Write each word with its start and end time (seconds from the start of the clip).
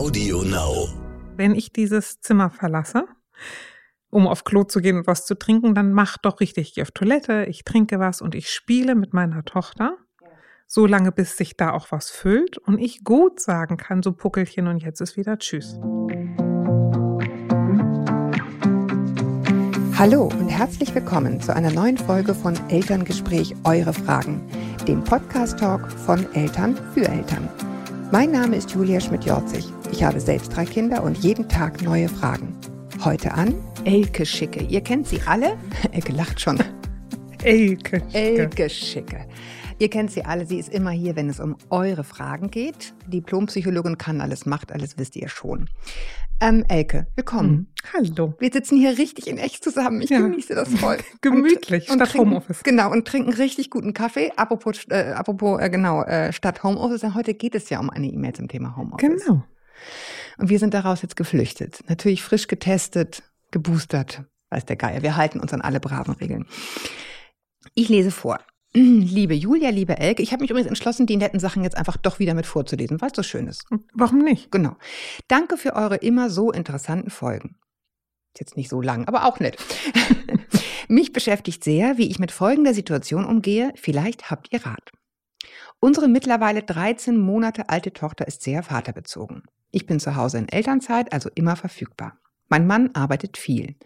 Audio 0.00 0.42
Now. 0.44 0.88
Wenn 1.36 1.54
ich 1.54 1.74
dieses 1.74 2.22
Zimmer 2.22 2.48
verlasse, 2.48 3.04
um 4.08 4.26
auf 4.26 4.44
Klo 4.44 4.64
zu 4.64 4.80
gehen 4.80 4.96
und 4.96 5.06
was 5.06 5.26
zu 5.26 5.34
trinken, 5.34 5.74
dann 5.74 5.92
mach 5.92 6.16
doch 6.16 6.40
richtig, 6.40 6.68
ich 6.68 6.74
gehe 6.76 6.84
auf 6.84 6.90
Toilette, 6.90 7.44
ich 7.50 7.64
trinke 7.64 8.00
was 8.00 8.22
und 8.22 8.34
ich 8.34 8.48
spiele 8.48 8.94
mit 8.94 9.12
meiner 9.12 9.44
Tochter. 9.44 9.98
So 10.66 10.86
lange, 10.86 11.12
bis 11.12 11.36
sich 11.36 11.58
da 11.58 11.72
auch 11.72 11.92
was 11.92 12.08
füllt 12.08 12.56
und 12.56 12.78
ich 12.78 13.04
gut 13.04 13.40
sagen 13.40 13.76
kann, 13.76 14.02
so 14.02 14.12
Puckelchen 14.12 14.68
und 14.68 14.78
jetzt 14.78 15.02
ist 15.02 15.18
wieder 15.18 15.38
Tschüss. 15.38 15.78
Hallo 19.98 20.30
und 20.32 20.48
herzlich 20.48 20.94
willkommen 20.94 21.42
zu 21.42 21.54
einer 21.54 21.72
neuen 21.72 21.98
Folge 21.98 22.34
von 22.34 22.54
Elterngespräch 22.70 23.54
Eure 23.64 23.92
Fragen, 23.92 24.48
dem 24.88 25.04
Podcast-Talk 25.04 25.92
von 25.92 26.26
Eltern 26.32 26.74
für 26.94 27.06
Eltern. 27.06 27.50
Mein 28.12 28.32
Name 28.32 28.56
ist 28.56 28.72
Julia 28.72 29.00
Schmidt-Jorzig. 29.00 29.66
Ich 29.92 30.02
habe 30.02 30.18
selbst 30.18 30.56
drei 30.56 30.64
Kinder 30.64 31.04
und 31.04 31.18
jeden 31.18 31.48
Tag 31.48 31.80
neue 31.82 32.08
Fragen. 32.08 32.58
Heute 33.04 33.32
an 33.32 33.54
Elke 33.84 34.26
Schicke. 34.26 34.64
Ihr 34.64 34.80
kennt 34.80 35.06
sie 35.06 35.20
alle? 35.26 35.56
Elke 35.92 36.10
lacht 36.12 36.40
schon. 36.40 36.58
Elke. 37.44 38.02
Elke 38.12 38.68
Schicke. 38.68 39.26
Ihr 39.80 39.88
kennt 39.88 40.10
sie 40.12 40.26
alle, 40.26 40.44
sie 40.44 40.58
ist 40.58 40.68
immer 40.68 40.90
hier, 40.90 41.16
wenn 41.16 41.30
es 41.30 41.40
um 41.40 41.56
eure 41.70 42.04
Fragen 42.04 42.50
geht. 42.50 42.92
Diplompsychologin 43.06 43.96
kann 43.96 44.20
alles, 44.20 44.44
macht 44.44 44.72
alles, 44.72 44.98
wisst 44.98 45.16
ihr 45.16 45.28
schon. 45.30 45.70
Ähm, 46.38 46.66
Elke, 46.68 47.06
willkommen. 47.16 47.50
Mhm. 47.50 47.66
Hallo. 47.94 48.34
Wir 48.38 48.50
sitzen 48.52 48.76
hier 48.76 48.98
richtig 48.98 49.26
in 49.26 49.38
echt 49.38 49.64
zusammen. 49.64 50.02
Ich 50.02 50.10
Ja. 50.10 50.20
genieße 50.20 50.54
das 50.54 50.68
voll. 50.74 50.98
Gemütlich, 51.22 51.84
Und- 51.88 51.92
und 51.94 51.98
statt 52.00 52.10
trinken- 52.10 52.28
Homeoffice. 52.30 52.62
Genau, 52.62 52.90
und 52.92 53.08
trinken 53.08 53.32
richtig 53.32 53.70
guten 53.70 53.94
Kaffee. 53.94 54.30
Apropos, 54.36 54.84
äh, 54.90 55.12
apropos 55.16 55.58
äh, 55.62 55.70
genau, 55.70 56.02
äh, 56.02 56.30
statt 56.34 56.62
Homeoffice. 56.62 57.00
denn 57.00 57.14
Heute 57.14 57.32
geht 57.32 57.54
es 57.54 57.70
ja 57.70 57.80
um 57.80 57.88
eine 57.88 58.06
E-Mail 58.06 58.34
zum 58.34 58.48
Thema 58.48 58.76
Homeoffice. 58.76 59.08
Genau. 59.24 59.42
Und 60.36 60.50
wir 60.50 60.58
sind 60.58 60.74
daraus 60.74 61.00
jetzt 61.00 61.16
geflüchtet. 61.16 61.80
Natürlich 61.88 62.22
frisch 62.22 62.48
getestet, 62.48 63.22
geboostert, 63.50 64.24
weiß 64.50 64.66
der 64.66 64.76
Geier. 64.76 65.02
Wir 65.02 65.16
halten 65.16 65.40
uns 65.40 65.54
an 65.54 65.62
alle 65.62 65.80
braven 65.80 66.14
Regeln. 66.16 66.44
Ich 67.74 67.88
lese 67.88 68.10
vor. 68.10 68.40
Liebe 68.72 69.34
Julia, 69.34 69.70
liebe 69.70 69.98
Elke, 69.98 70.22
ich 70.22 70.32
habe 70.32 70.42
mich 70.42 70.50
übrigens 70.50 70.68
entschlossen, 70.68 71.06
die 71.06 71.16
netten 71.16 71.40
Sachen 71.40 71.64
jetzt 71.64 71.76
einfach 71.76 71.96
doch 71.96 72.20
wieder 72.20 72.34
mit 72.34 72.46
vorzulesen, 72.46 73.00
weil 73.00 73.10
es 73.10 73.16
so 73.16 73.24
schön 73.24 73.48
ist. 73.48 73.64
Warum 73.94 74.18
nicht? 74.18 74.52
Genau. 74.52 74.76
Danke 75.26 75.56
für 75.56 75.74
eure 75.74 75.96
immer 75.96 76.30
so 76.30 76.52
interessanten 76.52 77.10
Folgen. 77.10 77.56
Ist 78.32 78.40
jetzt 78.40 78.56
nicht 78.56 78.68
so 78.68 78.80
lang, 78.80 79.08
aber 79.08 79.24
auch 79.24 79.40
nett. 79.40 79.56
Mich 80.88 81.12
beschäftigt 81.12 81.64
sehr, 81.64 81.98
wie 81.98 82.10
ich 82.10 82.20
mit 82.20 82.30
folgender 82.30 82.72
Situation 82.72 83.24
umgehe. 83.24 83.72
Vielleicht 83.74 84.30
habt 84.30 84.52
ihr 84.52 84.64
Rat. 84.64 84.92
Unsere 85.80 86.06
mittlerweile 86.06 86.62
13 86.62 87.18
Monate 87.18 87.70
alte 87.70 87.92
Tochter 87.92 88.28
ist 88.28 88.42
sehr 88.42 88.62
vaterbezogen. 88.62 89.42
Ich 89.72 89.86
bin 89.86 89.98
zu 89.98 90.14
Hause 90.14 90.38
in 90.38 90.48
Elternzeit, 90.48 91.12
also 91.12 91.28
immer 91.34 91.56
verfügbar. 91.56 92.18
Mein 92.50 92.66
Mann 92.66 92.90
arbeitet 92.94 93.38
viel. 93.38 93.76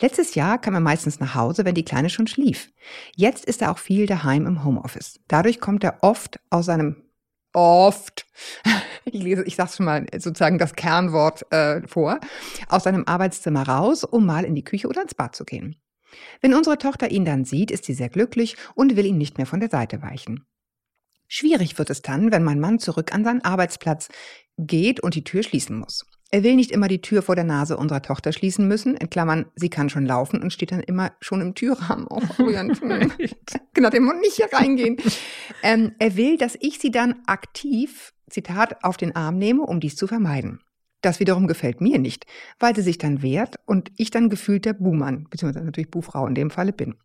Letztes 0.00 0.34
Jahr 0.34 0.58
kam 0.58 0.72
er 0.74 0.80
meistens 0.80 1.20
nach 1.20 1.34
Hause, 1.34 1.64
wenn 1.66 1.74
die 1.74 1.84
Kleine 1.84 2.08
schon 2.08 2.26
schlief. 2.26 2.72
Jetzt 3.14 3.44
ist 3.44 3.60
er 3.60 3.70
auch 3.70 3.78
viel 3.78 4.06
daheim 4.06 4.46
im 4.46 4.64
Homeoffice. 4.64 5.20
Dadurch 5.28 5.60
kommt 5.60 5.84
er 5.84 5.98
oft 6.00 6.40
aus 6.48 6.66
seinem 6.66 6.96
oft, 7.52 8.26
ich 9.04 9.22
lese, 9.22 9.44
ich 9.44 9.56
sag's 9.56 9.76
schon 9.76 9.86
mal 9.86 10.06
sozusagen 10.12 10.58
das 10.58 10.74
Kernwort 10.74 11.50
äh, 11.52 11.86
vor, 11.86 12.18
aus 12.68 12.84
seinem 12.84 13.04
Arbeitszimmer 13.06 13.68
raus, 13.68 14.04
um 14.04 14.24
mal 14.26 14.44
in 14.44 14.54
die 14.54 14.64
Küche 14.64 14.88
oder 14.88 15.02
ins 15.02 15.14
Bad 15.14 15.36
zu 15.36 15.44
gehen. 15.44 15.76
Wenn 16.40 16.54
unsere 16.54 16.78
Tochter 16.78 17.10
ihn 17.10 17.26
dann 17.26 17.44
sieht, 17.44 17.70
ist 17.70 17.84
sie 17.84 17.94
sehr 17.94 18.08
glücklich 18.08 18.56
und 18.74 18.96
will 18.96 19.06
ihn 19.06 19.18
nicht 19.18 19.36
mehr 19.36 19.46
von 19.46 19.60
der 19.60 19.70
Seite 19.70 20.00
weichen. 20.00 20.46
Schwierig 21.28 21.78
wird 21.78 21.90
es 21.90 22.00
dann, 22.00 22.32
wenn 22.32 22.42
mein 22.42 22.60
Mann 22.60 22.78
zurück 22.78 23.14
an 23.14 23.24
seinen 23.24 23.44
Arbeitsplatz 23.44 24.08
geht 24.56 25.00
und 25.00 25.14
die 25.14 25.24
Tür 25.24 25.42
schließen 25.42 25.78
muss. 25.78 26.06
Er 26.34 26.42
will 26.42 26.56
nicht 26.56 26.72
immer 26.72 26.88
die 26.88 27.00
Tür 27.00 27.22
vor 27.22 27.36
der 27.36 27.44
Nase 27.44 27.76
unserer 27.76 28.02
Tochter 28.02 28.32
schließen 28.32 28.66
müssen, 28.66 28.96
in 28.96 29.08
Klammern, 29.08 29.46
sie 29.54 29.70
kann 29.70 29.88
schon 29.88 30.04
laufen 30.04 30.42
und 30.42 30.52
steht 30.52 30.72
dann 30.72 30.80
immer 30.80 31.12
schon 31.20 31.40
im 31.40 31.54
Türrahmen. 31.54 32.08
Oh, 32.10 32.20
rührend. 32.40 32.80
genau, 33.72 33.88
der 33.88 34.00
muss 34.00 34.16
nicht 34.16 34.34
hier 34.34 34.48
reingehen. 34.52 34.96
Ähm, 35.62 35.92
er 36.00 36.16
will, 36.16 36.36
dass 36.36 36.58
ich 36.58 36.80
sie 36.80 36.90
dann 36.90 37.22
aktiv, 37.26 38.12
Zitat, 38.28 38.82
auf 38.82 38.96
den 38.96 39.14
Arm 39.14 39.38
nehme, 39.38 39.62
um 39.62 39.78
dies 39.78 39.94
zu 39.94 40.08
vermeiden. 40.08 40.58
Das 41.02 41.20
wiederum 41.20 41.46
gefällt 41.46 41.80
mir 41.80 42.00
nicht, 42.00 42.26
weil 42.58 42.74
sie 42.74 42.82
sich 42.82 42.98
dann 42.98 43.22
wehrt 43.22 43.60
und 43.64 43.92
ich 43.96 44.10
dann 44.10 44.28
gefühlt 44.28 44.64
der 44.64 44.72
Buhmann, 44.72 45.28
beziehungsweise 45.30 45.64
natürlich 45.64 45.92
Buhfrau 45.92 46.26
in 46.26 46.34
dem 46.34 46.50
Falle 46.50 46.72
bin. 46.72 46.96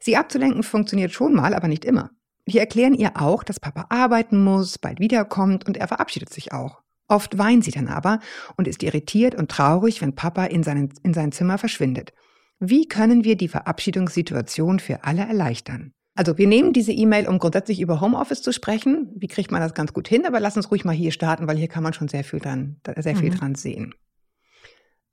Sie 0.00 0.16
abzulenken 0.16 0.64
funktioniert 0.64 1.12
schon 1.12 1.34
mal, 1.34 1.54
aber 1.54 1.68
nicht 1.68 1.84
immer. 1.84 2.10
Wir 2.46 2.62
erklären 2.62 2.94
ihr 2.94 3.12
auch, 3.14 3.44
dass 3.44 3.60
Papa 3.60 3.86
arbeiten 3.90 4.42
muss, 4.42 4.78
bald 4.78 4.98
wiederkommt 4.98 5.68
und 5.68 5.76
er 5.76 5.86
verabschiedet 5.86 6.32
sich 6.32 6.52
auch. 6.52 6.81
Oft 7.12 7.36
weint 7.36 7.62
sie 7.62 7.72
dann 7.72 7.88
aber 7.88 8.20
und 8.56 8.66
ist 8.66 8.82
irritiert 8.82 9.34
und 9.34 9.50
traurig, 9.50 10.00
wenn 10.00 10.14
Papa 10.14 10.46
in, 10.46 10.62
seinen, 10.62 10.94
in 11.02 11.12
sein 11.12 11.30
Zimmer 11.30 11.58
verschwindet. 11.58 12.14
Wie 12.58 12.88
können 12.88 13.22
wir 13.22 13.36
die 13.36 13.48
Verabschiedungssituation 13.48 14.78
für 14.80 15.04
alle 15.04 15.20
erleichtern? 15.20 15.92
Also 16.14 16.38
wir 16.38 16.46
nehmen 16.46 16.72
diese 16.72 16.92
E-Mail, 16.92 17.28
um 17.28 17.38
grundsätzlich 17.38 17.82
über 17.82 18.00
Homeoffice 18.00 18.40
zu 18.40 18.50
sprechen. 18.50 19.10
Wie 19.14 19.26
kriegt 19.26 19.50
man 19.50 19.60
das 19.60 19.74
ganz 19.74 19.92
gut 19.92 20.08
hin? 20.08 20.24
Aber 20.24 20.40
lass 20.40 20.56
uns 20.56 20.70
ruhig 20.70 20.86
mal 20.86 20.94
hier 20.94 21.12
starten, 21.12 21.46
weil 21.46 21.58
hier 21.58 21.68
kann 21.68 21.82
man 21.82 21.92
schon 21.92 22.08
sehr 22.08 22.24
viel 22.24 22.40
dran, 22.40 22.80
sehr 22.96 23.14
viel 23.14 23.28
Mhm. 23.30 23.34
dran 23.36 23.54
sehen. 23.56 23.94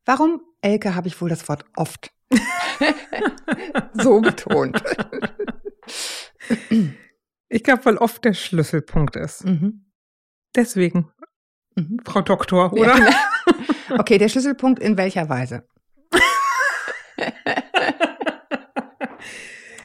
Warum, 0.06 0.40
Elke, 0.62 0.96
habe 0.96 1.10
ich 1.10 1.20
wohl 1.20 1.28
das 1.28 1.50
Wort 1.50 1.66
oft 1.76 2.14
so 3.94 4.22
betont? 4.22 4.82
Ich 7.50 7.64
glaube, 7.66 7.84
weil 7.84 7.98
oft 7.98 8.24
der 8.24 8.34
Schlüsselpunkt 8.34 9.18
ist. 9.18 9.44
Mhm. 9.44 9.86
Deswegen, 10.56 11.12
Mhm. 11.80 12.02
Frau 12.06 12.22
Doktor, 12.22 12.72
Ja, 12.76 12.82
oder? 12.82 12.96
genau. 12.96 13.12
Okay, 14.00 14.18
der 14.20 14.30
Schlüsselpunkt 14.30 14.80
in 14.80 14.98
welcher 14.98 15.30
Weise? 15.30 15.68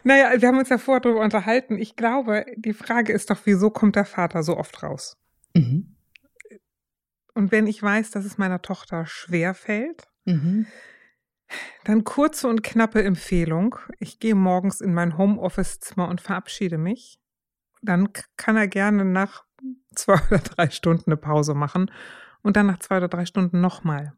Naja, 0.07 0.39
wir 0.39 0.49
haben 0.49 0.59
uns 0.59 0.69
ja 0.69 0.77
vorher 0.77 1.01
darüber 1.01 1.21
unterhalten. 1.23 1.79
Ich 1.79 1.97
glaube, 1.97 2.45
die 2.57 2.75
Frage 2.75 3.13
ist 3.15 3.31
doch, 3.31 3.39
wieso 3.45 3.71
kommt 3.71 3.97
der 3.97 4.05
Vater 4.05 4.43
so 4.43 4.57
oft 4.59 4.83
raus? 4.83 5.17
Mhm. 5.55 5.97
Und 7.33 7.51
wenn 7.53 7.67
ich 7.67 7.83
weiß, 7.83 8.11
dass 8.11 8.27
es 8.27 8.37
meiner 8.37 8.61
Tochter 8.63 9.07
schwer 9.07 9.55
fällt, 9.55 10.07
Mhm. 10.27 10.67
dann 11.85 12.05
kurze 12.05 12.49
und 12.49 12.63
knappe 12.63 13.03
Empfehlung. 13.03 13.77
Ich 13.99 14.19
gehe 14.21 14.35
morgens 14.35 14.81
in 14.83 14.93
mein 14.95 15.17
Homeoffice-Zimmer 15.17 16.09
und 16.09 16.21
verabschiede 16.21 16.77
mich. 16.79 17.19
Dann 17.83 18.11
kann 18.37 18.57
er 18.57 18.69
gerne 18.69 19.05
nach 19.07 19.45
zwei 19.95 20.21
oder 20.31 20.39
drei 20.39 20.71
Stunden 20.71 21.05
eine 21.07 21.17
Pause 21.17 21.55
machen 21.55 21.91
und 22.43 22.57
dann 22.57 22.67
nach 22.67 22.79
zwei 22.79 22.99
oder 22.99 23.09
drei 23.09 23.27
Stunden 23.27 23.61
nochmal. 23.61 24.13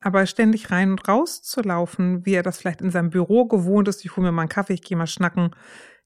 Aber 0.00 0.24
ständig 0.26 0.70
rein 0.70 0.92
und 0.92 1.06
raus 1.08 1.42
zu 1.42 1.60
laufen, 1.60 2.24
wie 2.24 2.34
er 2.34 2.42
das 2.42 2.58
vielleicht 2.58 2.80
in 2.80 2.90
seinem 2.90 3.10
Büro 3.10 3.46
gewohnt 3.46 3.86
ist, 3.88 4.04
ich 4.04 4.16
hole 4.16 4.26
mir 4.26 4.32
mal 4.32 4.42
einen 4.42 4.48
Kaffee, 4.48 4.74
ich 4.74 4.82
gehe 4.82 4.96
mal 4.96 5.06
schnacken, 5.06 5.54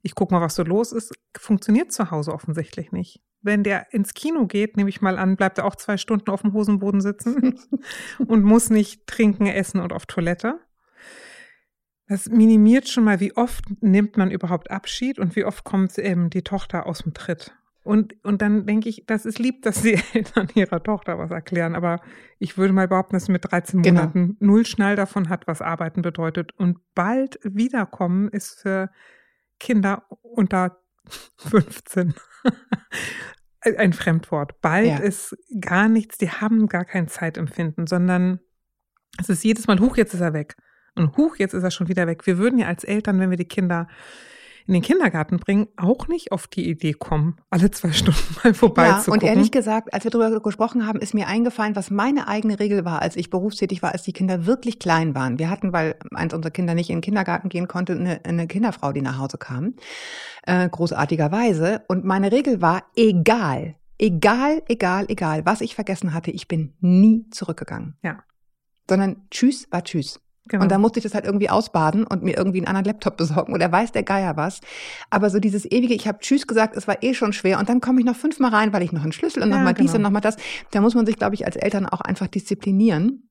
ich 0.02 0.14
gucke 0.14 0.34
mal, 0.34 0.40
was 0.40 0.56
so 0.56 0.64
los 0.64 0.92
ist, 0.92 1.14
funktioniert 1.36 1.92
zu 1.92 2.10
Hause 2.10 2.32
offensichtlich 2.32 2.92
nicht. 2.92 3.22
Wenn 3.40 3.62
der 3.62 3.92
ins 3.92 4.14
Kino 4.14 4.46
geht, 4.46 4.76
nehme 4.76 4.90
ich 4.90 5.00
mal 5.00 5.18
an, 5.18 5.36
bleibt 5.36 5.58
er 5.58 5.64
auch 5.64 5.76
zwei 5.76 5.96
Stunden 5.96 6.30
auf 6.30 6.42
dem 6.42 6.52
Hosenboden 6.52 7.00
sitzen 7.00 7.58
und 8.26 8.42
muss 8.42 8.70
nicht 8.70 9.06
trinken, 9.06 9.46
essen 9.46 9.80
und 9.80 9.92
auf 9.92 10.06
Toilette. 10.06 10.58
Das 12.06 12.28
minimiert 12.28 12.88
schon 12.88 13.04
mal, 13.04 13.20
wie 13.20 13.34
oft 13.36 13.64
nimmt 13.80 14.16
man 14.16 14.30
überhaupt 14.30 14.70
Abschied 14.70 15.18
und 15.18 15.36
wie 15.36 15.44
oft 15.44 15.64
kommt 15.64 15.92
ähm, 15.98 16.28
die 16.30 16.42
Tochter 16.42 16.86
aus 16.86 16.98
dem 16.98 17.14
Tritt. 17.14 17.54
Und, 17.84 18.14
und 18.24 18.40
dann 18.42 18.66
denke 18.66 18.88
ich, 18.88 19.04
das 19.06 19.26
ist 19.26 19.38
lieb, 19.38 19.62
dass 19.62 19.82
die 19.82 19.98
Eltern 20.14 20.48
ihrer 20.54 20.82
Tochter 20.82 21.18
was 21.18 21.30
erklären. 21.30 21.74
Aber 21.76 22.00
ich 22.38 22.56
würde 22.58 22.72
mal 22.72 22.88
behaupten, 22.88 23.14
dass 23.14 23.26
sie 23.26 23.32
mit 23.32 23.50
13 23.50 23.82
Genau. 23.82 24.00
Monaten 24.00 24.36
null 24.40 24.66
Schnall 24.66 24.96
davon 24.96 25.28
hat, 25.28 25.46
was 25.46 25.60
Arbeiten 25.62 26.02
bedeutet. 26.02 26.52
Und 26.56 26.78
bald 26.94 27.38
wiederkommen 27.44 28.28
ist 28.30 28.58
für 28.60 28.90
Kinder 29.60 30.04
unter 30.22 30.78
15 31.36 32.14
ein 33.76 33.92
Fremdwort. 33.92 34.60
Bald 34.60 34.86
Ja. 34.86 34.96
ist 34.98 35.36
gar 35.60 35.88
nichts, 35.88 36.18
die 36.18 36.30
haben 36.30 36.66
gar 36.68 36.84
kein 36.84 37.08
Zeitempfinden, 37.08 37.86
sondern 37.86 38.40
es 39.18 39.28
ist 39.28 39.44
jedes 39.44 39.66
Mal, 39.66 39.78
huch, 39.80 39.96
jetzt 39.96 40.14
ist 40.14 40.20
er 40.20 40.32
weg. 40.32 40.56
Und 40.96 41.16
huch, 41.16 41.36
jetzt 41.36 41.54
ist 41.54 41.62
er 41.62 41.70
schon 41.70 41.88
wieder 41.88 42.06
weg. 42.06 42.26
Wir 42.26 42.38
würden 42.38 42.58
ja 42.58 42.66
als 42.66 42.84
Eltern, 42.84 43.18
wenn 43.20 43.30
wir 43.30 43.36
die 43.36 43.48
Kinder 43.48 43.88
in 44.66 44.74
den 44.74 44.82
Kindergarten 44.82 45.38
bringen, 45.38 45.66
auch 45.76 46.08
nicht 46.08 46.32
auf 46.32 46.46
die 46.46 46.68
Idee 46.68 46.94
kommen, 46.94 47.36
alle 47.50 47.70
zwei 47.70 47.92
Stunden 47.92 48.18
mal 48.42 48.50
Ja, 48.50 48.54
vorbeizugucken. 48.54 49.12
und 49.12 49.22
ehrlich 49.22 49.50
gesagt, 49.50 49.92
als 49.92 50.04
wir 50.04 50.10
darüber 50.10 50.40
gesprochen 50.40 50.86
haben, 50.86 50.98
ist 51.00 51.12
mir 51.12 51.28
eingefallen, 51.28 51.76
was 51.76 51.90
meine 51.90 52.28
eigene 52.28 52.58
Regel 52.58 52.84
war, 52.84 53.02
als 53.02 53.16
ich 53.16 53.28
berufstätig 53.30 53.82
war, 53.82 53.92
als 53.92 54.04
die 54.04 54.12
Kinder 54.14 54.46
wirklich 54.46 54.78
klein 54.78 55.14
waren. 55.14 55.38
Wir 55.38 55.50
hatten, 55.50 55.72
weil 55.72 55.96
eins 56.14 56.32
unserer 56.32 56.50
Kinder 56.50 56.74
nicht 56.74 56.88
in 56.88 56.96
den 56.96 57.02
Kindergarten 57.02 57.48
gehen 57.50 57.68
konnte, 57.68 57.92
eine, 57.92 58.24
eine 58.24 58.46
Kinderfrau, 58.46 58.92
die 58.92 59.02
nach 59.02 59.18
Hause 59.18 59.36
kam, 59.36 59.74
äh, 60.46 60.68
großartigerweise. 60.68 61.82
Und 61.88 62.04
meine 62.04 62.32
Regel 62.32 62.62
war, 62.62 62.84
egal, 62.96 63.74
egal, 63.98 64.62
egal, 64.68 65.04
egal, 65.08 65.44
was 65.44 65.60
ich 65.60 65.74
vergessen 65.74 66.14
hatte, 66.14 66.30
ich 66.30 66.48
bin 66.48 66.72
nie 66.80 67.26
zurückgegangen. 67.30 67.96
Ja. 68.02 68.24
Sondern 68.88 69.26
Tschüss 69.30 69.66
war 69.70 69.84
Tschüss. 69.84 70.20
Genau. 70.46 70.62
Und 70.62 70.70
dann 70.70 70.80
musste 70.80 70.98
ich 70.98 71.02
das 71.04 71.14
halt 71.14 71.24
irgendwie 71.24 71.48
ausbaden 71.48 72.04
und 72.04 72.22
mir 72.22 72.36
irgendwie 72.36 72.58
einen 72.58 72.66
anderen 72.66 72.84
Laptop 72.84 73.16
besorgen 73.16 73.54
oder 73.54 73.72
weiß 73.72 73.92
der 73.92 74.02
Geier 74.02 74.36
was. 74.36 74.60
Aber 75.08 75.30
so 75.30 75.38
dieses 75.38 75.64
ewige, 75.64 75.94
ich 75.94 76.06
habe 76.06 76.18
Tschüss 76.18 76.46
gesagt, 76.46 76.76
es 76.76 76.86
war 76.86 77.02
eh 77.02 77.14
schon 77.14 77.32
schwer 77.32 77.58
und 77.58 77.68
dann 77.68 77.80
komme 77.80 78.00
ich 78.00 78.06
noch 78.06 78.16
fünfmal 78.16 78.50
rein, 78.50 78.72
weil 78.72 78.82
ich 78.82 78.92
noch 78.92 79.02
einen 79.02 79.12
Schlüssel 79.12 79.42
und 79.42 79.50
ja, 79.50 79.56
nochmal 79.56 79.74
genau. 79.74 79.86
dies 79.86 79.94
und 79.94 80.02
nochmal 80.02 80.20
das. 80.20 80.36
Da 80.70 80.80
muss 80.82 80.94
man 80.94 81.06
sich, 81.06 81.16
glaube 81.16 81.34
ich, 81.34 81.46
als 81.46 81.56
Eltern 81.56 81.86
auch 81.86 82.02
einfach 82.02 82.26
disziplinieren 82.26 83.28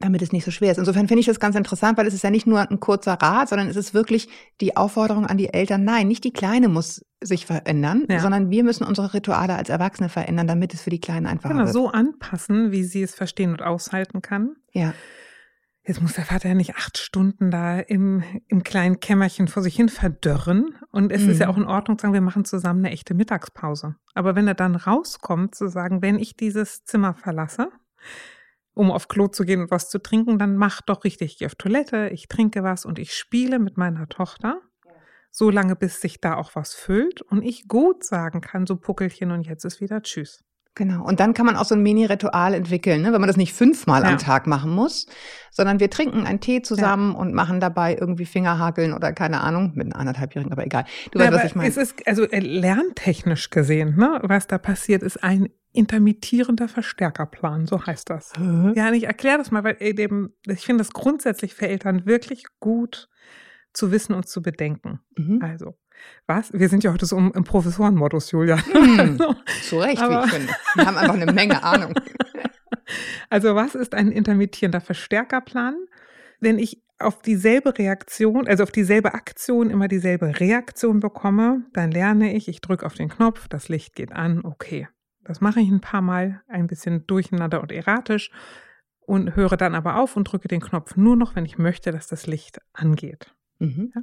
damit 0.00 0.22
es 0.22 0.32
nicht 0.32 0.44
so 0.44 0.50
schwer 0.50 0.72
ist. 0.72 0.78
Insofern 0.78 1.08
finde 1.08 1.20
ich 1.20 1.26
das 1.26 1.38
ganz 1.38 1.54
interessant, 1.54 1.98
weil 1.98 2.06
es 2.06 2.14
ist 2.14 2.24
ja 2.24 2.30
nicht 2.30 2.46
nur 2.46 2.68
ein 2.70 2.80
kurzer 2.80 3.14
Rat, 3.14 3.50
sondern 3.50 3.68
es 3.68 3.76
ist 3.76 3.92
wirklich 3.92 4.28
die 4.60 4.76
Aufforderung 4.76 5.26
an 5.26 5.36
die 5.36 5.52
Eltern, 5.52 5.84
nein, 5.84 6.08
nicht 6.08 6.24
die 6.24 6.32
Kleine 6.32 6.68
muss 6.68 7.04
sich 7.22 7.44
verändern, 7.44 8.06
ja. 8.08 8.18
sondern 8.18 8.50
wir 8.50 8.64
müssen 8.64 8.84
unsere 8.84 9.12
Rituale 9.12 9.54
als 9.54 9.68
Erwachsene 9.68 10.08
verändern, 10.08 10.46
damit 10.46 10.72
es 10.72 10.80
für 10.80 10.90
die 10.90 11.00
Kleinen 11.00 11.26
einfacher 11.26 11.52
genau, 11.52 11.66
wird. 11.66 11.74
Genau, 11.74 11.86
so 11.86 11.92
anpassen, 11.92 12.72
wie 12.72 12.82
sie 12.82 13.02
es 13.02 13.14
verstehen 13.14 13.50
und 13.50 13.60
aushalten 13.60 14.22
kann. 14.22 14.56
Ja. 14.72 14.94
Jetzt 15.82 16.02
muss 16.02 16.12
der 16.12 16.24
Vater 16.24 16.50
ja 16.50 16.54
nicht 16.54 16.76
acht 16.76 16.98
Stunden 16.98 17.50
da 17.50 17.80
im, 17.80 18.22
im 18.48 18.62
kleinen 18.62 19.00
Kämmerchen 19.00 19.48
vor 19.48 19.62
sich 19.62 19.74
hin 19.74 19.88
verdörren. 19.88 20.76
Und 20.92 21.10
es 21.10 21.22
mhm. 21.22 21.30
ist 21.30 21.40
ja 21.40 21.46
mhm. 21.46 21.52
auch 21.52 21.56
in 21.56 21.64
Ordnung 21.64 21.98
zu 21.98 22.02
sagen, 22.02 22.14
wir 22.14 22.20
machen 22.20 22.44
zusammen 22.44 22.84
eine 22.84 22.92
echte 22.92 23.14
Mittagspause. 23.14 23.96
Aber 24.14 24.34
wenn 24.36 24.46
er 24.46 24.54
dann 24.54 24.76
rauskommt, 24.76 25.54
zu 25.54 25.68
sagen, 25.68 26.02
wenn 26.02 26.18
ich 26.18 26.36
dieses 26.36 26.84
Zimmer 26.84 27.14
verlasse, 27.14 27.70
um 28.74 28.90
auf 28.90 29.08
Klo 29.08 29.28
zu 29.28 29.44
gehen 29.44 29.62
und 29.62 29.70
was 29.70 29.88
zu 29.88 29.98
trinken, 29.98 30.38
dann 30.38 30.56
mach 30.56 30.82
doch 30.82 31.04
richtig. 31.04 31.32
Ich 31.32 31.38
gehe 31.38 31.46
auf 31.46 31.54
Toilette, 31.54 32.10
ich 32.10 32.28
trinke 32.28 32.62
was 32.62 32.84
und 32.84 32.98
ich 32.98 33.14
spiele 33.14 33.58
mit 33.58 33.76
meiner 33.76 34.08
Tochter. 34.08 34.60
So 35.30 35.48
lange, 35.48 35.76
bis 35.76 36.00
sich 36.00 36.20
da 36.20 36.34
auch 36.36 36.56
was 36.56 36.74
füllt 36.74 37.22
und 37.22 37.42
ich 37.42 37.68
gut 37.68 38.04
sagen 38.04 38.40
kann, 38.40 38.66
so 38.66 38.76
Puckelchen 38.76 39.30
und 39.30 39.46
jetzt 39.46 39.64
ist 39.64 39.80
wieder 39.80 40.02
Tschüss. 40.02 40.44
Genau. 40.76 41.04
Und 41.04 41.20
dann 41.20 41.34
kann 41.34 41.46
man 41.46 41.56
auch 41.56 41.64
so 41.64 41.74
ein 41.74 41.82
Mini-Ritual 41.82 42.54
entwickeln, 42.54 43.02
ne? 43.02 43.12
wenn 43.12 43.20
man 43.20 43.26
das 43.26 43.36
nicht 43.36 43.52
fünfmal 43.52 44.02
ja. 44.02 44.08
am 44.08 44.18
Tag 44.18 44.46
machen 44.46 44.70
muss, 44.70 45.06
sondern 45.50 45.80
wir 45.80 45.90
trinken 45.90 46.26
einen 46.26 46.40
Tee 46.40 46.62
zusammen 46.62 47.12
ja. 47.12 47.18
und 47.18 47.34
machen 47.34 47.60
dabei 47.60 47.96
irgendwie 48.00 48.24
Fingerhakeln 48.24 48.92
oder 48.92 49.12
keine 49.12 49.40
Ahnung, 49.40 49.72
mit 49.74 49.86
einem 49.86 50.00
anderthalbjährigen, 50.00 50.52
aber 50.52 50.64
egal. 50.64 50.84
Du 51.10 51.18
ja, 51.18 51.26
weißt, 51.26 51.34
was 51.34 51.44
ich 51.44 51.54
meine. 51.56 51.68
Es 51.68 51.76
ist, 51.76 52.06
also 52.06 52.22
äh, 52.24 52.38
lerntechnisch 52.38 53.50
gesehen, 53.50 53.96
ne, 53.96 54.20
was 54.22 54.46
da 54.46 54.58
passiert, 54.58 55.02
ist 55.02 55.22
ein 55.24 55.48
intermittierender 55.72 56.68
Verstärkerplan, 56.68 57.66
so 57.66 57.84
heißt 57.84 58.10
das. 58.10 58.32
Hä? 58.36 58.72
Ja, 58.74 58.92
ich 58.92 59.04
erkläre 59.04 59.38
das 59.38 59.50
mal, 59.50 59.64
weil 59.64 59.76
eben, 59.80 60.34
ich 60.46 60.64
finde 60.64 60.82
das 60.82 60.92
grundsätzlich 60.92 61.54
für 61.54 61.68
Eltern 61.68 62.06
wirklich 62.06 62.44
gut 62.58 63.08
zu 63.72 63.92
wissen 63.92 64.14
und 64.14 64.28
zu 64.28 64.42
bedenken. 64.42 65.00
Mhm. 65.16 65.40
Also, 65.42 65.76
was? 66.26 66.52
Wir 66.52 66.68
sind 66.68 66.84
ja 66.84 66.92
heute 66.92 67.06
so 67.06 67.16
im, 67.16 67.32
im 67.32 67.44
Professorenmodus, 67.44 68.30
Julia. 68.30 68.56
Mhm. 68.56 69.20
Zu 69.62 69.78
Recht, 69.78 70.00
Aber, 70.00 70.22
wie 70.22 70.26
ich 70.26 70.32
finde. 70.32 70.52
Wir 70.74 70.86
haben 70.86 70.96
einfach 70.96 71.14
eine 71.14 71.32
Menge 71.32 71.62
Ahnung. 71.62 71.94
Also, 73.28 73.54
was 73.54 73.74
ist 73.74 73.94
ein 73.94 74.10
intermittierender 74.12 74.80
Verstärkerplan? 74.80 75.76
Wenn 76.40 76.58
ich 76.58 76.82
auf 76.98 77.22
dieselbe 77.22 77.76
Reaktion, 77.78 78.46
also 78.46 78.62
auf 78.62 78.72
dieselbe 78.72 79.14
Aktion 79.14 79.70
immer 79.70 79.88
dieselbe 79.88 80.38
Reaktion 80.38 81.00
bekomme, 81.00 81.64
dann 81.72 81.90
lerne 81.90 82.34
ich, 82.34 82.48
ich 82.48 82.60
drücke 82.60 82.84
auf 82.84 82.94
den 82.94 83.08
Knopf, 83.08 83.48
das 83.48 83.68
Licht 83.68 83.94
geht 83.94 84.12
an, 84.12 84.44
okay. 84.44 84.88
Das 85.24 85.40
mache 85.40 85.60
ich 85.60 85.70
ein 85.70 85.80
paar 85.80 86.02
Mal, 86.02 86.42
ein 86.48 86.66
bisschen 86.66 87.06
durcheinander 87.06 87.60
und 87.60 87.72
erratisch 87.72 88.30
und 89.00 89.36
höre 89.36 89.56
dann 89.56 89.74
aber 89.74 89.96
auf 89.96 90.16
und 90.16 90.24
drücke 90.24 90.48
den 90.48 90.60
Knopf 90.60 90.96
nur 90.96 91.16
noch, 91.16 91.36
wenn 91.36 91.44
ich 91.44 91.58
möchte, 91.58 91.92
dass 91.92 92.06
das 92.06 92.26
Licht 92.26 92.60
angeht. 92.72 93.34
Mhm. 93.60 93.92
Ja? 93.94 94.02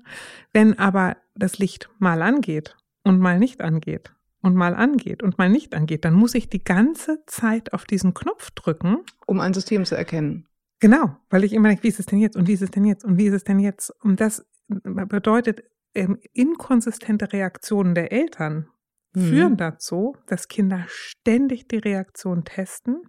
Wenn 0.54 0.80
aber 0.80 1.18
das 1.36 1.59
Licht 1.59 1.89
mal 2.00 2.21
angeht 2.21 2.77
und 3.04 3.19
mal 3.19 3.38
nicht 3.38 3.62
angeht 3.62 4.13
und 4.42 4.56
mal 4.56 4.75
angeht 4.75 5.21
und 5.21 5.38
mal 5.38 5.50
nicht 5.50 5.75
angeht, 5.75 6.06
dann 6.06 6.13
muss 6.13 6.36
ich 6.36 6.50
die 6.50 6.63
ganze 6.63 7.24
Zeit 7.25 7.74
auf 7.74 7.86
diesen 7.86 8.13
Knopf 8.13 8.51
drücken. 8.51 9.00
Um 9.25 9.42
ein 9.42 9.54
System 9.54 9.83
zu 9.83 9.95
erkennen. 9.95 10.48
Genau, 10.80 11.18
weil 11.30 11.44
ich 11.44 11.54
immer 11.54 11.69
denke, 11.69 11.83
wie 11.83 11.88
ist 11.89 12.00
es 12.00 12.06
denn 12.06 12.19
jetzt 12.19 12.38
und 12.38 12.48
wie 12.48 12.54
ist 12.54 12.62
es 12.62 12.71
denn 12.71 12.86
jetzt 12.86 13.04
und 13.04 13.18
wie 13.18 13.25
ist 13.27 13.33
es 13.33 13.44
denn 13.44 13.59
jetzt? 13.59 13.89
Und 14.04 14.21
das 14.21 14.45
bedeutet 14.68 15.63
ähm, 15.95 16.19
inkonsistente 16.33 17.33
Reaktionen 17.33 17.95
der 17.95 18.12
Eltern 18.12 18.69
mhm. 19.13 19.21
führen 19.21 19.57
dazu, 19.57 20.15
dass 20.27 20.48
Kinder 20.48 20.86
ständig 20.88 21.68
die 21.68 21.77
Reaktion 21.77 22.44
testen. 22.45 23.01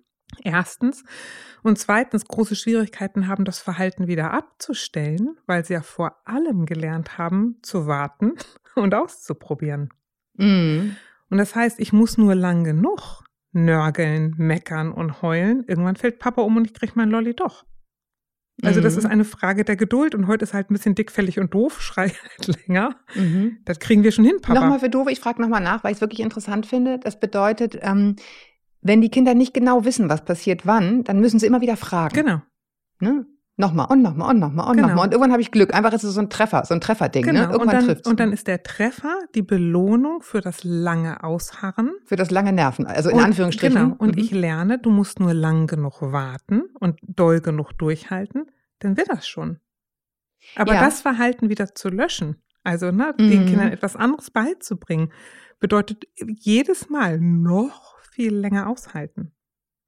Erstens. 0.43 1.05
Und 1.63 1.79
zweitens 1.79 2.27
große 2.27 2.55
Schwierigkeiten 2.55 3.27
haben, 3.27 3.45
das 3.45 3.59
Verhalten 3.59 4.07
wieder 4.07 4.33
abzustellen, 4.33 5.39
weil 5.47 5.65
sie 5.65 5.75
ja 5.75 5.83
vor 5.83 6.21
allem 6.25 6.67
gelernt 6.67 7.19
haben, 7.19 7.59
zu 7.63 7.87
warten 7.87 8.35
und 8.75 8.95
auszuprobieren. 8.95 9.91
Mhm. 10.35 10.97
Und 11.31 11.39
das 11.39 11.55
heißt, 11.55 11.81
ich 11.81 11.93
muss 11.93 12.17
nur 12.17 12.35
lang 12.35 12.65
genug 12.65 13.25
nörgeln, 13.53 14.35
meckern 14.37 14.93
und 14.93 15.23
heulen. 15.23 15.65
Irgendwann 15.67 15.97
fällt 15.97 16.19
Papa 16.19 16.43
um 16.43 16.57
und 16.57 16.67
ich 16.67 16.75
kriege 16.75 16.93
mein 16.95 17.11
Lolli 17.11 17.35
doch. 17.35 17.65
Also 18.63 18.81
das 18.81 18.95
mhm. 18.95 18.99
ist 18.99 19.05
eine 19.07 19.25
Frage 19.25 19.65
der 19.65 19.77
Geduld 19.77 20.17
und 20.17 20.27
heute 20.27 20.43
ist 20.43 20.53
halt 20.53 20.71
ein 20.71 20.75
bisschen 20.75 20.97
dickfällig 20.97 21.39
und 21.39 21.55
doof, 21.55 21.81
schrei 21.81 22.09
halt 22.09 22.67
länger. 22.67 22.97
Mhm. 23.15 23.59
Das 23.65 23.79
kriegen 23.79 24.03
wir 24.03 24.13
schon 24.13 24.25
hin, 24.25 24.41
Papa. 24.43 24.61
Nochmal 24.61 24.81
für 24.81 24.91
doof, 24.91 25.09
ich 25.09 25.21
frage 25.21 25.41
nochmal 25.41 25.63
nach, 25.63 25.85
weil 25.85 25.93
ich 25.93 25.99
es 25.99 26.01
wirklich 26.01 26.21
interessant 26.21 26.67
finde. 26.67 26.99
Das 26.99 27.21
bedeutet, 27.21 27.79
ähm, 27.81 28.17
wenn 28.89 29.01
die 29.01 29.11
Kinder 29.11 29.35
nicht 29.35 29.55
genau 29.55 29.85
wissen, 29.85 30.09
was 30.09 30.25
passiert 30.25 30.67
wann, 30.67 31.05
dann 31.05 31.21
müssen 31.21 31.39
sie 31.39 31.47
immer 31.47 31.61
wieder 31.61 31.77
fragen. 31.77 32.15
Genau. 32.15 32.43
Ne? 32.99 33.27
Nochmal 33.61 33.87
und 33.91 34.03
nochmal 34.03 34.31
und 34.31 34.39
nochmal 34.39 34.69
und 34.69 34.77
genau. 34.77 34.89
nochmal. 34.89 35.07
Und 35.07 35.13
irgendwann 35.13 35.33
habe 35.33 35.43
ich 35.43 35.51
Glück. 35.51 35.75
Einfach 35.75 35.93
ist 35.93 36.05
es 36.05 36.15
so 36.15 36.21
ein 36.21 36.31
Treffer, 36.31 36.65
so 36.65 36.75
ein 36.75 36.81
Trefferding. 36.81 37.25
Ne? 37.25 37.33
Genau. 37.33 37.47
Ne? 37.47 37.53
Irgendwann 37.53 37.85
trifft 37.85 38.07
Und 38.07 38.21
dann 38.21 38.33
ist 38.33 38.47
der 38.47 38.63
Treffer 38.63 39.19
die 39.35 39.43
Belohnung 39.43 40.23
für 40.23 40.41
das 40.41 40.63
lange 40.63 41.25
Ausharren. 41.25 41.91
Für 42.05 42.15
das 42.15 42.31
lange 42.31 42.53
Nerven, 42.53 42.87
also 42.87 43.11
in 43.11 43.17
und, 43.17 43.25
Anführungsstrichen. 43.25 43.83
Genau. 43.83 43.97
Und 43.99 44.15
mhm. 44.15 44.23
ich 44.23 44.31
lerne, 44.31 44.79
du 44.79 44.91
musst 44.91 45.19
nur 45.19 45.35
lang 45.35 45.67
genug 45.67 46.01
warten 46.01 46.63
und 46.79 47.01
doll 47.03 47.41
genug 47.41 47.73
durchhalten, 47.73 48.47
dann 48.79 48.97
wird 48.97 49.09
das 49.11 49.27
schon. 49.27 49.59
Aber 50.55 50.75
ja. 50.75 50.81
das 50.81 51.01
Verhalten 51.01 51.49
wieder 51.49 51.75
zu 51.75 51.89
löschen, 51.89 52.37
also 52.63 52.93
ne, 52.93 53.13
mhm. 53.19 53.31
den 53.31 53.47
Kindern 53.47 53.73
etwas 53.73 53.97
anderes 53.97 54.31
beizubringen, 54.31 55.13
bedeutet 55.59 56.07
jedes 56.17 56.89
Mal 56.89 57.19
noch 57.19 57.98
viel 58.19 58.35
länger 58.35 58.69
aushalten. 58.69 59.31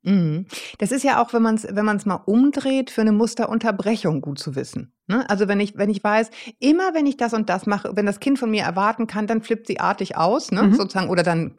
Mhm. 0.03 0.47
Das 0.79 0.93
ist 0.93 1.03
ja 1.03 1.21
auch, 1.21 1.33
wenn 1.35 1.43
man 1.43 1.57
es 1.57 1.67
wenn 1.69 1.85
man's 1.85 2.07
mal 2.07 2.23
umdreht, 2.25 2.91
für 2.91 3.01
eine 3.01 3.11
Musterunterbrechung 3.13 4.21
gut 4.21 4.39
zu 4.39 4.55
wissen. 4.55 4.95
Ne? 5.09 5.29
Also 5.29 5.49
wenn 5.49 5.59
ich, 5.59 5.77
wenn 5.77 5.91
ich 5.91 6.03
weiß, 6.03 6.31
immer 6.61 6.95
wenn 6.95 7.07
ich 7.07 7.17
das 7.17 7.35
und 7.35 7.51
das 7.51 7.67
mache, 7.67 7.91
wenn 7.97 8.07
das 8.07 8.21
Kind 8.21 8.39
von 8.39 8.51
mir 8.51 8.63
erwarten 8.63 9.09
kann, 9.09 9.27
dann 9.27 9.43
flippt 9.43 9.67
sie 9.67 9.81
artig 9.81 10.17
aus, 10.17 10.53
ne? 10.53 10.63
Mhm. 10.63 10.75
sozusagen, 10.75 11.11
oder 11.11 11.25
dann, 11.25 11.55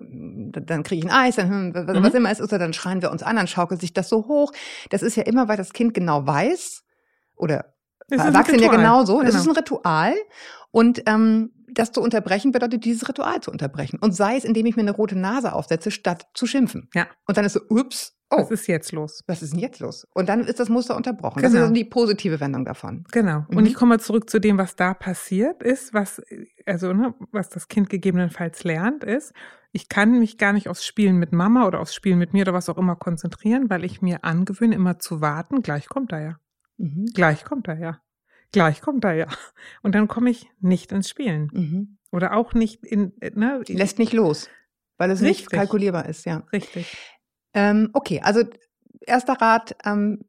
dann 0.53 0.83
kriege 0.83 1.06
ich 1.06 1.12
ein 1.12 1.25
Eis, 1.27 1.35
dann, 1.35 1.50
hm, 1.50 1.73
was 1.75 2.13
mhm. 2.13 2.18
immer 2.19 2.31
es 2.31 2.39
ist, 2.39 2.47
oder 2.47 2.59
dann 2.59 2.73
schreien 2.73 3.01
wir 3.01 3.12
uns 3.12 3.21
an, 3.21 3.35
dann 3.35 3.47
schaukelt 3.47 3.81
sich 3.81 3.94
das 3.94 4.07
so 4.07 4.27
hoch. 4.27 4.53
Das 4.89 5.01
ist 5.03 5.18
ja 5.18 5.23
immer, 5.23 5.50
weil 5.50 5.57
das 5.57 5.73
Kind 5.73 5.94
genau 5.94 6.25
weiß, 6.25 6.83
oder 7.35 7.73
Erwachsene 8.09 8.62
ja 8.62 8.69
genauso, 8.69 9.18
genau. 9.18 9.25
das 9.25 9.35
ist 9.35 9.47
ein 9.47 9.56
Ritual. 9.56 10.13
Und 10.71 11.03
ähm, 11.06 11.51
das 11.73 11.91
zu 11.91 12.01
unterbrechen 12.01 12.51
bedeutet, 12.51 12.85
dieses 12.85 13.07
Ritual 13.07 13.41
zu 13.41 13.51
unterbrechen. 13.51 14.00
Und 14.00 14.15
sei 14.15 14.38
es, 14.38 14.44
indem 14.44 14.65
ich 14.65 14.75
mir 14.75 14.81
eine 14.81 14.91
rote 14.91 15.18
Nase 15.18 15.53
aufsetze, 15.53 15.91
statt 15.91 16.27
zu 16.33 16.45
schimpfen. 16.47 16.89
Ja. 16.94 17.07
Und 17.27 17.38
dann 17.38 17.45
ist 17.45 17.53
so, 17.53 17.62
ups, 17.69 18.18
Oh, 18.33 18.38
was 18.38 18.51
ist 18.51 18.68
jetzt 18.68 18.94
los? 18.94 19.25
Was 19.27 19.41
ist 19.41 19.51
denn 19.51 19.59
jetzt 19.59 19.81
los? 19.81 20.07
Und 20.13 20.30
dann 20.30 20.45
ist 20.45 20.57
das 20.57 20.69
Muster 20.69 20.95
unterbrochen. 20.95 21.42
Genau. 21.42 21.47
Das 21.47 21.54
ist 21.54 21.68
genau. 21.68 21.73
die 21.73 21.83
positive 21.83 22.40
Wendung 22.40 22.63
davon. 22.63 23.04
Genau. 23.11 23.45
Mhm. 23.49 23.57
Und 23.57 23.66
ich 23.66 23.73
komme 23.73 23.99
zurück 23.99 24.30
zu 24.30 24.40
dem, 24.40 24.57
was 24.57 24.78
da 24.78 24.94
passiert 24.94 25.61
ist, 25.61 25.94
was, 25.94 26.21
also, 26.66 26.94
ne, 26.94 27.13
was 27.33 27.49
das 27.49 27.68
Kind 27.68 27.90
gegebenenfalls 27.90 28.63
lernt, 28.63 29.04
ist, 29.04 29.33
ich 29.73 29.90
kann 29.90 30.18
mich 30.18 30.37
gar 30.37 30.54
nicht 30.54 30.69
aufs 30.69 30.85
Spielen 30.85 31.18
mit 31.18 31.33
Mama 31.33 31.68
oder 31.68 31.81
aufs 31.81 31.94
Spielen 31.94 32.19
mit 32.19 32.31
mir 32.31 32.44
oder 32.44 32.54
was 32.54 32.69
auch 32.69 32.78
immer 32.78 32.95
konzentrieren, 32.95 33.69
weil 33.69 33.83
ich 33.83 34.01
mir 34.01 34.23
angewöhne, 34.23 34.75
immer 34.75 34.97
zu 34.97 35.19
warten. 35.19 35.61
Gleich 35.61 35.90
kommt 35.90 36.13
er 36.13 36.21
ja. 36.21 36.35
Mhm. 36.78 37.07
Gleich 37.13 37.44
kommt 37.44 37.68
er 37.68 37.80
ja. 37.80 38.01
Gleich 38.51 38.81
kommt 38.81 39.03
er 39.05 39.13
ja. 39.13 39.27
Und 39.81 39.95
dann 39.95 40.07
komme 40.07 40.29
ich 40.29 40.49
nicht 40.59 40.91
ins 40.91 41.09
Spielen. 41.09 41.49
Mhm. 41.53 41.97
Oder 42.11 42.35
auch 42.35 42.53
nicht 42.53 42.85
in, 42.85 43.13
ne? 43.35 43.61
Lässt 43.67 43.99
nicht 43.99 44.13
los, 44.13 44.49
weil 44.97 45.09
es 45.11 45.21
Richtig. 45.21 45.45
nicht 45.45 45.51
kalkulierbar 45.51 46.07
ist, 46.07 46.25
ja. 46.25 46.43
Richtig. 46.51 46.97
Ähm, 47.53 47.89
okay, 47.93 48.21
also 48.23 48.43
erster 49.05 49.33
Rat, 49.33 49.75
ähm, 49.85 50.25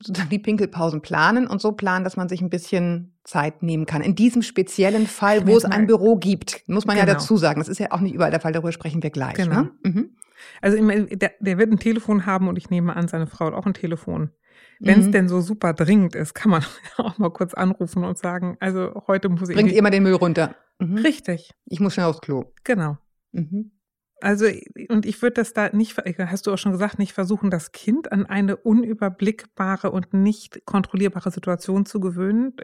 sozusagen 0.00 0.30
die 0.30 0.38
Pinkelpausen 0.38 1.00
planen 1.00 1.46
und 1.46 1.60
so 1.60 1.72
planen, 1.72 2.04
dass 2.04 2.16
man 2.16 2.28
sich 2.28 2.42
ein 2.42 2.50
bisschen 2.50 3.18
Zeit 3.24 3.62
nehmen 3.62 3.86
kann. 3.86 4.02
In 4.02 4.14
diesem 4.14 4.42
speziellen 4.42 5.06
Fall, 5.06 5.46
wo 5.46 5.56
es 5.56 5.64
ein 5.64 5.86
Büro 5.86 6.16
gibt, 6.16 6.62
muss 6.68 6.86
man 6.86 6.96
genau. 6.96 7.08
ja 7.08 7.14
dazu 7.14 7.36
sagen. 7.36 7.60
Das 7.60 7.68
ist 7.68 7.78
ja 7.78 7.92
auch 7.92 8.00
nicht 8.00 8.14
überall 8.14 8.30
der 8.30 8.40
Fall, 8.40 8.52
darüber 8.52 8.72
sprechen 8.72 9.02
wir 9.02 9.10
gleich. 9.10 9.34
Genau. 9.34 9.62
Ne? 9.62 9.70
Mhm. 9.82 10.16
Also 10.60 10.76
der, 10.76 11.32
der, 11.40 11.58
wird 11.58 11.72
ein 11.72 11.78
Telefon 11.78 12.26
haben 12.26 12.48
und 12.48 12.58
ich 12.58 12.68
nehme 12.68 12.94
an, 12.94 13.08
seine 13.08 13.26
Frau 13.26 13.46
hat 13.46 13.54
auch 13.54 13.66
ein 13.66 13.74
Telefon. 13.74 14.30
Wenn 14.78 15.00
es 15.00 15.06
mhm. 15.06 15.12
denn 15.12 15.28
so 15.28 15.40
super 15.40 15.72
dringend 15.72 16.14
ist, 16.14 16.34
kann 16.34 16.50
man 16.50 16.64
auch 16.96 17.18
mal 17.18 17.30
kurz 17.30 17.54
anrufen 17.54 18.04
und 18.04 18.18
sagen, 18.18 18.56
also 18.60 19.02
heute 19.06 19.28
muss 19.28 19.48
ich. 19.48 19.56
Bringt 19.56 19.72
ihr 19.72 19.82
mal 19.82 19.90
den 19.90 20.02
Müll 20.02 20.14
runter. 20.14 20.54
Mhm. 20.78 20.98
Richtig. 20.98 21.52
Ich 21.64 21.80
muss 21.80 21.94
schnell 21.94 22.06
aufs 22.06 22.20
Klo. 22.20 22.52
Genau. 22.64 22.98
Mhm. 23.32 23.72
Also, 24.20 24.46
und 24.88 25.04
ich 25.04 25.20
würde 25.20 25.34
das 25.34 25.52
da 25.52 25.68
nicht, 25.70 25.96
hast 25.98 26.46
du 26.46 26.52
auch 26.52 26.56
schon 26.56 26.72
gesagt, 26.72 26.98
nicht 26.98 27.12
versuchen, 27.12 27.50
das 27.50 27.72
Kind 27.72 28.12
an 28.12 28.24
eine 28.24 28.56
unüberblickbare 28.56 29.90
und 29.90 30.14
nicht 30.14 30.64
kontrollierbare 30.64 31.30
Situation 31.30 31.84
zu 31.84 32.00
gewöhnen. 32.00 32.54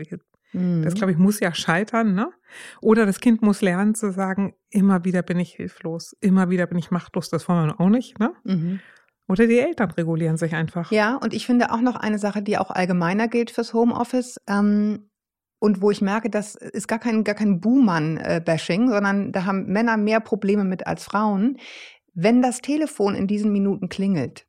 Mhm. 0.52 0.82
Das, 0.82 0.94
glaube 0.94 1.12
ich, 1.12 1.18
muss 1.18 1.40
ja 1.40 1.54
scheitern, 1.54 2.14
ne? 2.14 2.30
Oder 2.80 3.04
das 3.04 3.20
Kind 3.20 3.42
muss 3.42 3.60
lernen 3.60 3.94
zu 3.94 4.12
sagen, 4.12 4.54
immer 4.70 5.04
wieder 5.04 5.22
bin 5.22 5.38
ich 5.38 5.52
hilflos, 5.52 6.16
immer 6.20 6.48
wieder 6.48 6.66
bin 6.66 6.78
ich 6.78 6.90
machtlos, 6.90 7.28
das 7.28 7.48
wollen 7.48 7.66
wir 7.66 7.80
auch 7.80 7.90
nicht, 7.90 8.18
ne? 8.18 8.32
Oder 9.32 9.46
die 9.46 9.58
Eltern 9.58 9.90
regulieren 9.90 10.36
sich 10.36 10.54
einfach. 10.54 10.92
Ja, 10.92 11.16
und 11.16 11.32
ich 11.32 11.46
finde 11.46 11.72
auch 11.72 11.80
noch 11.80 11.96
eine 11.96 12.18
Sache, 12.18 12.42
die 12.42 12.58
auch 12.58 12.70
allgemeiner 12.70 13.28
gilt 13.28 13.50
fürs 13.50 13.72
Homeoffice. 13.72 14.38
Ähm, 14.46 15.08
und 15.58 15.80
wo 15.80 15.90
ich 15.90 16.02
merke, 16.02 16.28
das 16.28 16.54
ist 16.54 16.86
gar 16.86 16.98
kein, 16.98 17.24
gar 17.24 17.34
kein 17.34 17.58
Buhmann-Bashing, 17.58 18.90
sondern 18.90 19.32
da 19.32 19.46
haben 19.46 19.72
Männer 19.72 19.96
mehr 19.96 20.20
Probleme 20.20 20.64
mit 20.64 20.86
als 20.86 21.04
Frauen. 21.04 21.56
Wenn 22.12 22.42
das 22.42 22.60
Telefon 22.60 23.14
in 23.14 23.26
diesen 23.26 23.52
Minuten 23.52 23.88
klingelt, 23.88 24.46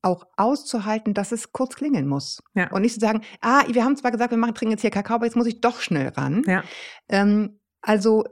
auch 0.00 0.24
auszuhalten, 0.38 1.12
dass 1.12 1.30
es 1.30 1.52
kurz 1.52 1.76
klingeln 1.76 2.06
muss. 2.06 2.42
Ja. 2.54 2.70
Und 2.70 2.82
nicht 2.82 2.94
zu 2.94 3.00
sagen, 3.00 3.20
ah, 3.42 3.62
wir 3.68 3.84
haben 3.84 3.96
zwar 3.96 4.10
gesagt, 4.10 4.30
wir 4.30 4.38
machen, 4.38 4.54
trinken 4.54 4.72
jetzt 4.72 4.80
hier 4.80 4.90
Kakao, 4.90 5.16
aber 5.16 5.26
jetzt 5.26 5.36
muss 5.36 5.46
ich 5.46 5.60
doch 5.60 5.80
schnell 5.80 6.08
ran. 6.08 6.44
Ja. 6.46 6.64
Ähm, 7.10 7.60
also 7.82 8.24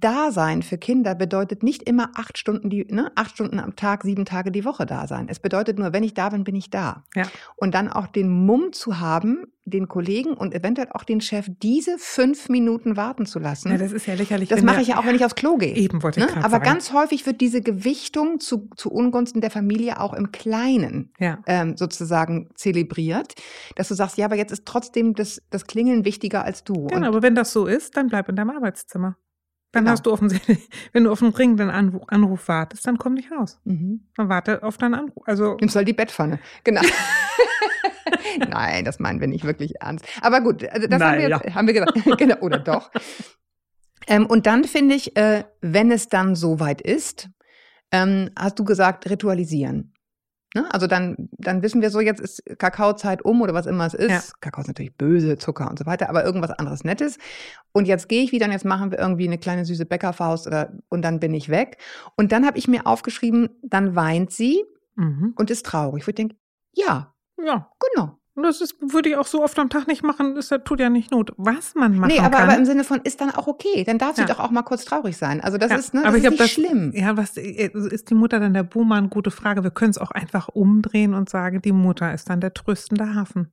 Dasein 0.00 0.62
für 0.62 0.78
Kinder 0.78 1.14
bedeutet 1.14 1.62
nicht 1.62 1.82
immer 1.82 2.10
acht 2.14 2.38
Stunden, 2.38 2.70
die, 2.70 2.86
ne, 2.90 3.12
acht 3.14 3.32
Stunden 3.32 3.58
am 3.58 3.76
Tag, 3.76 4.02
sieben 4.04 4.24
Tage 4.24 4.50
die 4.50 4.64
Woche 4.64 4.86
da 4.86 5.06
sein. 5.06 5.26
Es 5.28 5.38
bedeutet 5.38 5.78
nur, 5.78 5.92
wenn 5.92 6.02
ich 6.02 6.14
da 6.14 6.30
bin, 6.30 6.44
bin 6.44 6.54
ich 6.56 6.70
da. 6.70 7.04
Ja. 7.14 7.24
Und 7.56 7.74
dann 7.74 7.88
auch 7.88 8.06
den 8.06 8.28
Mumm 8.30 8.72
zu 8.72 9.00
haben, 9.00 9.44
den 9.64 9.86
Kollegen 9.88 10.34
und 10.34 10.54
eventuell 10.54 10.88
auch 10.90 11.04
den 11.04 11.20
Chef 11.20 11.46
diese 11.62 11.96
fünf 11.98 12.48
Minuten 12.48 12.96
warten 12.96 13.26
zu 13.26 13.38
lassen. 13.38 13.70
Ja, 13.70 13.78
das 13.78 13.92
ist 13.92 14.06
ja 14.06 14.14
lächerlich. 14.14 14.48
das 14.48 14.62
mache 14.62 14.80
ich 14.82 14.88
ja 14.88 14.98
auch, 14.98 15.06
wenn 15.06 15.14
ich 15.14 15.24
aufs 15.24 15.36
Klo 15.36 15.56
gehe. 15.56 15.74
Eben 15.74 16.02
wollte 16.02 16.18
ich 16.20 16.26
Ne? 16.26 16.36
Aber 16.38 16.50
sagen. 16.50 16.64
ganz 16.64 16.92
häufig 16.92 17.26
wird 17.26 17.40
diese 17.40 17.60
Gewichtung 17.60 18.40
zu, 18.40 18.68
zu 18.76 18.90
Ungunsten 18.90 19.40
der 19.40 19.50
Familie 19.52 20.00
auch 20.00 20.14
im 20.14 20.32
Kleinen 20.32 21.12
Ja. 21.20 21.38
ähm, 21.46 21.76
sozusagen 21.76 22.48
zelebriert, 22.54 23.34
dass 23.76 23.86
du 23.88 23.94
sagst, 23.94 24.16
ja, 24.18 24.24
aber 24.24 24.36
jetzt 24.36 24.50
ist 24.52 24.66
trotzdem 24.66 25.14
das, 25.14 25.40
das 25.50 25.66
Klingeln 25.66 26.04
wichtiger 26.04 26.44
als 26.44 26.64
du. 26.64 26.72
Genau, 26.86 26.96
Und 26.96 27.04
aber 27.04 27.22
wenn 27.22 27.34
das 27.36 27.52
so 27.52 27.66
ist, 27.66 27.96
dann 27.96 28.08
bleib 28.08 28.28
in 28.28 28.34
deinem 28.36 28.50
Arbeitszimmer. 28.50 29.16
Dann 29.72 29.84
Genau. 29.84 29.92
hast 29.92 30.04
du 30.06 30.12
offensichtlich, 30.12 30.68
wenn 30.92 31.04
du 31.04 31.10
auf 31.12 31.22
einen 31.22 31.32
dringenden 31.32 31.70
Anruf, 31.70 32.02
Anruf 32.08 32.46
wartest, 32.48 32.86
dann 32.86 32.98
komm 32.98 33.14
nicht 33.14 33.30
raus. 33.32 33.60
mhm. 33.64 34.06
Dann 34.16 34.28
warte 34.28 34.62
auf 34.62 34.76
deinen 34.76 34.94
Anruf. 34.94 35.22
Also, 35.26 35.56
nimmst 35.60 35.74
halt 35.76 35.88
die 35.88 35.92
Bettpfanne. 35.94 36.38
Genau. 36.64 36.82
Nein, 38.48 38.84
das 38.84 38.98
meinen 38.98 39.20
wir 39.20 39.26
nicht 39.28 39.44
wirklich 39.44 39.74
ernst. 39.80 40.04
Aber 40.20 40.40
gut, 40.40 40.64
also 40.68 40.86
das 40.86 41.00
haben, 41.02 41.18
wir, 41.18 41.28
jetzt- 41.28 41.54
haben 41.54 41.66
wir 41.66 41.74
gesagt. 41.74 41.92
genau, 42.18 42.36
oder 42.40 42.58
doch. 42.58 42.90
Ähm, 44.06 44.26
und 44.26 44.46
dann 44.46 44.64
finde 44.64 44.94
ich, 44.94 45.16
äh, 45.16 45.44
wenn 45.60 45.90
es 45.90 46.08
dann 46.08 46.34
soweit 46.34 46.80
ist, 46.80 47.28
ähm, 47.92 48.30
hast 48.38 48.58
du 48.58 48.64
gesagt, 48.64 49.08
ritualisieren. 49.08 49.94
Ne? 50.54 50.72
Also 50.72 50.86
dann, 50.86 51.28
dann 51.32 51.62
wissen 51.62 51.80
wir 51.80 51.90
so, 51.90 52.00
jetzt 52.00 52.20
ist 52.20 52.42
Kakaozeit 52.58 53.24
um 53.24 53.40
oder 53.40 53.54
was 53.54 53.66
immer 53.66 53.86
es 53.86 53.94
ist. 53.94 54.10
Ja. 54.10 54.20
Kakao 54.40 54.60
ist 54.60 54.68
natürlich 54.68 54.96
böse, 54.96 55.38
Zucker 55.38 55.68
und 55.70 55.78
so 55.78 55.86
weiter, 55.86 56.08
aber 56.10 56.24
irgendwas 56.24 56.50
anderes 56.50 56.84
Nettes. 56.84 57.18
Und 57.72 57.88
jetzt 57.88 58.08
gehe 58.08 58.22
ich 58.22 58.32
wieder 58.32 58.46
und 58.46 58.52
jetzt 58.52 58.64
machen 58.64 58.90
wir 58.90 58.98
irgendwie 58.98 59.26
eine 59.26 59.38
kleine 59.38 59.64
süße 59.64 59.86
Bäckerfaust 59.86 60.46
oder, 60.46 60.72
und 60.88 61.02
dann 61.02 61.20
bin 61.20 61.32
ich 61.32 61.48
weg. 61.48 61.78
Und 62.16 62.32
dann 62.32 62.46
habe 62.46 62.58
ich 62.58 62.68
mir 62.68 62.86
aufgeschrieben, 62.86 63.48
dann 63.62 63.96
weint 63.96 64.30
sie 64.30 64.64
mhm. 64.96 65.32
und 65.36 65.50
ist 65.50 65.64
traurig. 65.64 66.06
Wo 66.06 66.10
ich 66.10 66.14
denke, 66.14 66.36
ja, 66.72 67.14
ja. 67.42 67.70
genau. 67.94 68.18
Und 68.34 68.44
das 68.44 68.62
ist, 68.62 68.76
würde 68.80 69.10
ich 69.10 69.16
auch 69.16 69.26
so 69.26 69.42
oft 69.44 69.58
am 69.58 69.68
Tag 69.68 69.86
nicht 69.88 70.02
machen. 70.02 70.34
Das 70.34 70.48
tut 70.64 70.80
ja 70.80 70.88
nicht 70.88 71.10
Not. 71.10 71.34
Was 71.36 71.74
man 71.74 71.98
machen 71.98 72.12
Nee, 72.12 72.18
aber, 72.18 72.38
kann. 72.38 72.48
aber 72.48 72.56
im 72.58 72.64
Sinne 72.64 72.82
von, 72.82 73.00
ist 73.02 73.20
dann 73.20 73.30
auch 73.30 73.46
okay. 73.46 73.84
Dann 73.84 73.98
darf 73.98 74.16
sie 74.16 74.22
Ja. 74.22 74.28
doch 74.28 74.40
auch 74.40 74.50
mal 74.50 74.62
kurz 74.62 74.86
traurig 74.86 75.18
sein. 75.18 75.42
Also 75.42 75.58
das 75.58 75.70
Ja, 75.70 75.76
ist, 75.76 75.92
ne, 75.92 76.00
das 76.00 76.08
aber 76.08 76.16
ich 76.16 76.24
ist 76.24 76.28
glaub, 76.30 76.40
nicht 76.40 76.42
das- 76.42 76.50
schlimm. 76.50 76.92
Ja, 76.94 77.16
was 77.18 77.36
äh, 77.36 77.70
ist 77.90 78.08
die 78.08 78.14
Mutter 78.14 78.40
dann 78.40 78.54
der 78.54 78.62
Buhmann? 78.62 79.10
Gute 79.10 79.30
Frage. 79.30 79.62
Wir 79.62 79.70
können 79.70 79.90
es 79.90 79.98
auch 79.98 80.10
einfach 80.12 80.48
umdrehen 80.48 81.12
und 81.12 81.28
sagen, 81.28 81.60
die 81.60 81.72
Mutter 81.72 82.14
ist 82.14 82.30
dann 82.30 82.40
der 82.40 82.54
tröstende 82.54 83.14
Hafen. 83.14 83.52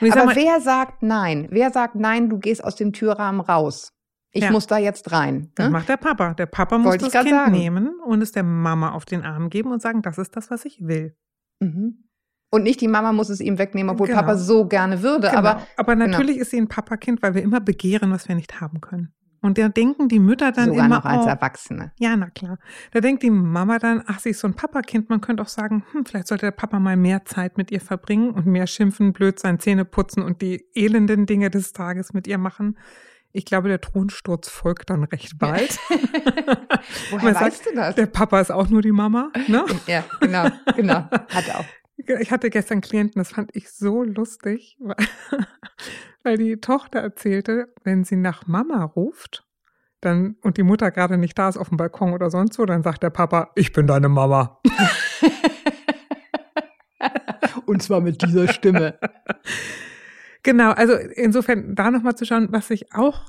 Aber 0.00 0.10
sag 0.10 0.26
mal, 0.26 0.34
wer 0.34 0.60
sagt 0.60 1.04
nein? 1.04 1.46
Wer 1.50 1.70
sagt 1.70 1.94
nein, 1.94 2.28
du 2.28 2.38
gehst 2.38 2.64
aus 2.64 2.74
dem 2.74 2.92
Türrahmen 2.92 3.40
raus? 3.40 3.92
Ich 4.32 4.42
Ja. 4.42 4.50
muss 4.50 4.66
da 4.66 4.76
jetzt 4.78 5.12
rein. 5.12 5.52
das 5.54 5.66
Ne? 5.66 5.70
macht 5.70 5.88
der 5.88 5.96
Papa. 5.98 6.34
Der 6.34 6.46
Papa 6.46 6.78
muss 6.78 6.90
Wollte 6.90 7.04
das 7.10 7.12
Kind 7.22 7.30
sagen. 7.30 7.52
nehmen 7.52 8.00
und 8.04 8.22
es 8.22 8.32
der 8.32 8.42
Mama 8.42 8.90
auf 8.90 9.04
den 9.04 9.22
Arm 9.24 9.50
geben 9.50 9.70
und 9.70 9.80
sagen, 9.80 10.02
das 10.02 10.18
ist 10.18 10.34
das, 10.36 10.50
was 10.50 10.64
ich 10.64 10.80
will. 10.84 11.16
Mhm. 11.60 12.07
Und 12.50 12.62
nicht 12.62 12.80
die 12.80 12.88
Mama 12.88 13.12
muss 13.12 13.28
es 13.28 13.40
ihm 13.40 13.58
wegnehmen, 13.58 13.90
obwohl 13.90 14.06
Genau. 14.06 14.20
Papa 14.20 14.36
so 14.36 14.66
gerne 14.66 15.02
würde. 15.02 15.28
Genau. 15.28 15.38
Aber 15.38 15.66
aber 15.76 15.96
natürlich 15.96 16.38
ist 16.38 16.50
sie 16.50 16.58
ein 16.58 16.68
Papakind, 16.68 17.22
weil 17.22 17.34
wir 17.34 17.42
immer 17.42 17.60
begehren, 17.60 18.10
was 18.10 18.28
wir 18.28 18.34
nicht 18.34 18.60
haben 18.60 18.80
können. 18.80 19.12
Und 19.40 19.56
da 19.56 19.68
denken 19.68 20.08
die 20.08 20.18
Mütter 20.18 20.50
dann 20.50 20.70
sogar 20.70 20.86
immer, 20.86 20.96
noch 20.96 21.04
als 21.04 21.24
oh, 21.24 21.28
Erwachsene. 21.28 21.92
ja, 21.98 22.16
na 22.16 22.28
klar. 22.30 22.58
Da 22.90 23.00
denkt 23.00 23.22
die 23.22 23.30
Mama 23.30 23.78
dann, 23.78 24.02
ach, 24.06 24.18
sie 24.18 24.30
ist 24.30 24.40
so 24.40 24.48
ein 24.48 24.54
Papakind. 24.54 25.10
Man 25.10 25.20
könnte 25.20 25.42
auch 25.42 25.48
sagen, 25.48 25.84
hm, 25.92 26.06
vielleicht 26.06 26.26
sollte 26.26 26.46
der 26.46 26.50
Papa 26.50 26.80
mal 26.80 26.96
mehr 26.96 27.24
Zeit 27.24 27.56
mit 27.56 27.70
ihr 27.70 27.80
verbringen 27.80 28.30
und 28.30 28.46
mehr 28.46 28.66
schimpfen, 28.66 29.12
blöd 29.12 29.38
sein, 29.38 29.60
Zähne 29.60 29.84
putzen 29.84 30.22
und 30.24 30.42
die 30.42 30.64
elenden 30.74 31.26
Dinge 31.26 31.50
des 31.50 31.72
Tages 31.72 32.12
mit 32.14 32.26
ihr 32.26 32.38
machen. 32.38 32.78
Ich 33.30 33.44
glaube, 33.44 33.68
der 33.68 33.80
Thronsturz 33.80 34.48
folgt 34.48 34.90
dann 34.90 35.04
recht 35.04 35.38
bald. 35.38 35.78
Woher 37.10 37.24
Man 37.24 37.34
weißt 37.34 37.64
sagt, 37.64 37.66
du 37.66 37.76
das? 37.76 37.94
Der 37.94 38.06
Papa 38.06 38.40
ist 38.40 38.50
auch 38.50 38.68
nur 38.68 38.82
die 38.82 38.90
Mama. 38.90 39.30
Ne? 39.46 39.64
Ja, 39.86 40.02
genau, 40.20 40.48
genau. 40.74 41.08
Hat 41.10 41.54
auch. 41.54 41.64
Ich 42.06 42.30
hatte 42.30 42.48
gestern 42.48 42.80
Klienten, 42.80 43.18
das 43.18 43.32
fand 43.32 43.54
ich 43.54 43.70
so 43.70 44.04
lustig, 44.04 44.76
weil, 44.80 44.96
weil 46.22 46.36
die 46.38 46.56
Tochter 46.60 47.00
erzählte, 47.00 47.74
wenn 47.84 48.04
sie 48.04 48.16
nach 48.16 48.46
Mama 48.46 48.84
ruft, 48.84 49.44
dann 50.00 50.36
und 50.42 50.56
die 50.56 50.62
Mutter 50.62 50.90
gerade 50.90 51.18
nicht 51.18 51.36
da 51.38 51.48
ist 51.48 51.56
auf 51.56 51.68
dem 51.68 51.76
Balkon 51.76 52.12
oder 52.12 52.30
sonst 52.30 52.58
wo, 52.58 52.66
dann 52.66 52.82
sagt 52.84 53.02
der 53.02 53.10
Papa, 53.10 53.50
ich 53.56 53.72
bin 53.72 53.86
deine 53.86 54.08
Mama. 54.08 54.60
Und 57.66 57.82
zwar 57.82 58.00
mit 58.00 58.22
dieser 58.22 58.48
Stimme. 58.48 58.98
Genau, 60.42 60.70
also 60.70 60.94
insofern 60.94 61.74
da 61.74 61.90
nochmal 61.90 62.14
zu 62.14 62.24
schauen, 62.24 62.48
was 62.50 62.70
ich 62.70 62.94
auch, 62.94 63.28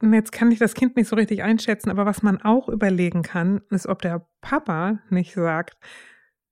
jetzt 0.00 0.30
kann 0.30 0.52
ich 0.52 0.60
das 0.60 0.74
Kind 0.74 0.94
nicht 0.96 1.08
so 1.08 1.16
richtig 1.16 1.42
einschätzen, 1.42 1.90
aber 1.90 2.06
was 2.06 2.22
man 2.22 2.40
auch 2.40 2.68
überlegen 2.68 3.22
kann, 3.22 3.62
ist, 3.70 3.88
ob 3.88 4.02
der 4.02 4.24
Papa 4.40 5.00
nicht 5.10 5.34
sagt, 5.34 5.76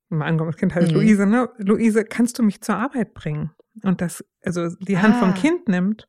mal 0.08 0.26
angenommen, 0.26 0.50
das 0.52 0.58
Kind 0.60 0.74
heißt 0.74 0.88
Mhm. 0.90 0.94
Luise, 0.96 1.26
ne? 1.26 1.50
Luise, 1.58 2.04
kannst 2.04 2.38
du 2.38 2.42
mich 2.42 2.60
zur 2.60 2.76
Arbeit 2.76 3.14
bringen? 3.14 3.50
Und 3.82 4.00
das, 4.00 4.24
also 4.44 4.68
die 4.80 4.98
Hand 4.98 5.14
Ah. 5.16 5.18
vom 5.20 5.34
Kind 5.34 5.68
nimmt 5.68 6.08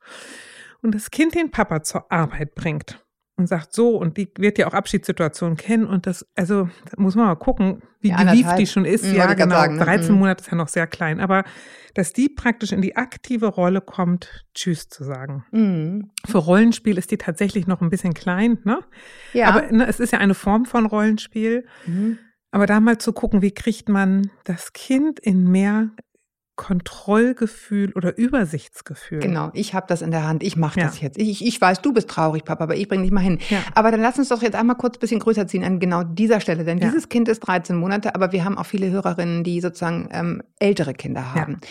und 0.81 0.95
das 0.95 1.11
Kind 1.11 1.35
den 1.35 1.51
Papa 1.51 1.83
zur 1.83 2.11
Arbeit 2.11 2.55
bringt 2.55 3.05
und 3.35 3.47
sagt 3.47 3.73
so, 3.73 3.95
und 3.95 4.17
die 4.17 4.31
wird 4.37 4.57
ja 4.57 4.67
auch 4.67 4.73
Abschiedssituationen 4.73 5.55
kennen 5.55 5.85
und 5.85 6.07
das, 6.07 6.25
also 6.35 6.65
da 6.85 7.01
muss 7.01 7.15
man 7.15 7.27
mal 7.27 7.35
gucken, 7.35 7.81
wie 8.01 8.09
Ja, 8.09 8.23
gewieft 8.23 8.57
die 8.57 8.65
schon 8.65 8.85
ist. 8.85 9.05
Mhm, 9.05 9.15
ja, 9.15 9.33
genau. 9.33 9.55
sagen, 9.55 9.75
ne? 9.75 9.83
13 9.85 10.13
Mhm. 10.13 10.19
Monate 10.19 10.41
ist 10.43 10.49
ja 10.51 10.57
noch 10.57 10.67
sehr 10.67 10.87
klein, 10.87 11.19
aber 11.19 11.43
dass 11.93 12.11
die 12.13 12.27
praktisch 12.29 12.71
in 12.71 12.81
die 12.81 12.95
aktive 12.95 13.47
Rolle 13.47 13.81
kommt, 13.81 14.45
Tschüss 14.55 14.87
zu 14.89 15.03
sagen. 15.03 15.45
Mhm. 15.51 16.09
Für 16.25 16.39
Rollenspiel 16.39 16.97
ist 16.97 17.11
die 17.11 17.17
tatsächlich 17.17 17.67
noch 17.67 17.81
ein 17.81 17.89
bisschen 17.89 18.13
klein, 18.13 18.57
ne? 18.63 18.79
Ja. 19.33 19.49
Aber 19.49 19.71
ne, 19.71 19.85
es 19.87 19.99
ist 19.99 20.11
ja 20.11 20.19
eine 20.19 20.33
Form 20.33 20.65
von 20.65 20.85
Rollenspiel. 20.87 21.65
mhm. 21.85 22.17
Aber 22.51 22.65
da 22.65 22.79
mal 22.79 22.97
zu 22.97 23.13
gucken, 23.13 23.41
wie 23.41 23.51
kriegt 23.51 23.89
man 23.89 24.31
das 24.43 24.73
Kind 24.73 25.19
in 25.19 25.49
mehr 25.51 25.89
Kontrollgefühl 26.55 27.93
oder 27.93 28.17
Übersichtsgefühl. 28.17 29.19
Genau, 29.19 29.49
ich 29.53 29.73
habe 29.73 29.85
das 29.87 30.01
in 30.01 30.11
der 30.11 30.27
Hand. 30.27 30.43
Ich 30.43 30.57
mache 30.57 30.79
Ja. 30.81 30.87
das 30.87 30.99
jetzt. 30.99 31.17
Ich, 31.17 31.45
ich 31.45 31.61
weiß, 31.61 31.81
du 31.81 31.93
bist 31.93 32.09
traurig, 32.09 32.43
Papa, 32.43 32.65
aber 32.65 32.75
ich 32.75 32.89
bringe 32.89 33.03
dich 33.03 33.11
mal 33.13 33.21
hin. 33.21 33.39
Ja. 33.49 33.59
Aber 33.75 33.91
dann 33.91 34.01
lass 34.01 34.19
uns 34.19 34.27
doch 34.27 34.41
jetzt 34.41 34.55
einmal 34.55 34.75
kurz 34.75 34.97
ein 34.97 34.99
bisschen 34.99 35.19
größer 35.21 35.47
ziehen 35.47 35.63
an 35.63 35.79
genau 35.79 36.03
dieser 36.03 36.41
Stelle. 36.41 36.65
Denn 36.65 36.79
Ja. 36.79 36.87
dieses 36.89 37.07
Kind 37.07 37.29
ist 37.29 37.39
13 37.39 37.77
Monate, 37.77 38.13
aber 38.13 38.33
wir 38.33 38.43
haben 38.43 38.57
auch 38.57 38.65
viele 38.65 38.89
Hörerinnen, 38.91 39.45
die 39.45 39.61
sozusagen 39.61 40.09
ähm, 40.11 40.43
ältere 40.59 40.93
Kinder 40.93 41.33
haben. 41.33 41.61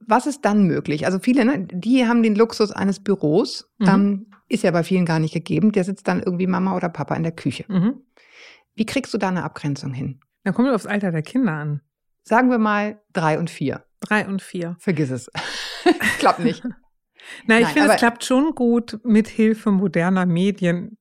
Was 0.00 0.26
ist 0.26 0.46
dann 0.46 0.62
möglich? 0.64 1.04
Also 1.04 1.18
viele, 1.18 1.44
ne, 1.44 1.66
die 1.70 2.06
haben 2.06 2.22
den 2.22 2.34
Luxus 2.34 2.72
eines 2.72 3.00
Büros. 3.00 3.68
Mhm. 3.78 3.86
Ähm, 3.88 4.26
ist 4.48 4.64
ja 4.64 4.70
bei 4.70 4.82
vielen 4.82 5.04
gar 5.04 5.18
nicht 5.18 5.34
gegeben. 5.34 5.72
Der 5.72 5.84
sitzt 5.84 6.08
dann 6.08 6.22
irgendwie 6.22 6.46
Mama 6.46 6.74
oder 6.74 6.88
Papa 6.88 7.14
in 7.16 7.22
der 7.22 7.32
Küche. 7.32 7.66
Mhm. 7.68 8.00
Wie 8.74 8.86
kriegst 8.86 9.12
du 9.12 9.18
da 9.18 9.28
eine 9.28 9.44
Abgrenzung 9.44 9.92
hin? 9.92 10.20
Dann 10.48 10.54
kommt 10.54 10.68
es 10.68 10.74
aufs 10.74 10.86
Alter 10.86 11.12
der 11.12 11.20
Kinder 11.20 11.52
an. 11.52 11.82
Sagen 12.22 12.48
wir 12.48 12.56
mal 12.56 13.02
drei 13.12 13.38
und 13.38 13.50
vier. 13.50 13.84
Drei 14.00 14.26
und 14.26 14.40
vier. 14.40 14.76
Vergiss 14.78 15.10
es. 15.10 15.30
Klappt 16.18 16.38
nicht. 16.38 16.64
Na, 17.46 17.58
ich 17.58 17.64
Nein, 17.66 17.74
finde, 17.74 17.92
es 17.92 17.98
klappt 17.98 18.24
schon 18.24 18.54
gut 18.54 18.98
mit 19.04 19.28
Hilfe 19.28 19.70
moderner 19.70 20.24
Medien. 20.24 20.96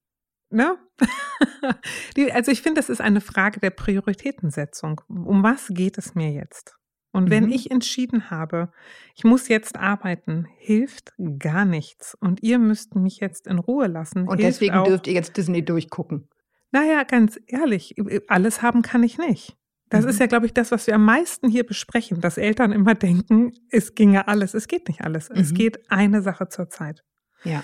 Ne? 0.49 0.77
Die, 2.17 2.29
also 2.33 2.51
ich 2.51 2.61
finde, 2.61 2.81
das 2.81 2.89
ist 2.89 2.99
eine 2.99 3.21
Frage 3.21 3.61
der 3.61 3.69
Prioritätensetzung. 3.69 4.99
Um 5.07 5.43
was 5.43 5.67
geht 5.69 5.97
es 5.97 6.13
mir 6.13 6.31
jetzt? 6.31 6.75
Und 7.13 7.29
wenn 7.29 7.45
Mhm. 7.45 7.53
ich 7.53 7.71
entschieden 7.71 8.29
habe, 8.29 8.73
ich 9.15 9.23
muss 9.23 9.47
jetzt 9.47 9.77
arbeiten, 9.77 10.45
hilft 10.57 11.13
gar 11.39 11.63
nichts. 11.63 12.17
Und 12.19 12.43
ihr 12.43 12.59
müsst 12.59 12.95
mich 12.95 13.21
jetzt 13.21 13.47
in 13.47 13.59
Ruhe 13.59 13.87
lassen. 13.87 14.27
Und 14.27 14.39
hilft 14.39 14.55
deswegen 14.55 14.75
auch, 14.75 14.87
dürft 14.87 15.07
ihr 15.07 15.13
jetzt 15.13 15.37
Disney 15.37 15.63
durchgucken. 15.63 16.27
Naja, 16.71 17.03
ganz 17.03 17.39
ehrlich, 17.47 17.95
alles 18.27 18.61
haben 18.61 18.81
kann 18.81 19.03
ich 19.03 19.17
nicht. 19.17 19.55
Das 19.89 20.03
Mhm. 20.03 20.09
ist 20.09 20.19
ja, 20.19 20.25
glaube 20.25 20.45
ich, 20.45 20.53
das, 20.53 20.71
was 20.71 20.85
wir 20.87 20.95
am 20.95 21.05
meisten 21.05 21.47
hier 21.49 21.65
besprechen, 21.65 22.19
dass 22.19 22.37
Eltern 22.37 22.71
immer 22.73 22.93
denken, 22.95 23.53
es 23.69 23.95
ginge 23.95 24.27
alles. 24.27 24.53
Es 24.53 24.67
geht 24.67 24.87
nicht 24.87 25.01
alles. 25.01 25.29
Es 25.29 25.51
Mhm. 25.51 25.55
geht 25.55 25.91
eine 25.91 26.21
Sache 26.21 26.49
zur 26.49 26.69
Zeit. 26.69 27.03
Ja. 27.43 27.63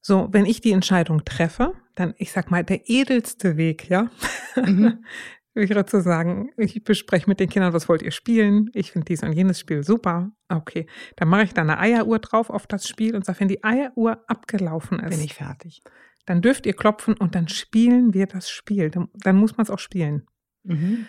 So, 0.00 0.28
wenn 0.30 0.44
ich 0.46 0.60
die 0.60 0.72
Entscheidung 0.72 1.24
treffe, 1.24 1.72
dann, 1.94 2.14
ich 2.18 2.32
sag 2.32 2.50
mal, 2.50 2.64
der 2.64 2.88
edelste 2.88 3.56
Weg, 3.56 3.88
ja, 3.88 4.10
Mhm. 4.56 5.04
wäre 5.54 5.86
zu 5.86 6.00
sagen, 6.02 6.50
ich 6.56 6.84
bespreche 6.84 7.28
mit 7.28 7.40
den 7.40 7.48
Kindern, 7.48 7.72
was 7.72 7.88
wollt 7.88 8.02
ihr 8.02 8.12
spielen? 8.12 8.70
Ich 8.74 8.92
finde 8.92 9.06
dies 9.06 9.22
und 9.24 9.32
jenes 9.32 9.58
Spiel 9.58 9.82
super. 9.82 10.30
Okay, 10.48 10.86
dann 11.16 11.28
mache 11.28 11.42
ich 11.44 11.54
da 11.54 11.62
eine 11.62 11.78
Eieruhr 11.78 12.20
drauf 12.20 12.48
auf 12.50 12.66
das 12.68 12.86
Spiel 12.86 13.16
und 13.16 13.24
sage, 13.24 13.40
wenn 13.40 13.48
die 13.48 13.64
Eieruhr 13.64 14.22
abgelaufen 14.28 15.00
ist, 15.00 15.10
Bin 15.16 15.24
ich 15.24 15.34
fertig. 15.34 15.82
Dann 16.28 16.42
dürft 16.42 16.66
ihr 16.66 16.74
klopfen 16.74 17.14
und 17.14 17.34
dann 17.34 17.48
spielen 17.48 18.12
wir 18.12 18.26
das 18.26 18.50
Spiel. 18.50 18.90
Dann, 18.90 19.08
dann 19.14 19.36
muss 19.36 19.56
man 19.56 19.64
es 19.64 19.70
auch 19.70 19.78
spielen. 19.78 20.26
Mhm. 20.62 21.06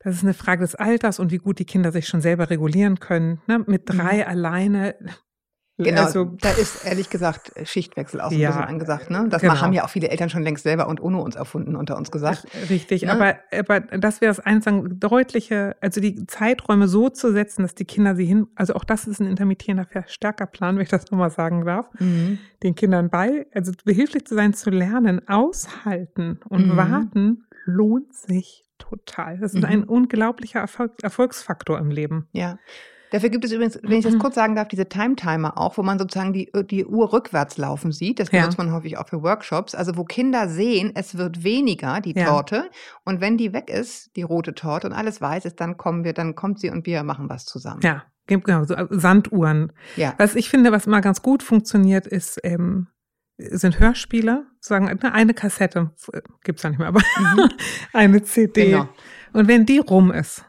Das 0.00 0.16
ist 0.16 0.24
eine 0.24 0.34
Frage 0.34 0.62
des 0.62 0.74
Alters 0.74 1.20
und 1.20 1.30
wie 1.30 1.38
gut 1.38 1.58
die 1.58 1.64
Kinder 1.64 1.92
sich 1.92 2.08
schon 2.08 2.20
selber 2.20 2.50
regulieren 2.50 2.98
können. 2.98 3.40
Ne? 3.46 3.64
Mit 3.66 3.82
drei 3.86 4.18
mhm. 4.18 4.28
alleine 4.28 4.96
Genau, 5.78 6.02
also, 6.02 6.24
da 6.40 6.50
ist 6.50 6.84
ehrlich 6.84 7.08
gesagt 7.08 7.52
Schichtwechsel 7.62 8.20
auch 8.20 8.32
so 8.32 8.36
ja, 8.36 8.48
ein 8.48 8.54
bisschen 8.54 8.68
angesagt. 8.68 9.10
Ne? 9.10 9.26
Das 9.30 9.42
genau. 9.42 9.60
haben 9.60 9.72
ja 9.72 9.84
auch 9.84 9.90
viele 9.90 10.08
Eltern 10.08 10.28
schon 10.28 10.42
längst 10.42 10.64
selber 10.64 10.88
und 10.88 11.00
ohne 11.00 11.18
uns 11.18 11.36
erfunden 11.36 11.76
unter 11.76 11.96
uns 11.96 12.10
gesagt. 12.10 12.46
Richtig, 12.68 13.02
ne? 13.02 13.12
aber, 13.12 13.36
aber 13.56 13.80
das 13.80 14.20
wäre 14.20 14.30
das 14.30 14.40
Einsagen, 14.40 14.98
deutliche, 14.98 15.76
also 15.80 16.00
die 16.00 16.26
Zeiträume 16.26 16.88
so 16.88 17.10
zu 17.10 17.32
setzen, 17.32 17.62
dass 17.62 17.76
die 17.76 17.84
Kinder 17.84 18.16
sie 18.16 18.24
hin, 18.24 18.48
also 18.56 18.74
auch 18.74 18.82
das 18.82 19.06
ist 19.06 19.20
ein 19.20 19.28
intermittierender 19.28 19.84
Verstärkerplan, 19.84 20.76
wenn 20.76 20.82
ich 20.82 20.88
das 20.88 21.12
nochmal 21.12 21.30
sagen 21.30 21.64
darf, 21.64 21.88
mhm. 22.00 22.40
den 22.64 22.74
Kindern 22.74 23.08
bei, 23.08 23.46
also 23.54 23.70
behilflich 23.84 24.26
zu 24.26 24.34
sein, 24.34 24.54
zu 24.54 24.70
lernen, 24.70 25.28
aushalten 25.28 26.40
und 26.48 26.72
mhm. 26.72 26.76
warten, 26.76 27.44
lohnt 27.66 28.14
sich 28.14 28.64
total. 28.78 29.38
Das 29.38 29.54
ist 29.54 29.60
mhm. 29.60 29.68
ein 29.68 29.84
unglaublicher 29.84 30.58
Erfolg, 30.58 30.92
Erfolgsfaktor 31.02 31.78
im 31.78 31.92
Leben. 31.92 32.26
Ja. 32.32 32.58
Dafür 33.10 33.30
gibt 33.30 33.44
es 33.44 33.52
übrigens, 33.52 33.78
wenn 33.82 33.98
ich 33.98 34.04
das 34.04 34.14
mhm. 34.14 34.18
kurz 34.18 34.34
sagen 34.34 34.54
darf, 34.54 34.68
diese 34.68 34.88
Time-Timer 34.88 35.56
auch, 35.56 35.78
wo 35.78 35.82
man 35.82 35.98
sozusagen 35.98 36.32
die, 36.32 36.50
die 36.70 36.84
Uhr 36.84 37.12
rückwärts 37.12 37.56
laufen 37.56 37.92
sieht. 37.92 38.18
Das 38.20 38.30
benutzt 38.30 38.58
ja. 38.58 38.64
man 38.64 38.72
häufig 38.72 38.98
auch 38.98 39.08
für 39.08 39.22
Workshops. 39.22 39.74
Also 39.74 39.96
wo 39.96 40.04
Kinder 40.04 40.48
sehen, 40.48 40.92
es 40.94 41.16
wird 41.16 41.44
weniger, 41.44 42.00
die 42.00 42.14
ja. 42.14 42.26
Torte. 42.26 42.70
Und 43.04 43.20
wenn 43.20 43.36
die 43.36 43.52
weg 43.52 43.70
ist, 43.70 44.14
die 44.16 44.22
rote 44.22 44.54
Torte 44.54 44.86
und 44.86 44.92
alles 44.92 45.20
weiß 45.20 45.44
ist, 45.46 45.60
dann 45.60 45.76
kommen 45.76 46.04
wir, 46.04 46.12
dann 46.12 46.34
kommt 46.34 46.60
sie 46.60 46.70
und 46.70 46.86
wir 46.86 47.02
machen 47.02 47.28
was 47.28 47.44
zusammen. 47.44 47.80
Ja, 47.82 48.04
genau, 48.26 48.64
so 48.64 48.74
äh, 48.74 48.86
Sanduhren. 48.90 49.72
Ja. 49.96 50.14
Was 50.18 50.34
ich 50.34 50.50
finde, 50.50 50.72
was 50.72 50.86
immer 50.86 51.00
ganz 51.00 51.22
gut 51.22 51.42
funktioniert, 51.42 52.06
ist, 52.06 52.38
ähm, 52.42 52.88
sind 53.38 53.78
Hörspiele, 53.78 54.46
sagen 54.60 54.88
eine 54.88 55.34
Kassette, 55.34 55.92
äh, 56.12 56.20
gibt's 56.42 56.62
ja 56.62 56.70
nicht 56.70 56.78
mehr, 56.78 56.88
aber 56.88 57.00
mhm. 57.18 57.48
eine 57.92 58.22
CD. 58.22 58.72
Genau. 58.72 58.88
Und 59.32 59.48
wenn 59.48 59.64
die 59.64 59.78
rum 59.78 60.10
ist, 60.10 60.44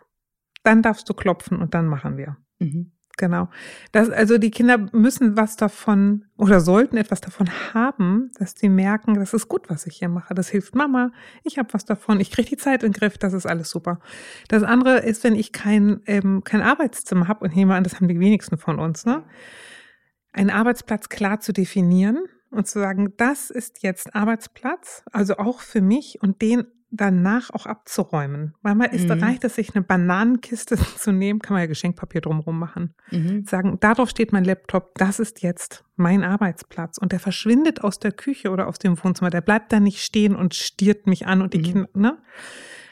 dann 0.63 0.81
darfst 0.81 1.07
du 1.09 1.13
klopfen 1.13 1.61
und 1.61 1.73
dann 1.73 1.87
machen 1.87 2.17
wir. 2.17 2.37
Mhm. 2.59 2.91
Genau. 3.19 3.49
Das, 3.91 4.09
also 4.09 4.37
die 4.37 4.49
Kinder 4.49 4.77
müssen 4.93 5.35
was 5.35 5.57
davon 5.57 6.23
oder 6.37 6.61
sollten 6.61 6.95
etwas 6.95 7.19
davon 7.19 7.49
haben, 7.73 8.31
dass 8.39 8.53
sie 8.57 8.69
merken, 8.69 9.15
das 9.15 9.33
ist 9.33 9.49
gut, 9.49 9.69
was 9.69 9.85
ich 9.85 9.97
hier 9.97 10.07
mache. 10.07 10.33
Das 10.33 10.47
hilft 10.47 10.73
Mama. 10.73 11.11
Ich 11.43 11.57
habe 11.57 11.73
was 11.73 11.83
davon. 11.83 12.21
Ich 12.21 12.31
kriege 12.31 12.47
die 12.47 12.55
Zeit 12.55 12.81
in 12.81 12.93
den 12.93 12.97
Griff. 12.97 13.17
Das 13.17 13.33
ist 13.33 13.45
alles 13.45 13.69
super. 13.71 13.99
Das 14.47 14.63
andere 14.63 14.99
ist, 14.99 15.25
wenn 15.25 15.35
ich 15.35 15.51
kein, 15.51 15.99
ähm, 16.05 16.45
kein 16.45 16.61
Arbeitszimmer 16.61 17.27
habe 17.27 17.43
und 17.43 17.57
nehme 17.57 17.75
an, 17.75 17.83
das 17.83 17.95
haben 17.95 18.07
die 18.07 18.21
wenigsten 18.21 18.57
von 18.57 18.79
uns, 18.79 19.05
ne? 19.05 19.23
Einen 20.31 20.49
Arbeitsplatz 20.49 21.09
klar 21.09 21.41
zu 21.41 21.51
definieren 21.51 22.19
und 22.51 22.67
zu 22.67 22.79
sagen, 22.79 23.13
das 23.17 23.49
ist 23.49 23.83
jetzt 23.83 24.15
Arbeitsplatz, 24.15 25.03
also 25.11 25.37
auch 25.37 25.59
für 25.59 25.81
mich 25.81 26.19
und 26.21 26.41
den 26.41 26.67
danach 26.91 27.49
auch 27.51 27.65
abzuräumen. 27.65 28.55
Manchmal 28.61 28.93
ist, 28.93 29.07
mhm. 29.07 29.23
reicht 29.23 29.43
es, 29.43 29.55
sich 29.55 29.75
eine 29.75 29.83
Bananenkiste 29.83 30.77
zu 30.97 31.11
nehmen, 31.11 31.39
kann 31.39 31.53
man 31.53 31.61
ja 31.61 31.67
Geschenkpapier 31.67 32.21
drumherum 32.21 32.57
machen. 32.57 32.93
Mhm. 33.11 33.45
Sagen, 33.45 33.77
darauf 33.79 34.09
steht 34.09 34.31
mein 34.33 34.45
Laptop, 34.45 34.95
das 34.95 35.19
ist 35.19 35.41
jetzt 35.41 35.83
mein 35.95 36.23
Arbeitsplatz. 36.23 36.97
Und 36.97 37.11
der 37.11 37.19
verschwindet 37.19 37.83
aus 37.83 37.99
der 37.99 38.11
Küche 38.11 38.49
oder 38.49 38.67
aus 38.67 38.79
dem 38.79 39.01
Wohnzimmer. 39.03 39.29
Der 39.29 39.41
bleibt 39.41 39.71
da 39.71 39.79
nicht 39.79 40.03
stehen 40.03 40.35
und 40.35 40.55
stiert 40.55 41.07
mich 41.07 41.27
an 41.27 41.41
und 41.41 41.53
die 41.53 41.59
mhm. 41.59 41.63
Kinder, 41.63 41.89
ne? 41.93 42.17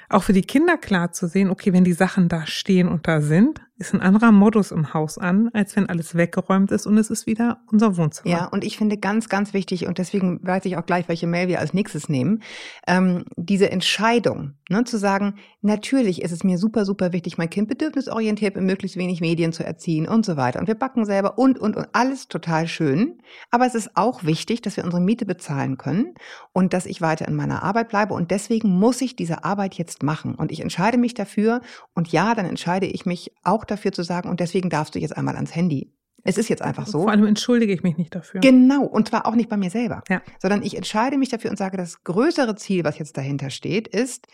auch 0.09 0.23
für 0.23 0.33
die 0.33 0.41
Kinder 0.41 0.77
klar 0.77 1.11
zu 1.11 1.27
sehen, 1.27 1.49
okay, 1.49 1.73
wenn 1.73 1.83
die 1.83 1.93
Sachen 1.93 2.29
da 2.29 2.45
stehen 2.45 2.87
und 2.87 3.07
da 3.07 3.21
sind, 3.21 3.61
ist 3.77 3.93
ein 3.93 4.01
anderer 4.01 4.31
Modus 4.31 4.71
im 4.71 4.93
Haus 4.93 5.17
an, 5.17 5.49
als 5.53 5.75
wenn 5.75 5.87
alles 5.87 6.15
weggeräumt 6.15 6.71
ist 6.71 6.87
und 6.87 6.97
es 6.97 7.09
ist 7.09 7.27
wieder 7.27 7.61
unser 7.71 7.95
Wohnzimmer. 7.97 8.29
Ja, 8.29 8.45
und 8.45 8.63
ich 8.63 8.77
finde 8.77 8.97
ganz, 8.97 9.29
ganz 9.29 9.53
wichtig, 9.53 9.87
und 9.87 9.99
deswegen 9.99 10.39
weiß 10.41 10.65
ich 10.65 10.77
auch 10.77 10.85
gleich, 10.85 11.07
welche 11.07 11.27
Mail 11.27 11.47
wir 11.47 11.59
als 11.59 11.73
nächstes 11.73 12.09
nehmen, 12.09 12.41
ähm, 12.87 13.25
diese 13.35 13.69
Entscheidung, 13.69 14.53
ne, 14.69 14.83
zu 14.83 14.97
sagen, 14.97 15.35
natürlich 15.61 16.23
ist 16.23 16.31
es 16.31 16.43
mir 16.43 16.57
super, 16.57 16.85
super 16.85 17.13
wichtig, 17.13 17.37
mein 17.37 17.49
Kind 17.49 17.67
bedürfnisorientiert 17.67 18.55
mit 18.55 18.63
möglichst 18.63 18.97
wenig 18.97 19.21
Medien 19.21 19.53
zu 19.53 19.63
erziehen 19.63 20.07
und 20.07 20.25
so 20.25 20.37
weiter. 20.37 20.59
Und 20.59 20.67
wir 20.67 20.75
backen 20.75 21.05
selber 21.05 21.37
und, 21.37 21.59
und, 21.59 21.75
und 21.75 21.87
alles 21.93 22.27
total 22.27 22.67
schön. 22.67 23.19
Aber 23.51 23.67
es 23.67 23.75
ist 23.75 23.95
auch 23.95 24.23
wichtig, 24.23 24.61
dass 24.61 24.77
wir 24.77 24.85
unsere 24.85 25.01
Miete 25.01 25.25
bezahlen 25.25 25.77
können 25.77 26.15
und 26.51 26.73
dass 26.73 26.85
ich 26.85 27.01
weiter 27.01 27.27
in 27.27 27.35
meiner 27.35 27.61
Arbeit 27.61 27.89
bleibe. 27.89 28.13
Und 28.13 28.31
deswegen 28.31 28.69
muss 28.69 29.01
ich 29.01 29.15
diese 29.15 29.43
Arbeit 29.43 29.75
jetzt 29.75 30.01
machen. 30.01 30.33
Und 30.35 30.51
ich 30.51 30.61
entscheide 30.61 30.97
mich 30.97 31.13
dafür. 31.13 31.61
Und 31.93 32.11
ja, 32.11 32.33
dann 32.33 32.45
entscheide 32.45 32.87
ich 32.87 33.05
mich 33.05 33.33
auch 33.43 33.65
dafür 33.67 33.91
zu 33.91 34.03
sagen, 34.03 34.29
und 34.29 34.39
deswegen 34.39 34.69
darfst 34.69 34.95
du 34.95 34.99
jetzt 34.99 35.15
einmal 35.15 35.35
ans 35.35 35.55
Handy. 35.55 35.93
Es 36.23 36.37
ist 36.37 36.49
jetzt 36.49 36.61
einfach 36.61 36.87
so. 36.87 37.03
Vor 37.03 37.11
allem 37.11 37.25
entschuldige 37.25 37.73
ich 37.73 37.83
mich 37.83 37.97
nicht 37.97 38.13
dafür. 38.13 38.41
Genau, 38.41 38.83
und 38.83 39.07
zwar 39.07 39.25
auch 39.25 39.35
nicht 39.35 39.49
bei 39.49 39.57
mir 39.57 39.69
selber, 39.69 40.03
ja. 40.09 40.21
sondern 40.39 40.61
ich 40.61 40.75
entscheide 40.75 41.17
mich 41.17 41.29
dafür 41.29 41.51
und 41.51 41.57
sage, 41.57 41.77
das 41.77 42.03
größere 42.03 42.55
Ziel, 42.55 42.83
was 42.83 42.97
jetzt 42.97 43.15
dahinter 43.17 43.49
steht, 43.49 43.87
ist, 43.87 44.27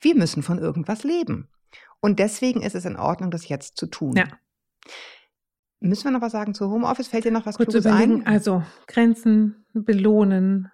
wir 0.00 0.14
müssen 0.14 0.42
von 0.42 0.58
irgendwas 0.58 1.04
leben. 1.04 1.48
Und 2.00 2.18
deswegen 2.18 2.62
ist 2.62 2.74
es 2.74 2.84
in 2.84 2.96
Ordnung, 2.96 3.30
das 3.30 3.48
jetzt 3.48 3.76
zu 3.76 3.86
tun. 3.86 4.16
Ja. 4.16 4.24
Müssen 5.80 6.04
wir 6.04 6.12
noch 6.12 6.22
was 6.22 6.32
sagen 6.32 6.54
zu 6.54 6.70
Homeoffice? 6.70 7.08
Fällt 7.08 7.24
dir 7.24 7.32
noch 7.32 7.46
was 7.46 7.56
Kurz 7.56 7.70
Kluges 7.70 7.86
ein? 7.86 8.26
Also 8.26 8.62
Grenzen 8.86 9.66
belohnen, 9.74 10.70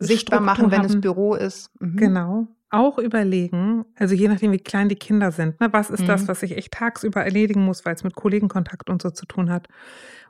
sichtbar 0.00 0.40
machen, 0.40 0.70
wenn 0.70 0.80
haben. 0.80 0.86
es 0.86 1.00
Büro 1.00 1.34
ist. 1.34 1.70
Mhm. 1.80 1.96
Genau 1.96 2.48
auch 2.70 2.98
überlegen, 2.98 3.84
also 3.96 4.14
je 4.14 4.28
nachdem, 4.28 4.52
wie 4.52 4.58
klein 4.58 4.88
die 4.88 4.96
Kinder 4.96 5.32
sind, 5.32 5.60
ne, 5.60 5.72
was 5.72 5.90
ist 5.90 6.02
mhm. 6.02 6.06
das, 6.06 6.28
was 6.28 6.42
ich 6.42 6.56
echt 6.56 6.72
tagsüber 6.72 7.22
erledigen 7.22 7.64
muss, 7.64 7.84
weil 7.84 7.94
es 7.94 8.04
mit 8.04 8.14
Kollegenkontakt 8.14 8.88
und 8.88 9.02
so 9.02 9.10
zu 9.10 9.26
tun 9.26 9.50
hat. 9.50 9.68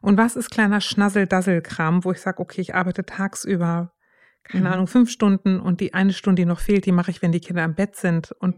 Und 0.00 0.16
was 0.16 0.36
ist 0.36 0.50
kleiner 0.50 0.80
Schnassel-Dassel-Kram, 0.80 2.04
wo 2.04 2.12
ich 2.12 2.20
sage, 2.20 2.40
okay, 2.40 2.62
ich 2.62 2.74
arbeite 2.74 3.04
tagsüber, 3.04 3.92
keine 4.42 4.68
mhm. 4.68 4.72
Ahnung, 4.72 4.86
fünf 4.86 5.10
Stunden 5.10 5.60
und 5.60 5.80
die 5.80 5.92
eine 5.92 6.14
Stunde, 6.14 6.42
die 6.42 6.46
noch 6.46 6.60
fehlt, 6.60 6.86
die 6.86 6.92
mache 6.92 7.10
ich, 7.10 7.20
wenn 7.20 7.32
die 7.32 7.40
Kinder 7.40 7.62
im 7.62 7.74
Bett 7.74 7.96
sind. 7.96 8.32
Und 8.38 8.56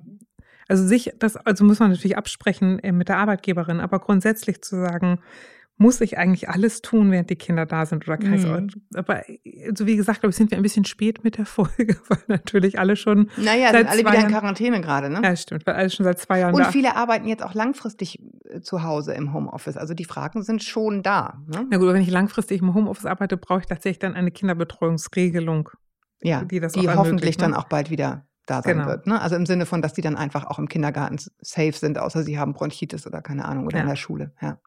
also 0.69 0.87
sich, 0.87 1.13
das, 1.19 1.37
also 1.37 1.65
muss 1.65 1.81
man 1.81 1.91
natürlich 1.91 2.17
absprechen 2.17 2.79
äh, 2.79 2.93
mit 2.93 3.09
der 3.09 3.19
Arbeitgeberin, 3.19 3.81
aber 3.81 3.99
grundsätzlich 3.99 4.63
zu 4.63 4.77
sagen, 4.77 5.21
muss 5.77 6.01
ich 6.01 6.19
eigentlich 6.19 6.49
alles 6.49 6.83
tun, 6.83 7.11
während 7.11 7.31
die 7.31 7.37
Kinder 7.37 7.67
da 7.67 7.87
sind 7.87 8.07
oder 8.07 8.17
kann 8.17 8.33
mhm. 8.33 8.69
Aber 8.95 9.23
so 9.75 9.87
wie 9.87 9.97
gesagt, 9.97 10.21
glaube 10.21 10.31
ich, 10.31 10.37
sind 10.37 10.51
wir 10.51 10.59
ein 10.59 10.63
bisschen 10.63 10.85
spät 10.85 11.25
mit 11.25 11.39
der 11.39 11.47
Folge, 11.47 11.97
weil 12.09 12.19
natürlich 12.29 12.79
alle 12.79 12.97
schon. 12.97 13.31
Naja, 13.37 13.71
seit 13.73 13.81
sind 13.81 13.89
alle 13.89 14.01
wieder 14.01 14.27
in 14.27 14.33
Quarantäne 14.33 14.81
gerade, 14.81 15.11
ne? 15.11 15.21
Ja, 15.23 15.35
stimmt, 15.35 15.67
weil 15.67 15.75
alle 15.75 15.91
schon 15.91 16.05
seit 16.05 16.19
zwei 16.19 16.41
Jahren 16.41 16.55
Und 16.55 16.61
da. 16.61 16.71
viele 16.71 16.97
arbeiten 16.97 17.27
jetzt 17.27 17.43
auch 17.43 17.55
langfristig 17.55 18.23
äh, 18.45 18.61
zu 18.61 18.83
Hause 18.83 19.15
im 19.15 19.33
Homeoffice. 19.33 19.77
Also 19.77 19.95
die 19.95 20.05
Fragen 20.05 20.43
sind 20.43 20.63
schon 20.63 21.03
da. 21.03 21.43
Ne? 21.47 21.67
Na 21.71 21.79
gut, 21.79 21.89
wenn 21.93 22.03
ich 22.03 22.11
langfristig 22.11 22.61
im 22.61 22.75
Homeoffice 22.75 23.07
arbeite, 23.07 23.37
brauche 23.37 23.61
ich 23.61 23.67
tatsächlich 23.67 23.99
dann 23.99 24.15
eine 24.15 24.31
Kinderbetreuungsregelung. 24.31 25.71
Ja, 26.23 26.45
die, 26.45 26.61
das 26.61 26.73
die 26.75 26.89
hoffentlich 26.89 27.37
ne? 27.39 27.45
dann 27.45 27.55
auch 27.55 27.65
bald 27.65 27.91
wieder 27.91 28.27
da 28.47 28.63
sein 28.63 28.79
genau. 28.79 28.89
wird. 28.89 29.07
Ne? 29.07 29.21
Also 29.21 29.37
im 29.37 29.47
Sinne 29.47 29.67
von, 29.67 29.83
dass 29.83 29.93
die 29.93 30.03
dann 30.03 30.17
einfach 30.17 30.47
auch 30.47 30.59
im 30.59 30.69
Kindergarten 30.69 31.19
safe 31.41 31.73
sind, 31.73 31.99
außer 31.99 32.23
sie 32.23 32.39
haben 32.39 32.53
Bronchitis 32.53 33.07
oder 33.07 33.23
keine 33.23 33.45
Ahnung 33.45 33.67
oder 33.67 33.79
ja. 33.79 33.83
in 33.83 33.89
der 33.89 33.97
Schule. 33.97 34.33
Ja. 34.41 34.59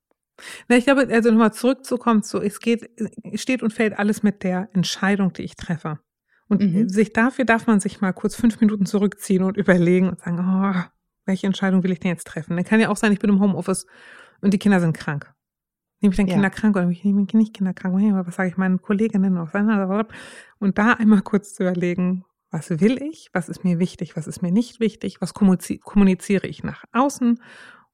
Na, 0.67 0.77
ich 0.77 0.85
glaube, 0.85 1.07
also 1.09 1.29
nochmal 1.29 1.53
zurückzukommen 1.53 2.23
zu, 2.23 2.41
es 2.41 2.59
geht, 2.59 2.89
steht 3.35 3.63
und 3.63 3.71
fällt 3.71 3.97
alles 3.97 4.23
mit 4.23 4.43
der 4.43 4.69
Entscheidung, 4.73 5.33
die 5.33 5.43
ich 5.43 5.55
treffe. 5.55 5.99
Und 6.47 6.61
mhm. 6.61 6.89
sich 6.89 7.13
dafür 7.13 7.45
darf 7.45 7.67
man 7.67 7.79
sich 7.79 8.01
mal 8.01 8.13
kurz 8.13 8.35
fünf 8.35 8.59
Minuten 8.59 8.85
zurückziehen 8.85 9.43
und 9.43 9.57
überlegen 9.57 10.09
und 10.09 10.19
sagen, 10.19 10.39
oh, 10.39 10.83
welche 11.25 11.47
Entscheidung 11.47 11.83
will 11.83 11.91
ich 11.91 11.99
denn 11.99 12.11
jetzt 12.11 12.27
treffen? 12.27 12.55
Dann 12.55 12.65
kann 12.65 12.79
ja 12.79 12.89
auch 12.89 12.97
sein, 12.97 13.11
ich 13.11 13.19
bin 13.19 13.29
im 13.29 13.39
Homeoffice 13.39 13.87
und 14.41 14.53
die 14.53 14.59
Kinder 14.59 14.79
sind 14.79 14.95
krank. 14.95 15.33
Nehme 16.01 16.11
ich 16.11 16.17
dann 16.17 16.27
Kinder 16.27 16.43
ja. 16.43 16.49
krank 16.49 16.75
oder 16.75 16.85
nehme 16.85 17.23
ich 17.23 17.33
nicht 17.33 17.55
Kinder 17.55 17.73
krank? 17.73 17.95
Was 18.27 18.35
sage 18.35 18.49
ich 18.49 18.57
meinen 18.57 18.81
Kolleginnen 18.81 19.33
noch? 19.33 19.53
Und 20.59 20.77
da 20.77 20.93
einmal 20.93 21.21
kurz 21.21 21.55
zu 21.55 21.63
überlegen, 21.63 22.25
was 22.51 22.69
will 22.69 23.01
ich? 23.01 23.29
Was 23.33 23.49
ist 23.49 23.63
mir 23.63 23.79
wichtig? 23.79 24.15
Was 24.15 24.27
ist 24.27 24.41
mir 24.41 24.51
nicht 24.51 24.79
wichtig? 24.79 25.17
Was 25.19 25.33
kommuniziere 25.33 26.47
ich 26.47 26.63
nach 26.63 26.83
außen? 26.91 27.41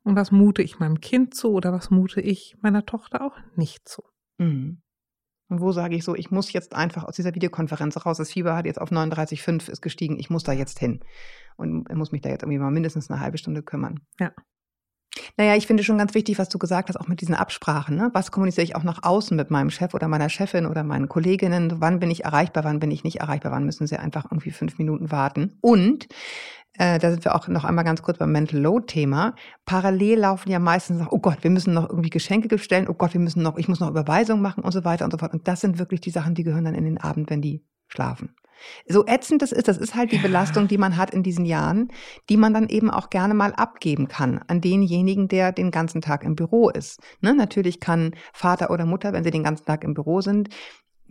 Und 0.04 0.16
was 0.16 0.32
mute 0.32 0.62
ich 0.62 0.80
meinem 0.80 1.00
Kind 1.00 1.36
zu 1.36 1.52
oder 1.52 1.72
was 1.72 1.92
mute 1.92 2.22
ich 2.22 2.58
meiner 2.62 2.86
Tochter 2.86 3.22
auch 3.22 3.38
nicht 3.56 3.88
zu? 3.88 4.04
Mhm. 4.38 4.82
Und 5.52 5.60
wo 5.60 5.74
sage 5.74 5.96
ich 5.96 6.06
so, 6.06 6.16
ich 6.16 6.32
muss 6.32 6.54
jetzt 6.54 6.74
einfach 6.74 7.04
aus 7.04 7.18
dieser 7.18 7.36
Videokonferenz 7.36 8.06
raus. 8.06 8.18
Das 8.18 8.32
Fieber 8.32 8.56
hat 8.56 8.66
jetzt 8.66 8.80
auf 8.80 8.90
39,5 8.90 9.70
ist 9.70 9.82
gestiegen. 9.82 10.18
Ich 10.18 10.30
muss 10.30 10.44
da 10.44 10.54
jetzt 10.54 10.80
hin. 10.80 11.02
Und 11.58 11.94
muss 11.94 12.14
mich 12.14 12.22
da 12.22 12.30
jetzt 12.30 12.44
irgendwie 12.44 12.58
mal 12.58 12.72
mindestens 12.72 13.12
eine 13.12 13.20
halbe 13.20 13.38
Stunde 13.38 13.62
kümmern. 13.62 14.00
Ja. 14.18 14.32
Naja, 15.36 15.58
ich 15.58 15.68
finde 15.68 15.84
schon 15.84 15.98
ganz 15.98 16.14
wichtig, 16.14 16.40
was 16.40 16.48
du 16.48 16.58
gesagt 16.58 16.88
hast, 16.88 16.96
auch 16.96 17.10
mit 17.10 17.20
diesen 17.20 17.36
Absprachen. 17.36 17.98
Ne? 17.98 18.10
Was 18.14 18.32
kommuniziere 18.32 18.64
ich 18.64 18.78
auch 18.78 18.84
nach 18.84 19.04
außen 19.04 19.36
mit 19.36 19.52
meinem 19.52 19.70
Chef 19.70 19.94
oder 19.94 20.08
meiner 20.08 20.30
Chefin 20.30 20.66
oder 20.66 20.84
meinen 20.84 21.10
Kolleginnen? 21.10 21.82
Wann 21.82 22.00
bin 22.00 22.10
ich 22.12 22.24
erreichbar, 22.24 22.64
wann 22.64 22.80
bin 22.80 22.92
ich 22.92 23.04
nicht 23.04 23.20
erreichbar? 23.20 23.52
Wann 23.52 23.66
müssen 23.66 23.88
sie 23.88 23.98
einfach 23.98 24.26
irgendwie 24.32 24.52
fünf 24.52 24.78
Minuten 24.78 25.12
warten? 25.12 25.58
Und 25.60 26.08
äh, 26.78 27.00
da 27.00 27.12
sind 27.12 27.26
wir 27.26 27.36
auch 27.36 27.48
noch 27.48 27.66
einmal 27.66 27.84
ganz 27.84 28.02
kurz 28.02 28.18
beim 28.18 28.32
Mental 28.32 28.60
Load 28.60 28.86
Thema. 28.88 29.36
Parallel 29.66 30.20
laufen 30.20 30.50
ja 30.50 30.60
meistens 30.60 31.00
noch, 31.00 31.12
oh 31.12 31.20
Gott, 31.20 31.44
wir 31.44 31.52
müssen 31.52 31.74
noch 31.74 31.90
irgendwie 31.90 32.10
Geschenke 32.10 32.48
bestellen, 32.48 32.88
oh 32.88 32.94
Gott, 32.94 33.14
wir 33.14 33.22
müssen 33.22 33.44
noch, 33.44 33.58
ich 33.58 33.68
muss 33.68 33.80
noch 33.80 33.90
Überweisungen 33.90 34.42
machen 34.42 34.64
und 34.64 34.72
so 34.72 34.86
weiter 34.86 35.06
und 35.06 35.12
so 35.12 35.18
fort. 35.18 35.34
Und 35.34 35.48
das 35.48 35.62
sind 35.62 35.80
wirklich 35.80 36.02
die 36.02 36.12
Sachen, 36.12 36.36
die 36.36 36.44
gehören 36.44 36.66
dann 36.66 36.76
in 36.76 36.86
den 36.86 36.98
Abend, 36.98 37.30
wenn 37.30 37.42
die 37.42 37.66
schlafen. 37.88 38.36
So 38.88 39.06
ätzend 39.08 39.42
das 39.42 39.52
ist, 39.52 39.68
das 39.68 39.78
ist 39.78 39.96
halt 39.96 40.12
die 40.12 40.18
Belastung, 40.18 40.68
die 40.68 40.78
man 40.78 40.98
hat 40.98 41.12
in 41.12 41.24
diesen 41.24 41.46
Jahren, 41.46 41.92
die 42.30 42.38
man 42.38 42.54
dann 42.54 42.70
eben 42.70 42.90
auch 42.90 43.10
gerne 43.10 43.34
mal 43.34 43.54
abgeben 43.54 44.08
kann 44.08 44.40
an 44.48 44.62
denjenigen, 44.62 45.28
der 45.28 45.52
den 45.52 45.72
ganzen 45.72 46.02
Tag 46.02 46.24
im 46.24 46.36
Büro 46.36 46.70
ist. 46.70 47.00
Ne? 47.22 47.34
Natürlich 47.34 47.80
kann 47.80 48.16
Vater 48.34 48.70
oder 48.70 48.86
Mutter, 48.86 49.14
wenn 49.14 49.24
sie 49.24 49.32
den 49.32 49.44
ganzen 49.44 49.66
Tag 49.66 49.84
im 49.84 49.94
Büro 49.94 50.22
sind, 50.22 50.50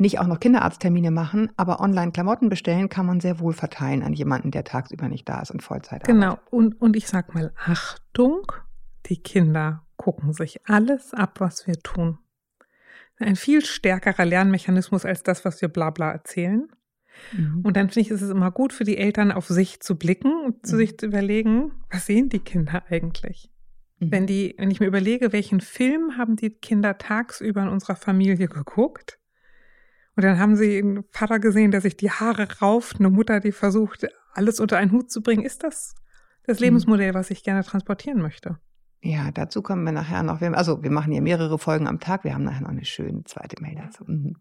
nicht 0.00 0.18
auch 0.18 0.26
noch 0.26 0.40
Kinderarzttermine 0.40 1.10
machen, 1.10 1.50
aber 1.56 1.80
online 1.80 2.12
Klamotten 2.12 2.48
bestellen 2.48 2.88
kann 2.88 3.06
man 3.06 3.20
sehr 3.20 3.38
wohl 3.40 3.52
verteilen 3.52 4.02
an 4.02 4.12
jemanden, 4.14 4.50
der 4.50 4.64
tagsüber 4.64 5.08
nicht 5.08 5.28
da 5.28 5.40
ist 5.40 5.50
und 5.50 5.62
Vollzeit 5.62 6.04
Genau. 6.04 6.32
arbeitet. 6.32 6.52
Und, 6.52 6.80
und 6.80 6.96
ich 6.96 7.06
sag 7.06 7.34
mal, 7.34 7.52
Achtung, 7.66 8.50
die 9.06 9.18
Kinder 9.22 9.84
gucken 9.96 10.32
sich 10.32 10.60
alles 10.66 11.12
ab, 11.14 11.40
was 11.40 11.66
wir 11.66 11.78
tun. 11.78 12.18
Ein 13.18 13.36
viel 13.36 13.62
stärkerer 13.64 14.24
Lernmechanismus 14.24 15.04
als 15.04 15.22
das, 15.22 15.44
was 15.44 15.60
wir 15.60 15.68
bla 15.68 15.90
bla 15.90 16.10
erzählen. 16.12 16.68
Mhm. 17.36 17.60
Und 17.62 17.76
dann 17.76 17.90
finde 17.90 18.00
ich, 18.00 18.10
ist 18.10 18.22
es 18.22 18.30
immer 18.30 18.50
gut 18.50 18.72
für 18.72 18.84
die 18.84 18.96
Eltern, 18.96 19.30
auf 19.30 19.46
sich 19.48 19.80
zu 19.80 19.96
blicken 19.96 20.32
und 20.46 20.64
zu 20.66 20.76
Mhm. 20.76 20.78
sich 20.78 20.98
zu 20.98 21.06
überlegen, 21.06 21.72
was 21.90 22.06
sehen 22.06 22.30
die 22.30 22.38
Kinder 22.38 22.82
eigentlich? 22.88 23.50
Mhm. 23.98 24.10
Wenn 24.12 24.26
die, 24.26 24.54
wenn 24.56 24.70
ich 24.70 24.80
mir 24.80 24.86
überlege, 24.86 25.34
welchen 25.34 25.60
Film 25.60 26.16
haben 26.16 26.36
die 26.36 26.48
Kinder 26.48 26.96
tagsüber 26.96 27.62
in 27.62 27.68
unserer 27.68 27.96
Familie 27.96 28.48
geguckt? 28.48 29.18
Und 30.16 30.24
dann 30.24 30.38
haben 30.38 30.56
sie 30.56 30.78
einen 30.78 31.04
Vater 31.10 31.38
gesehen, 31.38 31.70
der 31.70 31.80
sich 31.80 31.96
die 31.96 32.10
Haare 32.10 32.48
rauft, 32.60 32.96
eine 32.98 33.10
Mutter, 33.10 33.40
die 33.40 33.52
versucht, 33.52 34.06
alles 34.34 34.60
unter 34.60 34.76
einen 34.78 34.92
Hut 34.92 35.10
zu 35.10 35.22
bringen. 35.22 35.42
Ist 35.44 35.62
das 35.64 35.94
das 36.44 36.58
Mhm. 36.58 36.64
Lebensmodell, 36.64 37.14
was 37.14 37.30
ich 37.30 37.44
gerne 37.44 37.62
transportieren 37.64 38.20
möchte? 38.20 38.58
Ja, 39.02 39.30
dazu 39.30 39.62
kommen 39.62 39.84
wir 39.84 39.92
nachher 39.92 40.22
noch. 40.22 40.40
Also 40.42 40.82
wir 40.82 40.90
machen 40.90 41.12
ja 41.12 41.20
mehrere 41.22 41.58
Folgen 41.58 41.86
am 41.86 42.00
Tag. 42.00 42.24
Wir 42.24 42.34
haben 42.34 42.44
nachher 42.44 42.62
noch 42.62 42.70
eine 42.70 42.84
schöne 42.84 43.24
zweite 43.24 43.62
Mail 43.62 43.76
dazu. 43.76 44.04
Mhm. 44.06 44.36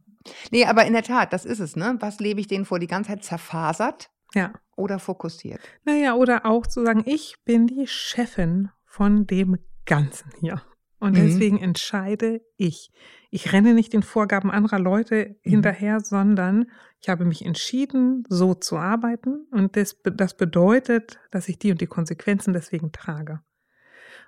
Nee, 0.52 0.66
aber 0.66 0.86
in 0.86 0.94
der 0.94 1.04
Tat, 1.04 1.32
das 1.32 1.46
ist 1.46 1.60
es, 1.60 1.76
ne? 1.78 1.96
Was 2.02 2.20
lebe 2.20 2.42
ich 2.42 2.48
denen 2.48 2.66
vor? 2.66 2.78
Die 2.80 2.88
ganze 2.88 3.12
Zeit 3.12 3.24
zerfasert 3.24 4.10
Ja. 4.34 4.52
oder 4.76 5.00
fokussiert? 5.00 5.62
Naja, 5.86 6.14
oder 6.16 6.46
auch 6.46 6.68
zu 6.68 6.84
sagen, 6.84 7.04
ich 7.06 7.36
bin 7.46 7.68
die 7.68 7.88
Chefin 7.88 8.70
von 8.86 9.26
dem 9.28 9.58
Ganzen 9.86 10.30
hier. 10.42 10.62
Und 11.00 11.14
Mhm. 11.14 11.16
deswegen 11.18 11.58
entscheide 11.58 12.42
ich. 12.58 12.92
Ich 13.32 13.54
renne 13.54 13.74
nicht 13.74 13.94
den 13.94 14.04
Vorgaben 14.04 14.52
anderer 14.52 14.80
Leute 14.80 15.36
Mhm. 15.44 15.50
hinterher, 15.50 16.00
sondern 16.02 16.66
ich 17.02 17.10
habe 17.10 17.26
mich 17.26 17.46
entschieden, 17.46 18.24
so 18.28 18.54
zu 18.54 18.78
arbeiten. 18.78 19.48
Und 19.52 19.76
das, 19.78 19.98
das 20.04 20.36
bedeutet, 20.36 21.20
dass 21.32 21.48
ich 21.48 21.58
die 21.60 21.72
und 21.72 21.80
die 21.82 21.88
Konsequenzen 21.88 22.54
deswegen 22.54 22.92
trage. 22.92 23.42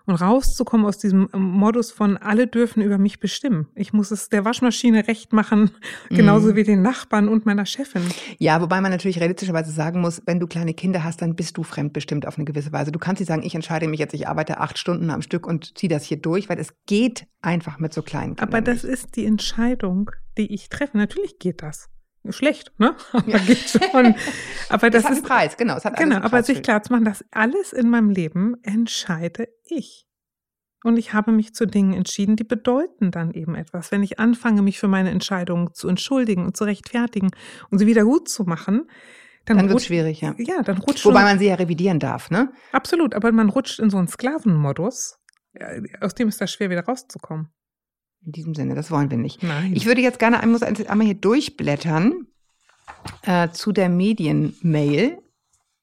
Und 0.05 0.15
rauszukommen 0.15 0.85
aus 0.85 0.97
diesem 0.97 1.29
ähm, 1.33 1.41
Modus 1.41 1.91
von 1.91 2.17
alle 2.17 2.47
dürfen 2.47 2.81
über 2.81 2.97
mich 2.97 3.19
bestimmen. 3.19 3.67
Ich 3.75 3.93
muss 3.93 4.11
es 4.11 4.29
der 4.29 4.45
Waschmaschine 4.45 5.07
recht 5.07 5.31
machen, 5.33 5.71
genauso 6.09 6.49
Mhm. 6.51 6.55
wie 6.55 6.63
den 6.63 6.81
Nachbarn 6.81 7.27
und 7.27 7.45
meiner 7.45 7.65
Chefin. 7.65 8.01
Ja, 8.39 8.61
wobei 8.61 8.81
man 8.81 8.91
natürlich 8.91 9.19
realistischerweise 9.19 9.71
sagen 9.71 10.01
muss, 10.01 10.21
wenn 10.25 10.39
du 10.39 10.47
kleine 10.47 10.73
Kinder 10.73 11.03
hast, 11.03 11.21
dann 11.21 11.35
bist 11.35 11.57
du 11.57 11.63
fremdbestimmt 11.63 12.25
auf 12.27 12.37
eine 12.37 12.45
gewisse 12.45 12.71
Weise. 12.71 12.91
Du 12.91 12.99
kannst 12.99 13.19
nicht 13.19 13.27
sagen, 13.27 13.43
ich 13.43 13.53
entscheide 13.55 13.87
mich 13.87 13.99
jetzt, 13.99 14.13
ich 14.13 14.27
arbeite 14.27 14.59
acht 14.59 14.77
Stunden 14.79 15.09
am 15.11 15.21
Stück 15.21 15.45
und 15.45 15.77
ziehe 15.77 15.89
das 15.89 16.03
hier 16.03 16.17
durch, 16.17 16.49
weil 16.49 16.59
es 16.59 16.73
geht 16.87 17.27
einfach 17.41 17.77
mit 17.79 17.93
so 17.93 18.01
kleinen 18.01 18.35
Kindern. 18.35 18.47
Aber 18.49 18.61
das 18.61 18.83
nicht. 18.83 18.93
ist 18.93 19.15
die 19.15 19.25
Entscheidung, 19.25 20.11
die 20.37 20.53
ich 20.53 20.69
treffe. 20.69 20.97
Natürlich 20.97 21.37
geht 21.39 21.61
das. 21.61 21.89
Schlecht, 22.29 22.71
ne? 22.77 22.95
Aber 23.12 23.23
geht 23.39 23.57
schon. 23.69 24.15
Aber 24.69 24.89
das 24.89 25.03
das 25.03 25.12
ist 25.17 25.25
Preis, 25.25 25.57
genau. 25.57 25.75
Es 25.77 25.86
hat 25.86 25.97
genau, 25.97 26.17
aber 26.17 26.29
Preis 26.29 26.45
sich 26.47 26.62
klar 26.62 26.84
zu 26.84 26.93
machen, 26.93 27.05
dass 27.05 27.25
alles 27.31 27.73
in 27.73 27.89
meinem 27.89 28.10
Leben 28.10 28.55
entscheide 28.63 29.47
ich. 29.65 30.07
Und 30.84 30.97
ich 30.97 31.13
habe 31.13 31.31
mich 31.31 31.53
zu 31.53 31.65
Dingen 31.67 31.93
entschieden, 31.93 32.36
die 32.36 32.43
bedeuten 32.43 33.12
dann 33.12 33.31
eben 33.34 33.55
etwas. 33.55 33.91
Wenn 33.91 34.01
ich 34.03 34.19
anfange, 34.19 34.62
mich 34.62 34.79
für 34.79 34.88
meine 34.88 35.12
Entscheidungen 35.12 35.73
zu 35.73 35.88
entschuldigen 35.88 36.45
und 36.45 36.57
zu 36.57 36.63
rechtfertigen 36.63 37.29
und 37.69 37.77
sie 37.79 37.86
wieder 37.88 38.03
gut 38.03 38.29
zu 38.29 38.43
machen, 38.43 38.89
dann, 39.45 39.57
Dann 39.57 39.69
rutscht- 39.71 39.88
schwierig, 39.88 40.21
ja. 40.21 40.36
Ja, 40.38 40.62
dann 40.62 40.77
rutscht 40.77 41.03
Wobei 41.05 41.23
man 41.23 41.39
sie 41.39 41.47
ja 41.47 41.55
revidieren 41.55 41.99
darf, 41.99 42.29
ne? 42.29 42.51
absolut, 42.71 43.15
aber 43.15 43.31
man 43.31 43.49
rutscht 43.49 43.79
in 43.79 43.89
so 43.89 43.97
einen 43.97 44.07
Sklavenmodus, 44.07 45.17
äh, 45.53 45.81
aus 45.99 46.13
dem 46.13 46.27
ist 46.27 46.39
das 46.41 46.51
schwer 46.51 46.69
wieder 46.69 46.86
rauszukommen. 46.86 47.49
In 48.25 48.31
diesem 48.31 48.53
Sinne, 48.53 48.75
das 48.75 48.91
wollen 48.91 49.10
wir 49.10 49.17
nicht. 49.17 49.41
Nein. 49.41 49.73
Ich 49.75 49.86
würde 49.86 50.01
jetzt 50.01 50.19
gerne 50.19 50.41
einmal, 50.41 50.62
muss 50.62 50.88
einmal 50.88 51.05
hier 51.05 51.15
durchblättern 51.15 52.27
äh, 53.23 53.49
zu 53.49 53.71
der 53.71 53.89
Medienmail. 53.89 55.17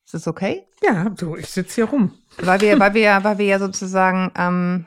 Ist 0.05 0.15
das 0.15 0.29
okay? 0.29 0.69
ja, 0.83 1.09
du, 1.09 1.37
ich 1.37 1.49
sitze 1.49 1.77
hier 1.77 1.85
rum. 1.87 2.13
Weil 2.39 2.61
wir, 2.61 2.79
weil 2.81 2.95
wir, 2.95 3.25
weil 3.25 3.39
wir 3.39 3.47
ja 3.47 3.59
sozusagen 3.59 4.31
ähm, 4.37 4.87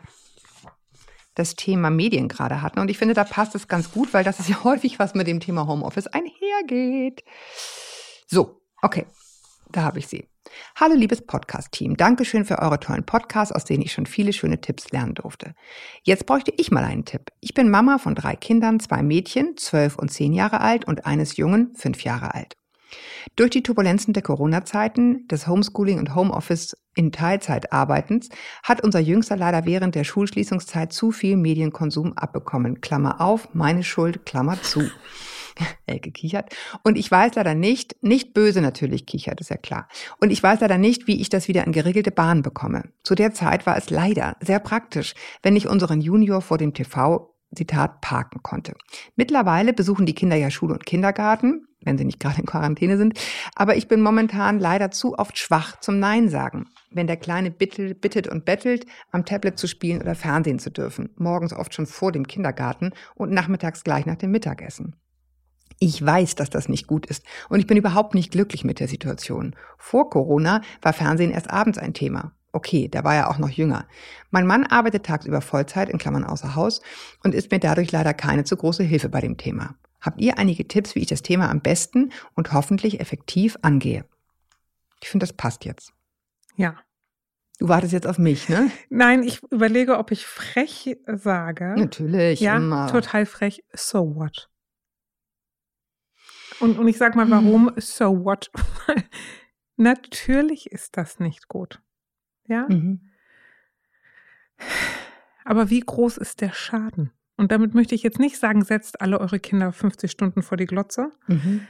das 1.35 1.55
Thema 1.55 1.89
Medien 1.89 2.27
gerade 2.27 2.61
hatten. 2.61 2.79
Und 2.79 2.89
ich 2.89 2.97
finde, 2.97 3.13
da 3.13 3.23
passt 3.23 3.55
es 3.55 3.67
ganz 3.67 3.91
gut, 3.91 4.13
weil 4.13 4.23
das 4.23 4.39
ist 4.39 4.49
ja 4.49 4.63
häufig, 4.63 4.99
was 4.99 5.13
mit 5.13 5.27
dem 5.27 5.39
Thema 5.39 5.67
Homeoffice 5.67 6.07
einhergeht. 6.07 7.23
So, 8.27 8.61
okay. 8.81 9.05
Da 9.69 9.83
habe 9.83 9.99
ich 9.99 10.07
sie. 10.07 10.27
Hallo, 10.75 10.95
liebes 10.95 11.25
Podcast-Team. 11.25 11.97
Dankeschön 11.97 12.45
für 12.45 12.59
eure 12.59 12.79
tollen 12.79 13.05
Podcasts, 13.05 13.53
aus 13.53 13.65
denen 13.65 13.83
ich 13.83 13.91
schon 13.91 14.05
viele 14.05 14.33
schöne 14.33 14.61
Tipps 14.61 14.91
lernen 14.91 15.13
durfte. 15.13 15.53
Jetzt 16.03 16.25
bräuchte 16.25 16.53
ich 16.57 16.71
mal 16.71 16.83
einen 16.83 17.05
Tipp. 17.05 17.29
Ich 17.39 17.53
bin 17.53 17.69
Mama 17.69 17.97
von 17.97 18.15
drei 18.15 18.35
Kindern, 18.35 18.79
zwei 18.79 19.03
Mädchen, 19.03 19.57
zwölf 19.57 19.97
und 19.97 20.11
zehn 20.11 20.33
Jahre 20.33 20.61
alt 20.61 20.85
und 20.85 21.05
eines 21.05 21.37
Jungen, 21.37 21.73
fünf 21.75 22.03
Jahre 22.03 22.33
alt. 22.33 22.55
Durch 23.35 23.51
die 23.51 23.63
Turbulenzen 23.63 24.13
der 24.13 24.23
Corona-Zeiten, 24.23 25.27
des 25.27 25.47
Homeschooling 25.47 25.99
und 25.99 26.15
Homeoffice 26.15 26.75
in 26.95 27.11
Teilzeit 27.11 27.71
arbeitens, 27.71 28.29
hat 28.63 28.83
unser 28.83 28.99
Jüngster 28.99 29.37
leider 29.37 29.65
während 29.65 29.95
der 29.95 30.03
Schulschließungszeit 30.03 30.91
zu 30.91 31.11
viel 31.11 31.37
Medienkonsum 31.37 32.17
abbekommen. 32.17 32.81
Klammer 32.81 33.21
auf, 33.21 33.49
meine 33.53 33.83
Schuld, 33.83 34.25
Klammer 34.25 34.61
zu. 34.61 34.89
Elke 35.85 36.11
kichert. 36.11 36.53
Und 36.83 36.97
ich 36.97 37.09
weiß 37.09 37.35
leider 37.35 37.55
nicht, 37.55 37.95
nicht 38.01 38.33
böse 38.33 38.61
natürlich 38.61 39.05
kichert, 39.05 39.41
ist 39.41 39.49
ja 39.49 39.57
klar. 39.57 39.87
Und 40.19 40.31
ich 40.31 40.41
weiß 40.41 40.61
leider 40.61 40.77
nicht, 40.77 41.07
wie 41.07 41.19
ich 41.21 41.29
das 41.29 41.47
wieder 41.47 41.65
in 41.65 41.71
geregelte 41.71 42.11
Bahn 42.11 42.41
bekomme. 42.41 42.83
Zu 43.03 43.15
der 43.15 43.33
Zeit 43.33 43.65
war 43.65 43.77
es 43.77 43.89
leider 43.89 44.37
sehr 44.41 44.59
praktisch, 44.59 45.13
wenn 45.43 45.55
ich 45.55 45.67
unseren 45.67 46.01
Junior 46.01 46.41
vor 46.41 46.57
dem 46.57 46.73
TV 46.73 47.31
Zitat 47.55 48.01
parken 48.01 48.41
konnte. 48.43 48.75
Mittlerweile 49.15 49.73
besuchen 49.73 50.05
die 50.05 50.15
Kinder 50.15 50.35
ja 50.35 50.49
Schule 50.49 50.73
und 50.73 50.85
Kindergarten, 50.85 51.67
wenn 51.83 51.97
sie 51.97 52.05
nicht 52.05 52.19
gerade 52.19 52.39
in 52.39 52.45
Quarantäne 52.45 52.97
sind. 52.97 53.19
Aber 53.55 53.75
ich 53.75 53.87
bin 53.87 54.01
momentan 54.01 54.59
leider 54.59 54.91
zu 54.91 55.17
oft 55.17 55.37
schwach 55.37 55.79
zum 55.79 55.99
Nein 55.99 56.29
sagen, 56.29 56.69
wenn 56.91 57.07
der 57.07 57.17
Kleine 57.17 57.51
bittet 57.51 58.27
und 58.27 58.45
bettelt, 58.45 58.85
am 59.11 59.25
Tablet 59.25 59.57
zu 59.57 59.67
spielen 59.67 60.01
oder 60.01 60.15
Fernsehen 60.15 60.59
zu 60.59 60.71
dürfen. 60.71 61.09
Morgens 61.17 61.53
oft 61.53 61.73
schon 61.73 61.87
vor 61.87 62.11
dem 62.11 62.27
Kindergarten 62.27 62.91
und 63.15 63.31
nachmittags 63.31 63.83
gleich 63.83 64.05
nach 64.05 64.17
dem 64.17 64.31
Mittagessen. 64.31 64.95
Ich 65.83 66.05
weiß, 66.05 66.35
dass 66.35 66.51
das 66.51 66.69
nicht 66.69 66.85
gut 66.85 67.07
ist 67.07 67.25
und 67.49 67.59
ich 67.59 67.65
bin 67.65 67.75
überhaupt 67.75 68.13
nicht 68.13 68.31
glücklich 68.31 68.63
mit 68.63 68.79
der 68.79 68.87
Situation. 68.87 69.55
Vor 69.79 70.11
Corona 70.11 70.61
war 70.79 70.93
Fernsehen 70.93 71.31
erst 71.31 71.49
abends 71.49 71.79
ein 71.79 71.95
Thema. 71.95 72.33
Okay, 72.51 72.87
da 72.87 73.03
war 73.03 73.15
er 73.15 73.31
auch 73.31 73.39
noch 73.39 73.49
jünger. 73.49 73.87
Mein 74.29 74.45
Mann 74.45 74.63
arbeitet 74.63 75.07
tagsüber 75.07 75.41
Vollzeit 75.41 75.89
in 75.89 75.97
Klammern 75.97 76.23
außer 76.23 76.53
Haus 76.53 76.83
und 77.23 77.33
ist 77.33 77.49
mir 77.49 77.57
dadurch 77.57 77.91
leider 77.91 78.13
keine 78.13 78.43
zu 78.43 78.57
große 78.57 78.83
Hilfe 78.83 79.09
bei 79.09 79.21
dem 79.21 79.37
Thema. 79.37 79.73
Habt 80.01 80.21
ihr 80.21 80.37
einige 80.37 80.67
Tipps, 80.67 80.93
wie 80.93 80.99
ich 80.99 81.07
das 81.07 81.23
Thema 81.23 81.49
am 81.49 81.61
besten 81.61 82.11
und 82.35 82.53
hoffentlich 82.53 82.99
effektiv 82.99 83.57
angehe? 83.63 84.05
Ich 85.01 85.09
finde, 85.09 85.25
das 85.25 85.33
passt 85.33 85.65
jetzt. 85.65 85.93
Ja. 86.57 86.75
Du 87.57 87.69
wartest 87.69 87.93
jetzt 87.93 88.05
auf 88.05 88.19
mich, 88.19 88.49
ne? 88.49 88.69
Nein, 88.89 89.23
ich 89.23 89.41
überlege, 89.49 89.97
ob 89.97 90.11
ich 90.11 90.27
frech 90.27 90.95
sage. 91.07 91.73
Natürlich, 91.75 92.39
ja, 92.39 92.57
immer. 92.57 92.85
total 92.85 93.25
frech. 93.25 93.63
So 93.73 94.15
what? 94.15 94.50
Und, 96.59 96.77
und 96.77 96.87
ich 96.87 96.97
sag 96.97 97.15
mal, 97.15 97.29
warum 97.29 97.71
so 97.77 98.23
what? 98.25 98.51
Natürlich 99.77 100.71
ist 100.71 100.97
das 100.97 101.19
nicht 101.19 101.47
gut. 101.47 101.81
Ja, 102.47 102.65
Mhm. 102.69 103.01
aber 105.45 105.69
wie 105.69 105.79
groß 105.79 106.17
ist 106.17 106.41
der 106.41 106.53
Schaden? 106.53 107.11
Und 107.37 107.51
damit 107.51 107.73
möchte 107.73 107.95
ich 107.95 108.03
jetzt 108.03 108.19
nicht 108.19 108.37
sagen, 108.37 108.63
setzt 108.63 109.01
alle 109.01 109.19
eure 109.19 109.39
Kinder 109.39 109.71
50 109.71 110.11
Stunden 110.11 110.43
vor 110.43 110.57
die 110.57 110.65
Glotze. 110.67 111.11
Mhm. 111.27 111.65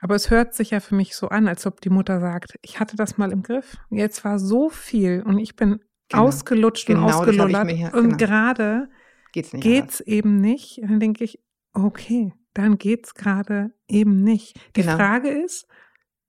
Aber 0.00 0.16
es 0.16 0.30
hört 0.30 0.54
sich 0.54 0.70
ja 0.70 0.80
für 0.80 0.94
mich 0.96 1.14
so 1.14 1.28
an, 1.28 1.46
als 1.46 1.66
ob 1.66 1.80
die 1.80 1.90
Mutter 1.90 2.20
sagt, 2.20 2.54
ich 2.62 2.80
hatte 2.80 2.96
das 2.96 3.16
mal 3.16 3.30
im 3.30 3.42
Griff. 3.42 3.76
Jetzt 3.90 4.24
war 4.24 4.38
so 4.38 4.68
viel 4.68 5.22
und 5.24 5.38
ich 5.38 5.54
bin 5.56 5.80
Genau. 6.08 6.24
ausgelutscht 6.24 6.86
Genau 6.86 7.06
und 7.06 7.12
ausgelullert. 7.14 7.70
hier- 7.70 7.94
und 7.94 8.02
genau. 8.04 8.16
gerade 8.18 8.90
Geht's 9.32 9.52
nicht 9.54 9.62
geht's 9.62 10.00
eben 10.00 10.40
nicht. 10.40 10.78
Und 10.78 10.90
dann 10.90 11.00
denke 11.00 11.24
ich, 11.24 11.38
okay, 11.72 12.32
dann 12.54 12.78
geht's 12.78 13.14
gerade 13.14 13.72
eben 13.88 14.22
nicht. 14.22 14.56
Die 14.76 14.82
Genau. 14.82 14.96
Frage 14.96 15.28
ist, 15.28 15.66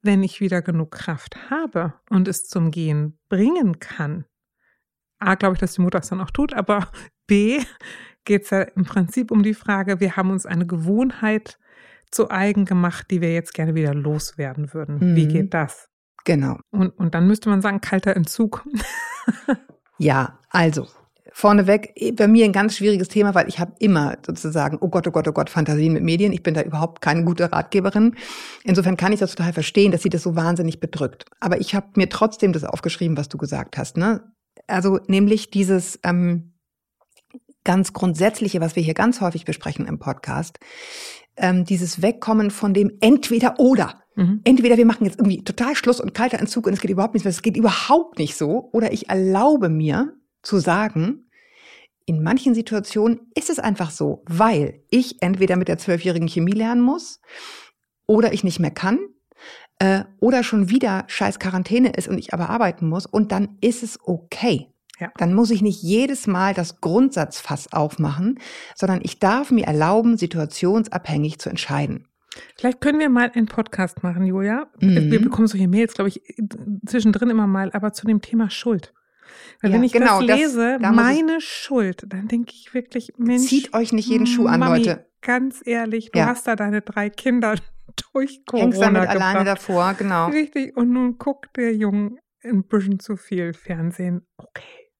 wenn 0.01 0.21
ich 0.23 0.39
wieder 0.41 0.61
genug 0.61 0.91
Kraft 0.91 1.49
habe 1.49 1.93
und 2.09 2.27
es 2.27 2.43
zum 2.47 2.71
Gehen 2.71 3.17
bringen 3.29 3.79
kann, 3.79 4.25
A, 5.19 5.35
glaube 5.35 5.53
ich, 5.55 5.59
dass 5.59 5.73
die 5.75 5.81
Mutter 5.81 5.99
es 5.99 6.09
dann 6.09 6.21
auch 6.21 6.31
tut, 6.31 6.53
aber 6.53 6.89
B, 7.27 7.59
geht's 8.25 8.49
ja 8.49 8.61
im 8.61 8.83
Prinzip 8.85 9.31
um 9.31 9.43
die 9.43 9.53
Frage, 9.53 9.99
wir 9.99 10.15
haben 10.17 10.29
uns 10.31 10.45
eine 10.45 10.65
Gewohnheit 10.67 11.57
zu 12.11 12.29
eigen 12.29 12.65
gemacht, 12.65 13.09
die 13.11 13.21
wir 13.21 13.33
jetzt 13.33 13.53
gerne 13.53 13.75
wieder 13.75 13.93
loswerden 13.93 14.73
würden. 14.73 15.15
Wie 15.15 15.25
Mhm. 15.25 15.29
geht 15.29 15.53
das? 15.53 15.89
Genau. 16.25 16.59
Und, 16.71 16.89
und 16.97 17.13
dann 17.15 17.27
müsste 17.27 17.49
man 17.49 17.61
sagen, 17.61 17.81
kalter 17.81 18.15
Entzug. 18.15 18.65
Ja, 19.97 20.39
also 20.49 20.87
vorneweg 21.37 21.91
eh, 21.95 22.13
bei 22.13 22.29
mir 22.29 22.45
ein 22.45 22.53
ganz 22.53 22.77
schwieriges 22.77 23.09
Thema, 23.09 23.35
weil 23.35 23.49
ich 23.49 23.59
habe 23.59 23.73
immer 23.79 24.17
sozusagen, 24.25 24.77
oh 24.79 24.87
Gott, 24.87 25.05
oh 25.05 25.11
Gott, 25.11 25.27
oh 25.27 25.33
Gott, 25.33 25.49
Fantasien 25.49 25.91
mit 25.91 26.01
Medien. 26.01 26.31
Ich 26.31 26.43
bin 26.43 26.53
da 26.53 26.61
überhaupt 26.61 27.01
keine 27.01 27.25
gute 27.25 27.51
Ratgeberin. 27.51 28.15
Insofern 28.63 28.95
kann 28.95 29.11
ich 29.11 29.19
das 29.19 29.35
total 29.35 29.51
verstehen, 29.51 29.91
dass 29.91 30.01
sie 30.01 30.09
das 30.09 30.23
so 30.23 30.37
wahnsinnig 30.37 30.79
bedrückt. 30.79 31.25
Aber 31.41 31.59
ich 31.59 31.75
habe 31.75 31.87
mir 31.97 32.07
trotzdem 32.07 32.53
das 32.53 32.63
aufgeschrieben, 32.63 33.17
was 33.17 33.27
du 33.27 33.37
gesagt 33.37 33.77
hast. 33.77 33.97
Ne? 33.97 34.23
Also 34.67 35.01
nämlich 35.07 35.51
dieses, 35.51 35.99
ähm, 36.03 36.53
ganz 37.65 37.91
Grundsätzliche, 37.91 38.61
was 38.61 38.77
wir 38.77 38.83
hier 38.83 38.93
ganz 38.93 39.19
häufig 39.19 39.43
besprechen 39.43 39.87
im 39.87 39.99
Podcast, 39.99 40.57
ähm, 41.35 41.65
dieses 41.65 42.01
Wegkommen 42.01 42.49
von 42.49 42.73
dem 42.73 42.91
entweder 43.01 43.59
oder. 43.59 44.01
Mhm. 44.15 44.39
Entweder 44.45 44.77
wir 44.77 44.85
machen 44.85 45.03
jetzt 45.03 45.19
irgendwie 45.19 45.43
total 45.43 45.75
Schluss 45.75 45.99
und 45.99 46.13
kalter 46.13 46.39
Entzug 46.39 46.65
und 46.65 46.71
es 46.71 46.79
geht 46.79 46.91
überhaupt 46.91 47.13
nicht 47.13 47.25
mehr, 47.25 47.31
es 47.31 47.41
geht 47.41 47.57
überhaupt 47.57 48.19
nicht 48.19 48.37
so, 48.37 48.69
oder 48.71 48.93
ich 48.93 49.09
erlaube 49.09 49.67
mir 49.67 50.13
zu 50.41 50.59
sagen, 50.59 51.24
in 52.05 52.21
manchen 52.21 52.53
Situationen 52.53 53.31
ist 53.35 53.49
es 53.49 53.59
einfach 53.59 53.89
so, 53.89 54.23
weil 54.27 54.81
ich 54.89 55.21
entweder 55.21 55.55
mit 55.55 55.67
der 55.67 55.77
zwölfjährigen 55.77 56.27
Chemie 56.27 56.51
lernen 56.51 56.81
muss 56.81 57.19
oder 58.05 58.33
ich 58.33 58.43
nicht 58.43 58.59
mehr 58.59 58.71
kann 58.71 58.99
äh, 59.79 60.03
oder 60.19 60.43
schon 60.43 60.69
wieder 60.69 61.05
scheiß 61.07 61.39
Quarantäne 61.39 61.93
ist 61.93 62.07
und 62.07 62.17
ich 62.17 62.33
aber 62.33 62.49
arbeiten 62.49 62.87
muss 62.87 63.05
und 63.05 63.31
dann 63.31 63.57
ist 63.61 63.83
es 63.83 63.99
okay. 64.03 64.67
Ja. 64.99 65.11
Dann 65.17 65.33
muss 65.33 65.51
ich 65.51 65.61
nicht 65.61 65.81
jedes 65.81 66.25
Mal 66.25 66.53
das 66.53 66.79
Grundsatzfass 66.79 67.73
aufmachen, 67.73 68.39
sondern 68.75 69.01
ich 69.03 69.19
darf 69.19 69.51
mir 69.51 69.65
erlauben, 69.65 70.15
situationsabhängig 70.15 71.39
zu 71.39 71.49
entscheiden. 71.49 72.07
Vielleicht 72.55 72.81
können 72.81 72.99
wir 72.99 73.09
mal 73.09 73.31
einen 73.33 73.47
Podcast 73.47 74.03
machen, 74.03 74.25
Julia. 74.25 74.67
Mhm. 74.79 75.11
Wir 75.11 75.21
bekommen 75.21 75.47
solche 75.47 75.67
Mails, 75.67 75.93
glaube 75.93 76.09
ich, 76.09 76.21
zwischendrin 76.85 77.29
immer 77.29 77.47
mal, 77.47 77.71
aber 77.73 77.93
zu 77.93 78.05
dem 78.05 78.21
Thema 78.21 78.49
Schuld. 78.49 78.93
Weil 79.61 79.71
ja, 79.71 79.77
wenn 79.77 79.83
ich 79.83 79.93
genau, 79.93 80.21
das 80.21 80.37
lese, 80.37 80.73
das, 80.73 80.81
da 80.81 80.91
meine 80.91 81.41
Schuld, 81.41 82.03
dann 82.07 82.27
denke 82.27 82.53
ich 82.53 82.73
wirklich, 82.73 83.13
Mensch. 83.17 83.47
Zieht 83.47 83.73
euch 83.73 83.93
nicht 83.93 84.07
jeden 84.07 84.27
Schuh 84.27 84.47
an, 84.47 84.59
Mami, 84.59 84.79
Leute. 84.79 85.09
Ganz 85.21 85.61
ehrlich, 85.65 86.11
du 86.11 86.19
ja. 86.19 86.27
hast 86.27 86.47
da 86.47 86.55
deine 86.55 86.81
drei 86.81 87.09
Kinder 87.09 87.55
durch 88.13 88.45
Corona 88.45 88.65
Hängst 88.65 88.81
damit 88.81 89.01
gebracht. 89.01 89.21
alleine 89.21 89.45
davor, 89.45 89.93
genau. 89.93 90.27
Richtig. 90.27 90.75
Und 90.75 90.91
nun 90.91 91.17
guckt 91.17 91.57
der 91.57 91.75
Junge 91.75 92.17
ein 92.43 92.63
bisschen 92.63 92.99
zu 92.99 93.17
viel 93.17 93.53
Fernsehen. 93.53 94.27
Okay. 94.37 94.91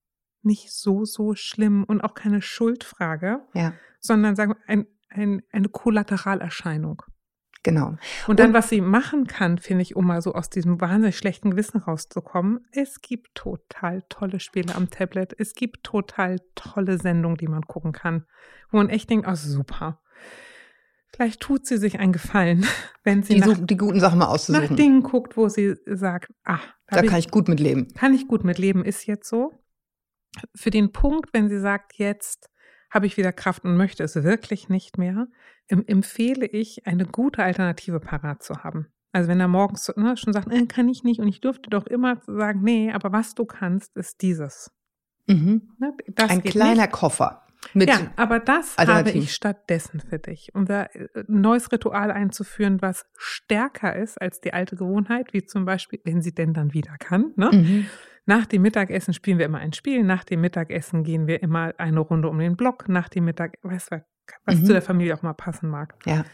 Nicht 0.42 0.72
so, 0.72 1.06
so 1.06 1.36
schlimm 1.36 1.84
und 1.84 2.02
auch 2.02 2.14
keine 2.14 2.42
Schuldfrage. 2.42 3.42
Ja. 3.54 3.74
Sondern 4.00 4.36
sagen 4.36 4.54
wir, 4.54 4.58
ein, 4.68 4.86
ein, 5.10 5.42
eine 5.52 5.70
Kollateralerscheinung. 5.70 7.02
Genau. 7.66 7.98
Und 8.28 8.40
dann, 8.40 8.50
und, 8.50 8.54
was 8.54 8.70
sie 8.70 8.80
machen 8.80 9.26
kann, 9.26 9.58
finde 9.58 9.82
ich, 9.82 9.96
um 9.96 10.06
mal 10.06 10.22
so 10.22 10.36
aus 10.36 10.52
diesem 10.52 10.80
wahnsinnig 10.80 11.18
schlechten 11.18 11.50
Gewissen 11.50 11.80
rauszukommen, 11.80 12.60
es 12.72 13.02
gibt 13.02 13.34
total 13.34 14.04
tolle 14.08 14.40
Spiele 14.40 14.76
am 14.76 14.92
Tablet. 14.92 15.34
Es 15.36 15.56
gibt 15.56 15.84
total 15.84 16.38
tolle 16.54 17.00
Sendungen, 17.00 17.38
die 17.38 17.48
man 17.48 17.64
gucken 17.64 17.92
kann, 17.92 18.28
wo 18.70 18.78
man 18.78 18.90
echt 18.90 19.10
denkt, 19.10 19.28
oh 19.28 19.34
super. 19.34 20.00
Vielleicht 21.08 21.40
tut 21.40 21.66
sie 21.66 21.78
sich 21.78 21.98
einen 21.98 22.14
Gefallen, 22.14 22.68
wenn 23.04 23.24
sie 23.24 23.34
die, 23.34 23.40
nach, 23.40 23.58
die 23.60 23.78
guten 23.78 24.00
Sachen 24.00 24.20
mal 24.20 24.28
auszusuchen. 24.28 24.70
nach 24.70 24.76
Dingen 24.76 25.02
guckt, 25.02 25.36
wo 25.36 25.50
sie 25.50 25.76
sagt, 25.88 26.32
ah, 26.44 26.60
da, 26.86 27.02
da 27.02 27.08
kann 27.08 27.18
ich, 27.18 27.26
ich 27.26 27.32
gut 27.32 27.48
mit 27.48 27.60
leben. 27.60 27.88
Kann 27.96 28.14
ich 28.14 28.28
gut 28.28 28.44
mit 28.44 28.60
leben, 28.60 28.86
ist 28.86 29.08
jetzt 29.08 29.28
so. 29.28 29.54
Für 30.54 30.70
den 30.70 30.92
Punkt, 30.92 31.34
wenn 31.34 31.50
sie 31.50 31.60
sagt, 31.60 31.96
jetzt 31.96 32.52
habe 32.96 33.06
ich 33.06 33.18
wieder 33.18 33.34
Kraft 33.34 33.66
und 33.66 33.76
möchte 33.76 34.04
es 34.04 34.16
wirklich 34.16 34.70
nicht 34.70 34.98
mehr, 34.98 35.28
empfehle 35.68 36.46
ich, 36.46 36.88
eine 36.88 37.06
gute 37.06 37.44
Alternative 37.44 38.00
parat 38.00 38.42
zu 38.42 38.64
haben. 38.64 38.88
Also 39.12 39.30
wenn 39.30 39.40
er 39.40 39.50
morgens 39.50 39.92
ne, 39.96 40.16
schon 40.18 40.34
sagt, 40.34 40.52
äh, 40.52 40.66
kann 40.66 40.88
ich 40.88 41.04
nicht 41.04 41.20
und 41.20 41.28
ich 41.28 41.42
dürfte 41.42 41.70
doch 41.70 41.88
immer 41.88 42.22
sagen, 42.26 42.62
nee, 42.64 42.92
aber 42.92 43.12
was 43.12 43.36
du 43.36 43.46
kannst, 43.46 43.96
ist 43.98 44.22
dieses. 44.22 44.72
Mhm. 45.28 45.74
Ne, 45.78 45.94
Ein 46.28 46.42
kleiner 46.42 46.84
nicht. 46.84 46.92
Koffer. 46.92 47.42
Mit 47.74 47.90
ja, 47.90 48.12
aber 48.16 48.40
das 48.40 48.78
habe 48.78 49.12
ich 49.12 49.34
stattdessen 49.34 50.00
für 50.00 50.20
dich, 50.20 50.54
um 50.54 50.66
da 50.66 50.84
ein 50.94 51.10
äh, 51.16 51.24
neues 51.28 51.72
Ritual 51.72 52.12
einzuführen, 52.12 52.82
was 52.82 53.06
stärker 53.18 53.96
ist 53.96 54.22
als 54.22 54.40
die 54.40 54.54
alte 54.54 54.76
Gewohnheit, 54.76 55.34
wie 55.34 55.46
zum 55.46 55.66
Beispiel, 55.66 56.00
wenn 56.04 56.22
sie 56.22 56.34
denn 56.34 56.54
dann 56.54 56.74
wieder 56.74 56.96
kann. 57.00 57.34
Ne? 57.36 57.50
Mhm. 57.52 57.86
Nach 58.26 58.46
dem 58.46 58.64
Mittagessen 58.64 59.14
spielen 59.14 59.38
wir 59.38 59.46
immer 59.46 59.60
ein 59.60 59.74
Spiel, 59.74 60.04
nach 60.04 60.24
dem 60.24 60.42
Mittagessen 60.42 61.04
gehen 61.04 61.28
wir 61.28 61.44
immer 61.44 61.74
eine 61.78 62.00
Runde 62.00 62.30
um 62.30 62.40
den 62.40 62.56
Block, 62.56 62.90
nach 62.90 63.10
dem 63.10 63.26
Mittag, 63.26 63.58
weißt 63.62 63.92
du, 63.92 64.06
was 64.46 64.56
mhm. 64.56 64.66
zu 64.66 64.74
der 64.74 64.82
Familie 64.82 65.16
auch 65.16 65.22
mal 65.22 65.34
passen 65.34 65.70
mag. 65.70 65.96
Ja. 66.06 66.26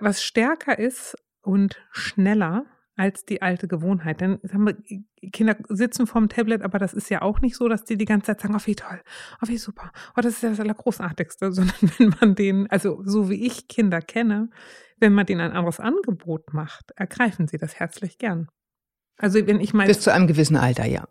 Was 0.00 0.22
stärker 0.24 0.78
ist 0.78 1.16
und 1.42 1.80
schneller 1.92 2.66
als 2.98 3.24
die 3.24 3.42
alte 3.42 3.68
Gewohnheit. 3.68 4.20
Denn 4.20 4.40
wir, 4.42 4.76
Kinder 5.30 5.56
sitzen 5.68 6.06
vorm 6.06 6.28
Tablet, 6.28 6.62
aber 6.62 6.78
das 6.78 6.94
ist 6.94 7.08
ja 7.10 7.22
auch 7.22 7.40
nicht 7.40 7.54
so, 7.54 7.68
dass 7.68 7.84
die 7.84 7.96
die 7.96 8.04
ganze 8.04 8.26
Zeit 8.26 8.40
sagen, 8.40 8.56
oh 8.56 8.66
wie 8.66 8.74
toll, 8.74 9.00
oh 9.40 9.48
wie 9.48 9.56
super, 9.56 9.92
oh 10.16 10.20
das 10.20 10.34
ist 10.34 10.42
ja 10.42 10.50
das 10.50 10.60
Allergroßartigste, 10.60 11.52
sondern 11.52 11.92
wenn 11.98 12.14
man 12.20 12.34
denen, 12.34 12.66
also 12.68 13.02
so 13.04 13.30
wie 13.30 13.46
ich 13.46 13.68
Kinder 13.68 14.00
kenne, 14.00 14.50
wenn 14.98 15.12
man 15.12 15.26
denen 15.26 15.40
ein 15.40 15.52
anderes 15.52 15.78
Angebot 15.78 16.52
macht, 16.52 16.90
ergreifen 16.96 17.46
sie 17.46 17.56
das 17.56 17.76
herzlich 17.78 18.18
gern. 18.18 18.48
Also 19.18 19.46
wenn 19.46 19.60
ich 19.60 19.74
mal 19.74 19.86
bis 19.86 20.00
zu 20.00 20.12
einem 20.12 20.26
gewissen 20.26 20.56
Alter, 20.56 20.86
ja. 20.86 21.04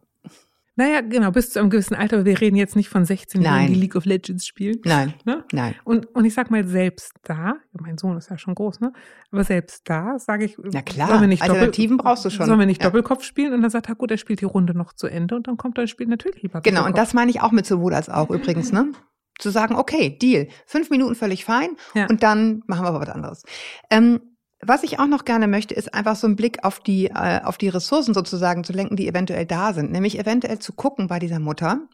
Naja, 0.80 1.02
genau, 1.02 1.32
bis 1.32 1.50
zu 1.50 1.60
einem 1.60 1.72
gewissen 1.72 1.96
Alter. 1.96 2.24
Wir 2.24 2.40
reden 2.40 2.56
jetzt 2.56 2.76
nicht 2.76 2.88
von 2.88 3.04
16, 3.04 3.42
Nein. 3.42 3.74
die 3.74 3.74
League 3.74 3.96
of 3.96 4.06
Legends 4.06 4.46
spielen. 4.46 4.80
Nein. 4.86 5.16
Ne? 5.26 5.44
Nein. 5.52 5.74
Und, 5.84 6.06
und 6.16 6.24
ich 6.24 6.36
sag 6.36 6.52
mal, 6.52 6.68
selbst 6.68 7.14
da, 7.24 7.56
mein 7.72 7.98
Sohn 7.98 8.16
ist 8.16 8.30
ja 8.30 8.38
schon 8.38 8.54
groß, 8.54 8.80
ne? 8.82 8.94
Aber 9.32 9.44
selbst 9.44 9.90
da 9.90 10.20
sage 10.20 10.46
ich, 10.46 10.56
Na 10.72 10.84
klar, 10.84 11.08
sollen 11.08 11.22
wir 11.22 11.28
nicht 11.28 11.42
Alternativen 11.42 11.98
Doppel, 11.98 12.12
brauchst 12.12 12.26
du 12.26 12.30
schon. 12.30 12.46
Sollen 12.46 12.60
wir 12.60 12.68
nicht 12.68 12.84
ja. 12.84 12.90
Doppelkopf 12.90 13.24
spielen? 13.24 13.54
Und 13.54 13.64
dann 13.64 13.72
sagt 13.72 13.90
er, 13.90 13.96
gut, 13.96 14.12
er 14.12 14.18
spielt 14.18 14.40
die 14.42 14.46
Runde 14.46 14.78
noch 14.78 14.94
zu 14.94 15.08
Ende 15.08 15.36
und 15.36 15.48
dann 15.48 15.58
kommt 15.58 15.80
er 15.80 15.82
und 15.82 15.88
spielt 15.88 16.10
natürlich 16.10 16.44
lieber 16.44 16.62
Genau, 16.62 16.86
und 16.86 16.96
das 16.96 17.16
meine 17.16 17.32
ich 17.32 17.42
auch 17.42 17.52
mit 17.52 17.66
sowohl 17.66 17.96
als 17.96 18.08
auch 18.08 18.30
übrigens, 18.30 18.72
ne? 18.72 18.92
Zu 19.40 19.50
sagen, 19.50 19.76
okay, 19.76 20.16
Deal. 20.16 20.48
Fünf 20.68 20.92
Minuten 20.92 21.16
völlig 21.16 21.44
fein 21.44 21.70
ja. 21.96 22.06
und 22.08 22.22
dann 22.22 22.62
machen 22.68 22.86
wir 22.86 22.90
aber 22.90 23.02
was 23.02 23.10
anderes. 23.10 23.44
Ähm, 23.90 24.20
was 24.62 24.84
ich 24.84 25.00
auch 25.00 25.08
noch 25.08 25.26
gerne 25.26 25.48
möchte, 25.48 25.76
ist 25.76 25.94
einfach 25.94 26.16
so 26.16 26.28
einen 26.28 26.36
Blick 26.36 26.64
auf 26.64 26.80
die, 26.80 27.08
äh, 27.08 27.42
auf 27.44 27.58
die 27.58 27.70
Ressourcen 27.70 28.14
sozusagen 28.14 28.64
zu 28.64 28.74
lenken, 28.74 28.96
die 28.96 29.08
eventuell 29.08 29.46
da 29.46 29.74
sind. 29.74 29.92
Nämlich 29.92 30.18
eventuell 30.18 30.60
zu 30.60 30.74
gucken 30.74 31.08
bei 31.08 31.20
dieser 31.20 31.40
Mutter, 31.40 31.88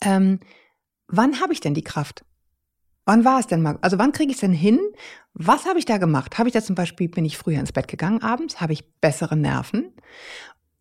ähm, 0.00 0.40
wann 1.08 1.40
habe 1.40 1.52
ich 1.52 1.60
denn 1.60 1.74
die 1.74 1.84
Kraft? 1.84 2.24
Wann 3.04 3.24
war 3.24 3.38
es 3.38 3.46
denn 3.46 3.62
mal? 3.62 3.78
Also 3.82 3.98
wann 3.98 4.12
kriege 4.12 4.30
ich 4.30 4.36
es 4.36 4.40
denn 4.40 4.52
hin? 4.52 4.80
Was 5.32 5.66
habe 5.66 5.78
ich 5.78 5.84
da 5.84 5.98
gemacht? 5.98 6.38
Habe 6.38 6.48
ich 6.48 6.54
da 6.54 6.62
zum 6.62 6.74
Beispiel, 6.74 7.08
bin 7.08 7.24
ich 7.24 7.38
früher 7.38 7.60
ins 7.60 7.72
Bett 7.72 7.88
gegangen 7.88 8.22
abends? 8.22 8.60
Habe 8.60 8.72
ich 8.72 8.90
bessere 9.00 9.36
Nerven? 9.36 9.92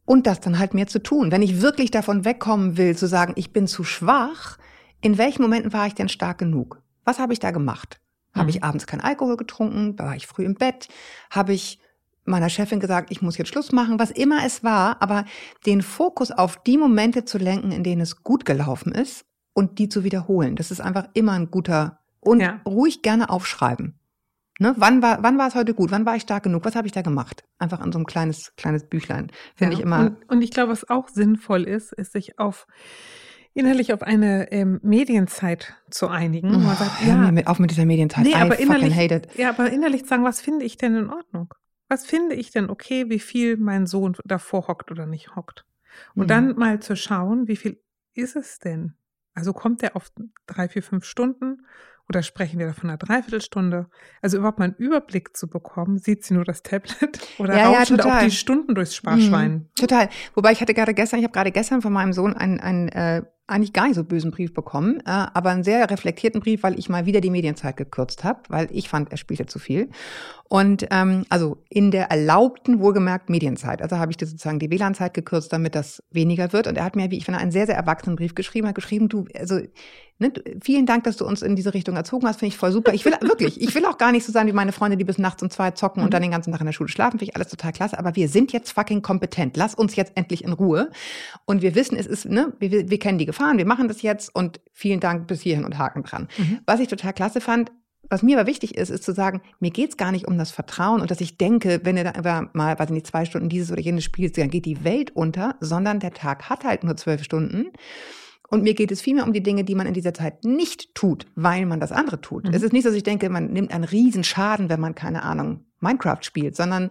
Und 0.05 0.25
das 0.27 0.39
dann 0.39 0.57
halt 0.57 0.73
mehr 0.73 0.87
zu 0.87 1.03
tun. 1.03 1.31
Wenn 1.31 1.41
ich 1.41 1.61
wirklich 1.61 1.91
davon 1.91 2.25
wegkommen 2.25 2.77
will, 2.77 2.95
zu 2.97 3.07
sagen, 3.07 3.33
ich 3.35 3.53
bin 3.53 3.67
zu 3.67 3.83
schwach, 3.83 4.57
in 5.01 5.17
welchen 5.17 5.41
Momenten 5.41 5.73
war 5.73 5.85
ich 5.87 5.93
denn 5.93 6.09
stark 6.09 6.37
genug? 6.39 6.81
Was 7.03 7.19
habe 7.19 7.33
ich 7.33 7.39
da 7.39 7.51
gemacht? 7.51 7.99
Habe 8.35 8.49
ich 8.49 8.57
mhm. 8.57 8.63
abends 8.63 8.87
keinen 8.87 9.01
Alkohol 9.01 9.37
getrunken? 9.37 9.97
War 9.97 10.15
ich 10.15 10.27
früh 10.27 10.45
im 10.45 10.55
Bett? 10.55 10.87
Habe 11.31 11.53
ich 11.53 11.79
meiner 12.25 12.49
Chefin 12.49 12.79
gesagt, 12.79 13.11
ich 13.11 13.21
muss 13.21 13.37
jetzt 13.37 13.49
Schluss 13.49 13.71
machen, 13.71 13.99
was 13.99 14.11
immer 14.11 14.45
es 14.45 14.63
war, 14.63 15.01
aber 15.01 15.25
den 15.65 15.81
Fokus 15.81 16.31
auf 16.31 16.61
die 16.63 16.77
Momente 16.77 17.23
zu 17.23 17.37
lenken, 17.37 17.71
in 17.71 17.83
denen 17.83 18.01
es 18.01 18.23
gut 18.23 18.45
gelaufen 18.45 18.91
ist 18.91 19.25
und 19.53 19.79
die 19.79 19.89
zu 19.89 20.03
wiederholen. 20.03 20.55
Das 20.55 20.71
ist 20.71 20.81
einfach 20.81 21.07
immer 21.13 21.33
ein 21.33 21.51
guter 21.51 21.99
und 22.19 22.39
ja. 22.39 22.59
ruhig 22.65 23.03
gerne 23.03 23.29
aufschreiben. 23.29 23.99
Ne? 24.57 24.73
Wann 24.77 25.01
war 25.01 25.21
wann 25.21 25.37
war 25.37 25.47
es 25.47 25.55
heute 25.55 25.73
gut? 25.73 25.91
Wann 25.91 26.05
war 26.05 26.15
ich 26.15 26.23
stark 26.23 26.43
genug? 26.43 26.65
Was 26.65 26.75
habe 26.75 26.87
ich 26.87 26.93
da 26.93 27.01
gemacht? 27.01 27.43
Einfach 27.59 27.81
an 27.81 27.91
so 27.91 27.97
einem 27.97 28.05
kleines 28.05 28.55
kleines 28.55 28.87
Büchlein 28.87 29.31
finde 29.55 29.73
ja. 29.73 29.79
ich 29.79 29.83
immer. 29.83 29.99
Und, 29.99 30.29
und 30.29 30.41
ich 30.41 30.51
glaube, 30.51 30.71
was 30.71 30.89
auch 30.89 31.09
sinnvoll 31.09 31.63
ist, 31.63 31.91
ist 31.93 32.13
sich 32.13 32.39
auf 32.39 32.65
innerlich 33.55 33.93
auf 33.93 34.03
eine 34.03 34.51
ähm, 34.51 34.79
Medienzeit 34.83 35.73
zu 35.89 36.09
einigen. 36.09 36.53
Oh, 36.53 36.59
man 36.59 36.75
sagt, 36.75 37.01
ja, 37.07 37.31
mir 37.31 37.47
auf 37.47 37.57
mit 37.57 37.71
dieser 37.71 37.85
Medienzeit. 37.85 38.25
Nee, 38.25 38.31
I 38.31 38.35
aber 38.35 38.59
innerlich, 38.59 38.93
hate 38.93 39.15
it. 39.15 39.27
Ja, 39.37 39.49
aber 39.49 39.71
innerlich 39.71 40.03
zu 40.03 40.09
sagen, 40.09 40.23
was 40.23 40.41
finde 40.41 40.65
ich 40.65 40.77
denn 40.77 40.95
in 40.95 41.09
Ordnung? 41.09 41.53
Was 41.87 42.05
finde 42.05 42.35
ich 42.35 42.51
denn 42.51 42.69
okay, 42.69 43.09
wie 43.09 43.19
viel 43.19 43.57
mein 43.57 43.87
Sohn 43.87 44.15
davor 44.25 44.67
hockt 44.67 44.91
oder 44.91 45.05
nicht 45.05 45.35
hockt? 45.35 45.65
Und 46.15 46.23
mhm. 46.23 46.27
dann 46.27 46.55
mal 46.57 46.79
zu 46.81 46.95
schauen, 46.95 47.47
wie 47.47 47.55
viel 47.55 47.81
ist 48.13 48.35
es 48.35 48.59
denn? 48.59 48.95
Also 49.33 49.53
kommt 49.53 49.81
der 49.81 49.95
auf 49.95 50.11
drei, 50.47 50.67
vier, 50.67 50.83
fünf 50.83 51.05
Stunden 51.05 51.65
oder 52.09 52.23
sprechen 52.23 52.59
wir 52.59 52.67
da 52.67 52.73
von 52.73 52.89
einer 52.89 52.97
Dreiviertelstunde? 52.97 53.87
Also 54.21 54.37
überhaupt 54.37 54.59
mal 54.59 54.65
einen 54.65 54.75
Überblick 54.75 55.35
zu 55.35 55.47
bekommen, 55.47 55.97
sieht 55.97 56.23
sie 56.23 56.33
nur 56.33 56.43
das 56.43 56.61
Tablet 56.61 57.19
oder 57.39 57.57
ja, 57.57 57.69
rauschen 57.69 57.97
ja, 57.97 58.05
auch 58.05 58.23
die 58.23 58.31
Stunden 58.31 58.75
durchs 58.75 58.95
Sparschwein? 58.95 59.51
Mhm, 59.51 59.69
total. 59.75 60.09
Wobei 60.33 60.51
ich 60.51 60.61
hatte 60.61 60.73
gerade 60.73 60.93
gestern, 60.93 61.19
ich 61.19 61.25
habe 61.25 61.33
gerade 61.33 61.51
gestern 61.51 61.81
von 61.81 61.93
meinem 61.93 62.13
Sohn 62.13 62.33
ein, 62.33 62.59
ein 62.59 62.89
äh, 62.89 63.23
eigentlich 63.47 63.73
gar 63.73 63.85
nicht 63.85 63.95
so 63.95 64.03
bösen 64.03 64.31
Brief 64.31 64.53
bekommen, 64.53 65.01
äh, 65.01 65.03
aber 65.05 65.51
einen 65.51 65.63
sehr 65.63 65.89
reflektierten 65.89 66.41
Brief, 66.41 66.63
weil 66.63 66.79
ich 66.79 66.89
mal 66.89 67.05
wieder 67.05 67.21
die 67.21 67.29
Medienzeit 67.29 67.77
gekürzt 67.77 68.23
habe, 68.23 68.41
weil 68.49 68.67
ich 68.71 68.89
fand, 68.89 69.11
er 69.11 69.17
spielte 69.17 69.45
zu 69.45 69.59
viel. 69.59 69.89
Und 70.47 70.87
ähm, 70.91 71.25
also 71.29 71.63
in 71.69 71.91
der 71.91 72.09
erlaubten, 72.09 72.79
wohlgemerkt 72.79 73.29
Medienzeit. 73.29 73.81
Also 73.81 73.97
habe 73.97 74.11
ich 74.11 74.17
sozusagen 74.19 74.59
die 74.59 74.69
WLAN-Zeit 74.69 75.13
gekürzt, 75.13 75.53
damit 75.53 75.75
das 75.75 76.03
weniger 76.11 76.53
wird. 76.53 76.67
Und 76.67 76.77
er 76.77 76.85
hat 76.85 76.95
mir, 76.95 77.11
wie 77.11 77.17
ich 77.17 77.25
finde, 77.25 77.39
einen 77.39 77.51
sehr, 77.51 77.67
sehr 77.67 77.75
erwachsenen 77.75 78.15
Brief 78.15 78.35
geschrieben, 78.35 78.67
hat 78.67 78.75
geschrieben, 78.75 79.09
du, 79.09 79.25
also 79.35 79.59
Ne, 80.17 80.31
vielen 80.61 80.85
Dank, 80.85 81.03
dass 81.03 81.17
du 81.17 81.25
uns 81.25 81.41
in 81.41 81.57
diese 81.57 81.73
Richtung 81.73 81.97
erzogen 81.97 82.25
hast. 82.25 82.39
Finde 82.39 82.53
ich 82.53 82.57
voll 82.57 82.71
super. 82.71 82.93
Ich 82.93 83.03
will 83.03 83.13
wirklich, 83.21 83.61
ich 83.61 83.75
will 83.75 83.85
auch 83.85 83.97
gar 83.97 84.13
nicht 84.13 84.25
so 84.25 84.31
sein 84.31 84.47
wie 84.47 84.53
meine 84.53 84.71
Freunde, 84.71 84.95
die 84.95 85.03
bis 85.03 85.17
nachts 85.17 85.43
um 85.43 85.49
zwei 85.49 85.71
zocken 85.71 86.03
und 86.03 86.13
dann 86.13 86.21
den 86.21 86.31
ganzen 86.31 86.51
Tag 86.51 86.61
in 86.61 86.67
der 86.67 86.73
Schule 86.73 86.87
schlafen. 86.87 87.19
Finde 87.19 87.25
ich 87.25 87.35
alles 87.35 87.49
total 87.49 87.73
klasse. 87.73 87.99
Aber 87.99 88.15
wir 88.15 88.29
sind 88.29 88.53
jetzt 88.53 88.71
fucking 88.71 89.01
kompetent. 89.01 89.57
Lass 89.57 89.75
uns 89.75 89.97
jetzt 89.97 90.13
endlich 90.15 90.45
in 90.45 90.53
Ruhe. 90.53 90.89
Und 91.43 91.61
wir 91.61 91.75
wissen, 91.75 91.97
es 91.97 92.05
ist, 92.05 92.25
ne, 92.25 92.53
wir, 92.59 92.89
wir 92.89 92.99
kennen 92.99 93.17
die 93.17 93.25
Gefahren. 93.25 93.57
Wir 93.57 93.65
machen 93.65 93.89
das 93.89 94.01
jetzt 94.03 94.33
und 94.33 94.61
vielen 94.71 95.01
Dank 95.01 95.27
bis 95.27 95.41
hierhin 95.41 95.65
und 95.65 95.77
Haken 95.77 96.03
dran. 96.03 96.29
Mhm. 96.37 96.59
Was 96.65 96.79
ich 96.79 96.87
total 96.87 97.11
klasse 97.11 97.41
fand, 97.41 97.71
was 98.09 98.23
mir 98.23 98.39
aber 98.39 98.47
wichtig 98.47 98.75
ist, 98.77 98.89
ist 98.89 99.03
zu 99.03 99.13
sagen, 99.13 99.41
mir 99.59 99.71
geht's 99.71 99.97
gar 99.97 100.11
nicht 100.11 100.27
um 100.27 100.37
das 100.37 100.51
Vertrauen 100.51 101.01
und 101.01 101.11
dass 101.11 101.21
ich 101.21 101.37
denke, 101.37 101.81
wenn 101.83 101.97
er 101.97 102.13
da 102.13 102.49
mal, 102.53 102.77
weiß 102.77 102.89
ich 102.89 102.93
nicht, 102.93 103.07
zwei 103.07 103.25
Stunden 103.25 103.49
dieses 103.49 103.71
oder 103.71 103.81
jenes 103.81 104.03
spielt, 104.03 104.37
dann 104.37 104.49
geht 104.49 104.65
die 104.65 104.83
Welt 104.83 105.11
unter, 105.15 105.55
sondern 105.59 105.99
der 105.99 106.13
Tag 106.13 106.49
hat 106.49 106.63
halt 106.63 106.83
nur 106.83 106.95
zwölf 106.97 107.23
Stunden. 107.23 107.71
Und 108.49 108.63
mir 108.63 108.73
geht 108.75 108.91
es 108.91 109.01
vielmehr 109.01 109.25
um 109.25 109.33
die 109.33 109.41
Dinge, 109.43 109.63
die 109.63 109.75
man 109.75 109.87
in 109.87 109.93
dieser 109.93 110.13
Zeit 110.13 110.43
nicht 110.45 110.93
tut, 110.95 111.25
weil 111.35 111.65
man 111.65 111.79
das 111.79 111.91
andere 111.91 112.21
tut. 112.21 112.47
Mhm. 112.47 112.53
Es 112.53 112.61
ist 112.63 112.73
nicht 112.73 112.83
so, 112.83 112.89
dass 112.89 112.95
ich 112.97 113.03
denke, 113.03 113.29
man 113.29 113.51
nimmt 113.51 113.71
einen 113.73 113.83
Riesenschaden, 113.83 114.69
wenn 114.69 114.79
man, 114.79 114.93
keine 114.95 115.23
Ahnung, 115.23 115.65
Minecraft 115.79 116.19
spielt, 116.21 116.55
sondern 116.55 116.89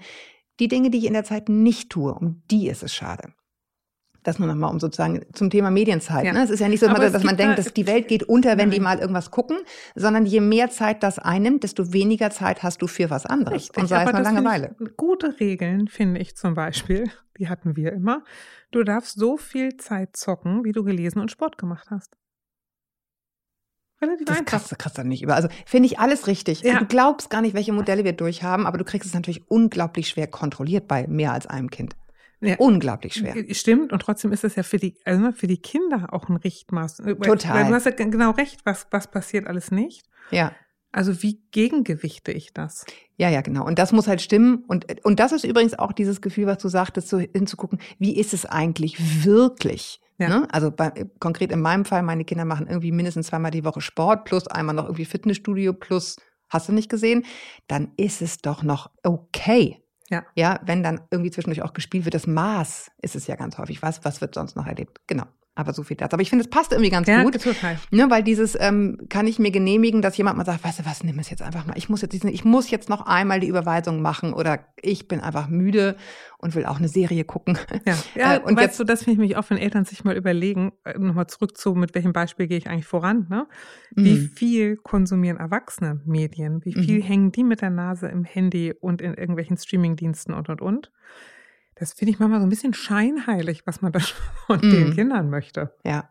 die 0.60 0.68
Dinge, 0.68 0.90
die 0.90 0.98
ich 0.98 1.04
in 1.06 1.12
der 1.14 1.24
Zeit 1.24 1.48
nicht 1.48 1.90
tue, 1.90 2.14
um 2.14 2.42
die 2.50 2.68
ist 2.68 2.82
es 2.82 2.94
schade. 2.94 3.32
Das 4.22 4.38
nur 4.38 4.48
nochmal 4.48 4.70
um 4.70 4.80
sozusagen 4.80 5.20
zum 5.34 5.50
Thema 5.50 5.70
Medienzeit. 5.70 6.24
Ja. 6.24 6.32
Ne? 6.32 6.42
Es 6.42 6.48
ist 6.50 6.60
ja 6.60 6.68
nicht 6.68 6.80
so, 6.80 6.86
es 6.86 7.12
dass 7.12 7.24
man 7.24 7.36
denkt, 7.36 7.58
da- 7.58 7.62
dass 7.62 7.74
die 7.74 7.86
Welt 7.86 8.08
geht 8.08 8.22
unter, 8.22 8.56
wenn 8.56 8.70
die 8.70 8.78
Nein. 8.78 8.96
mal 8.96 8.98
irgendwas 8.98 9.30
gucken, 9.30 9.58
sondern 9.94 10.24
je 10.24 10.40
mehr 10.40 10.70
Zeit 10.70 11.02
das 11.02 11.18
einnimmt, 11.18 11.62
desto 11.62 11.92
weniger 11.92 12.30
Zeit 12.30 12.62
hast 12.62 12.80
du 12.80 12.86
für 12.86 13.10
was 13.10 13.26
anderes. 13.26 13.64
Richtig, 13.64 13.82
Und 13.82 13.88
sei 13.88 14.02
es 14.02 14.08
finde 14.08 14.22
Langeweile. 14.22 14.76
Ich, 14.80 14.96
gute 14.96 15.38
Regeln 15.40 15.88
finde 15.88 16.20
ich 16.20 16.36
zum 16.36 16.54
Beispiel, 16.54 17.10
die 17.38 17.50
hatten 17.50 17.76
wir 17.76 17.92
immer. 17.92 18.24
Du 18.74 18.84
darfst 18.84 19.18
so 19.18 19.36
viel 19.36 19.76
Zeit 19.76 20.16
zocken, 20.16 20.64
wie 20.64 20.72
du 20.72 20.84
gelesen 20.84 21.20
und 21.20 21.30
Sport 21.30 21.58
gemacht 21.58 21.88
hast. 21.90 22.16
Relativ 24.02 24.26
Das 24.26 24.38
einfach. 24.38 24.50
kriegst 24.58 24.72
du, 24.72 24.76
kriegst 24.76 24.98
du 24.98 25.04
nicht 25.04 25.22
über. 25.22 25.34
Also 25.34 25.48
finde 25.66 25.86
ich 25.86 25.98
alles 25.98 26.26
richtig. 26.26 26.62
Ja. 26.62 26.78
Du 26.80 26.86
glaubst 26.86 27.30
gar 27.30 27.40
nicht, 27.40 27.54
welche 27.54 27.72
Modelle 27.72 28.04
wir 28.04 28.12
durchhaben, 28.12 28.66
aber 28.66 28.76
du 28.78 28.84
kriegst 28.84 29.06
es 29.08 29.14
natürlich 29.14 29.48
unglaublich 29.50 30.08
schwer 30.08 30.26
kontrolliert 30.26 30.88
bei 30.88 31.06
mehr 31.06 31.32
als 31.32 31.46
einem 31.46 31.70
Kind. 31.70 31.94
Ja. 32.40 32.56
Unglaublich 32.58 33.14
schwer. 33.14 33.34
Stimmt, 33.54 33.92
und 33.92 34.00
trotzdem 34.02 34.32
ist 34.32 34.44
es 34.44 34.56
ja 34.56 34.62
für 34.62 34.76
die, 34.76 34.98
also 35.04 35.32
für 35.32 35.46
die 35.46 35.56
Kinder 35.56 36.12
auch 36.12 36.28
ein 36.28 36.36
Richtmaß. 36.36 37.02
Weil- 37.04 37.16
Total. 37.16 37.54
Weil 37.62 37.68
du 37.68 37.74
hast 37.74 37.84
ja 37.86 37.92
genau 37.92 38.32
recht, 38.32 38.66
was, 38.66 38.86
was 38.90 39.10
passiert 39.10 39.46
alles 39.46 39.70
nicht. 39.70 40.06
Ja. 40.30 40.52
Also 40.94 41.24
wie 41.24 41.40
gegengewichte 41.50 42.30
ich 42.30 42.52
das? 42.52 42.86
Ja, 43.16 43.28
ja, 43.28 43.40
genau. 43.40 43.66
Und 43.66 43.80
das 43.80 43.90
muss 43.90 44.06
halt 44.06 44.22
stimmen. 44.22 44.62
Und, 44.68 44.86
und 45.04 45.18
das 45.18 45.32
ist 45.32 45.42
übrigens 45.44 45.76
auch 45.76 45.90
dieses 45.90 46.20
Gefühl, 46.20 46.46
was 46.46 46.58
du 46.58 46.68
sagtest, 46.68 47.08
so 47.08 47.18
hinzugucken, 47.18 47.80
wie 47.98 48.16
ist 48.16 48.32
es 48.32 48.46
eigentlich 48.46 49.24
wirklich? 49.24 50.00
Ja. 50.18 50.28
Ne? 50.28 50.48
Also 50.52 50.70
bei, 50.70 50.92
konkret 51.18 51.50
in 51.50 51.60
meinem 51.60 51.84
Fall, 51.84 52.04
meine 52.04 52.24
Kinder 52.24 52.44
machen 52.44 52.68
irgendwie 52.68 52.92
mindestens 52.92 53.26
zweimal 53.26 53.50
die 53.50 53.64
Woche 53.64 53.80
Sport, 53.80 54.24
plus 54.24 54.46
einmal 54.46 54.76
noch 54.76 54.84
irgendwie 54.84 55.04
Fitnessstudio, 55.04 55.72
plus, 55.72 56.14
hast 56.48 56.68
du 56.68 56.72
nicht 56.72 56.88
gesehen? 56.88 57.24
Dann 57.66 57.90
ist 57.96 58.22
es 58.22 58.38
doch 58.38 58.62
noch 58.62 58.88
okay. 59.02 59.82
Ja. 60.10 60.24
Ja, 60.36 60.60
wenn 60.64 60.84
dann 60.84 61.00
irgendwie 61.10 61.32
zwischendurch 61.32 61.62
auch 61.62 61.72
gespielt 61.72 62.04
wird, 62.04 62.14
das 62.14 62.28
Maß 62.28 62.92
ist 63.02 63.16
es 63.16 63.26
ja 63.26 63.34
ganz 63.34 63.58
häufig. 63.58 63.82
Was, 63.82 64.04
was 64.04 64.20
wird 64.20 64.36
sonst 64.36 64.54
noch 64.54 64.68
erlebt? 64.68 65.00
Genau. 65.08 65.24
Aber 65.56 65.72
so 65.72 65.84
viel 65.84 65.96
dazu. 65.96 66.14
Aber 66.14 66.22
ich 66.22 66.30
finde, 66.30 66.44
es 66.44 66.50
passt 66.50 66.72
irgendwie 66.72 66.90
ganz 66.90 67.06
Ja, 67.06 67.22
gut. 67.22 67.40
total. 67.40 67.78
Ne, 67.92 68.10
weil 68.10 68.24
dieses 68.24 68.56
ähm, 68.58 68.98
kann 69.08 69.28
ich 69.28 69.38
mir 69.38 69.52
genehmigen, 69.52 70.02
dass 70.02 70.16
jemand 70.16 70.36
mal 70.36 70.44
sagt, 70.44 70.64
weißt 70.64 70.80
du 70.80 70.84
was, 70.84 71.04
nimm 71.04 71.16
es 71.20 71.30
jetzt 71.30 71.42
einfach 71.42 71.64
mal. 71.64 71.78
Ich 71.78 71.88
muss 71.88 72.02
jetzt 72.02 72.12
diesen, 72.12 72.28
ich 72.28 72.44
muss 72.44 72.70
jetzt 72.70 72.88
noch 72.88 73.06
einmal 73.06 73.38
die 73.38 73.46
Überweisung 73.46 74.02
machen 74.02 74.32
oder 74.32 74.58
ich 74.82 75.06
bin 75.06 75.20
einfach 75.20 75.46
müde 75.48 75.94
und 76.38 76.56
will 76.56 76.66
auch 76.66 76.78
eine 76.78 76.88
Serie 76.88 77.22
gucken. 77.24 77.56
Ja, 77.86 77.94
ja 78.16 78.34
Äh, 78.34 78.40
und 78.40 78.56
weißt 78.56 78.66
jetzt- 78.66 78.80
du, 78.80 78.84
das 78.84 79.04
finde 79.04 79.12
ich 79.22 79.28
mich 79.28 79.36
auch, 79.36 79.48
wenn 79.48 79.58
Eltern 79.58 79.84
sich 79.84 80.02
mal 80.02 80.16
überlegen, 80.16 80.72
äh, 80.82 80.98
nochmal 80.98 81.28
zurück 81.28 81.56
zu, 81.56 81.76
mit 81.76 81.94
welchem 81.94 82.12
Beispiel 82.12 82.48
gehe 82.48 82.58
ich 82.58 82.68
eigentlich 82.68 82.86
voran, 82.86 83.26
ne? 83.30 83.46
Wie 83.92 84.14
Mhm. 84.14 84.30
viel 84.34 84.76
konsumieren 84.78 85.36
Erwachsene 85.36 86.00
Medien? 86.04 86.64
Wie 86.64 86.72
viel 86.72 86.98
Mhm. 86.98 87.02
hängen 87.02 87.32
die 87.32 87.44
mit 87.44 87.60
der 87.60 87.70
Nase 87.70 88.08
im 88.08 88.24
Handy 88.24 88.74
und 88.80 89.00
in 89.00 89.14
irgendwelchen 89.14 89.56
Streamingdiensten 89.56 90.34
und, 90.34 90.48
und, 90.48 90.60
und? 90.60 90.90
Das 91.76 91.92
finde 91.92 92.12
ich 92.12 92.18
manchmal 92.18 92.40
so 92.40 92.46
ein 92.46 92.50
bisschen 92.50 92.74
scheinheilig, 92.74 93.66
was 93.66 93.82
man 93.82 93.92
da 93.92 93.98
von 94.46 94.60
den 94.60 94.90
Mhm. 94.90 94.94
Kindern 94.94 95.30
möchte. 95.30 95.74
Ja. 95.84 96.08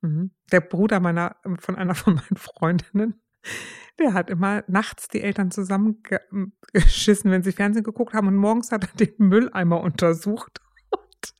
Mhm. 0.00 0.30
Der 0.52 0.60
Bruder 0.60 1.00
meiner, 1.00 1.36
von 1.58 1.76
einer 1.76 1.94
von 1.94 2.14
meinen 2.14 2.36
Freundinnen, 2.36 3.20
der 3.98 4.12
hat 4.14 4.30
immer 4.30 4.64
nachts 4.66 5.08
die 5.08 5.20
Eltern 5.20 5.50
zusammengeschissen, 5.50 7.30
wenn 7.30 7.42
sie 7.42 7.52
Fernsehen 7.52 7.84
geguckt 7.84 8.14
haben 8.14 8.28
und 8.28 8.36
morgens 8.36 8.72
hat 8.72 8.84
er 8.84 9.06
den 9.06 9.14
Mülleimer 9.28 9.80
untersucht 9.80 10.60
und 10.90 11.34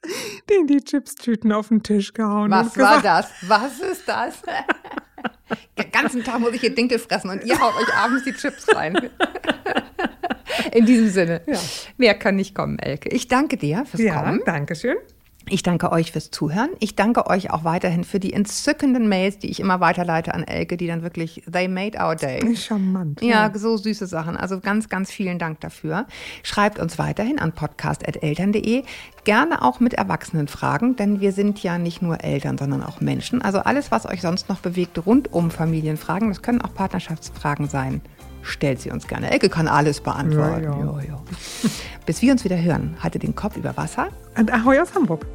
den 0.50 0.66
die 0.66 0.82
Chipstüten 0.84 1.52
auf 1.52 1.68
den 1.68 1.82
Tisch 1.82 2.12
gehauen. 2.12 2.50
Was 2.50 2.76
und 2.76 2.82
war 2.82 2.96
gesagt, 2.98 3.04
das? 3.40 3.48
Was 3.48 3.80
ist 3.80 4.08
das? 4.08 4.42
Den 5.78 5.90
ganzen 5.92 6.24
Tag 6.24 6.40
muss 6.40 6.52
ich 6.54 6.60
hier 6.60 6.74
Dinkel 6.74 6.98
fressen 6.98 7.30
und 7.30 7.44
ihr 7.44 7.58
haut 7.60 7.74
euch 7.76 7.92
abends 7.94 8.24
die 8.24 8.32
Chips 8.32 8.66
rein. 8.74 9.10
In 10.72 10.86
diesem 10.86 11.08
Sinne. 11.08 11.40
Ja. 11.46 11.58
Wer 11.98 12.14
kann 12.14 12.36
nicht 12.36 12.54
kommen, 12.54 12.78
Elke? 12.78 13.08
Ich 13.10 13.28
danke 13.28 13.56
dir 13.56 13.84
fürs 13.86 14.02
Ja, 14.02 14.22
Kommen. 14.22 14.40
danke 14.44 14.74
schön. 14.76 14.96
Ich 15.50 15.62
danke 15.62 15.92
euch 15.92 16.12
fürs 16.12 16.30
Zuhören. 16.30 16.70
Ich 16.80 16.96
danke 16.96 17.26
euch 17.26 17.50
auch 17.50 17.64
weiterhin 17.64 18.04
für 18.04 18.18
die 18.18 18.32
entzückenden 18.32 19.08
Mails, 19.08 19.38
die 19.38 19.50
ich 19.50 19.60
immer 19.60 19.80
weiterleite 19.80 20.32
an 20.32 20.42
Elke, 20.42 20.76
die 20.76 20.86
dann 20.86 21.02
wirklich, 21.02 21.42
they 21.50 21.68
made 21.68 21.98
our 21.98 22.16
day. 22.16 22.56
Charmant. 22.56 23.20
Ja, 23.20 23.50
so 23.54 23.76
süße 23.76 24.06
Sachen. 24.06 24.36
Also 24.36 24.60
ganz, 24.60 24.88
ganz 24.88 25.10
vielen 25.10 25.38
Dank 25.38 25.60
dafür. 25.60 26.06
Schreibt 26.42 26.78
uns 26.78 26.98
weiterhin 26.98 27.38
an 27.38 27.52
podcast.eltern.de. 27.52 28.84
Gerne 29.24 29.62
auch 29.62 29.80
mit 29.80 29.94
Erwachsenenfragen, 29.94 30.96
denn 30.96 31.20
wir 31.20 31.32
sind 31.32 31.62
ja 31.62 31.78
nicht 31.78 32.00
nur 32.00 32.24
Eltern, 32.24 32.56
sondern 32.56 32.82
auch 32.82 33.00
Menschen. 33.00 33.42
Also 33.42 33.58
alles, 33.58 33.90
was 33.90 34.06
euch 34.06 34.22
sonst 34.22 34.48
noch 34.48 34.60
bewegt 34.60 35.04
rund 35.06 35.32
um 35.32 35.50
Familienfragen, 35.50 36.28
das 36.28 36.42
können 36.42 36.62
auch 36.62 36.74
Partnerschaftsfragen 36.74 37.68
sein. 37.68 38.00
Stellt 38.44 38.80
sie 38.80 38.90
uns 38.90 39.08
gerne. 39.08 39.30
Elke 39.30 39.48
kann 39.48 39.66
alles 39.68 40.00
beantworten. 40.00 40.64
Ja, 40.64 40.70
ja. 40.70 40.78
Ja, 40.78 41.00
ja. 41.00 41.20
Bis 42.06 42.20
wir 42.22 42.30
uns 42.30 42.44
wieder 42.44 42.60
hören, 42.60 42.96
haltet 43.00 43.22
den 43.22 43.34
Kopf 43.34 43.56
über 43.56 43.76
Wasser. 43.76 44.08
Und 44.36 44.52
Ahoi 44.52 44.78
aus 44.78 44.94
Hamburg. 44.94 45.26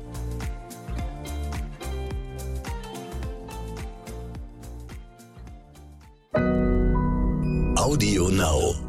Audio 7.75 8.29
Now. 8.29 8.88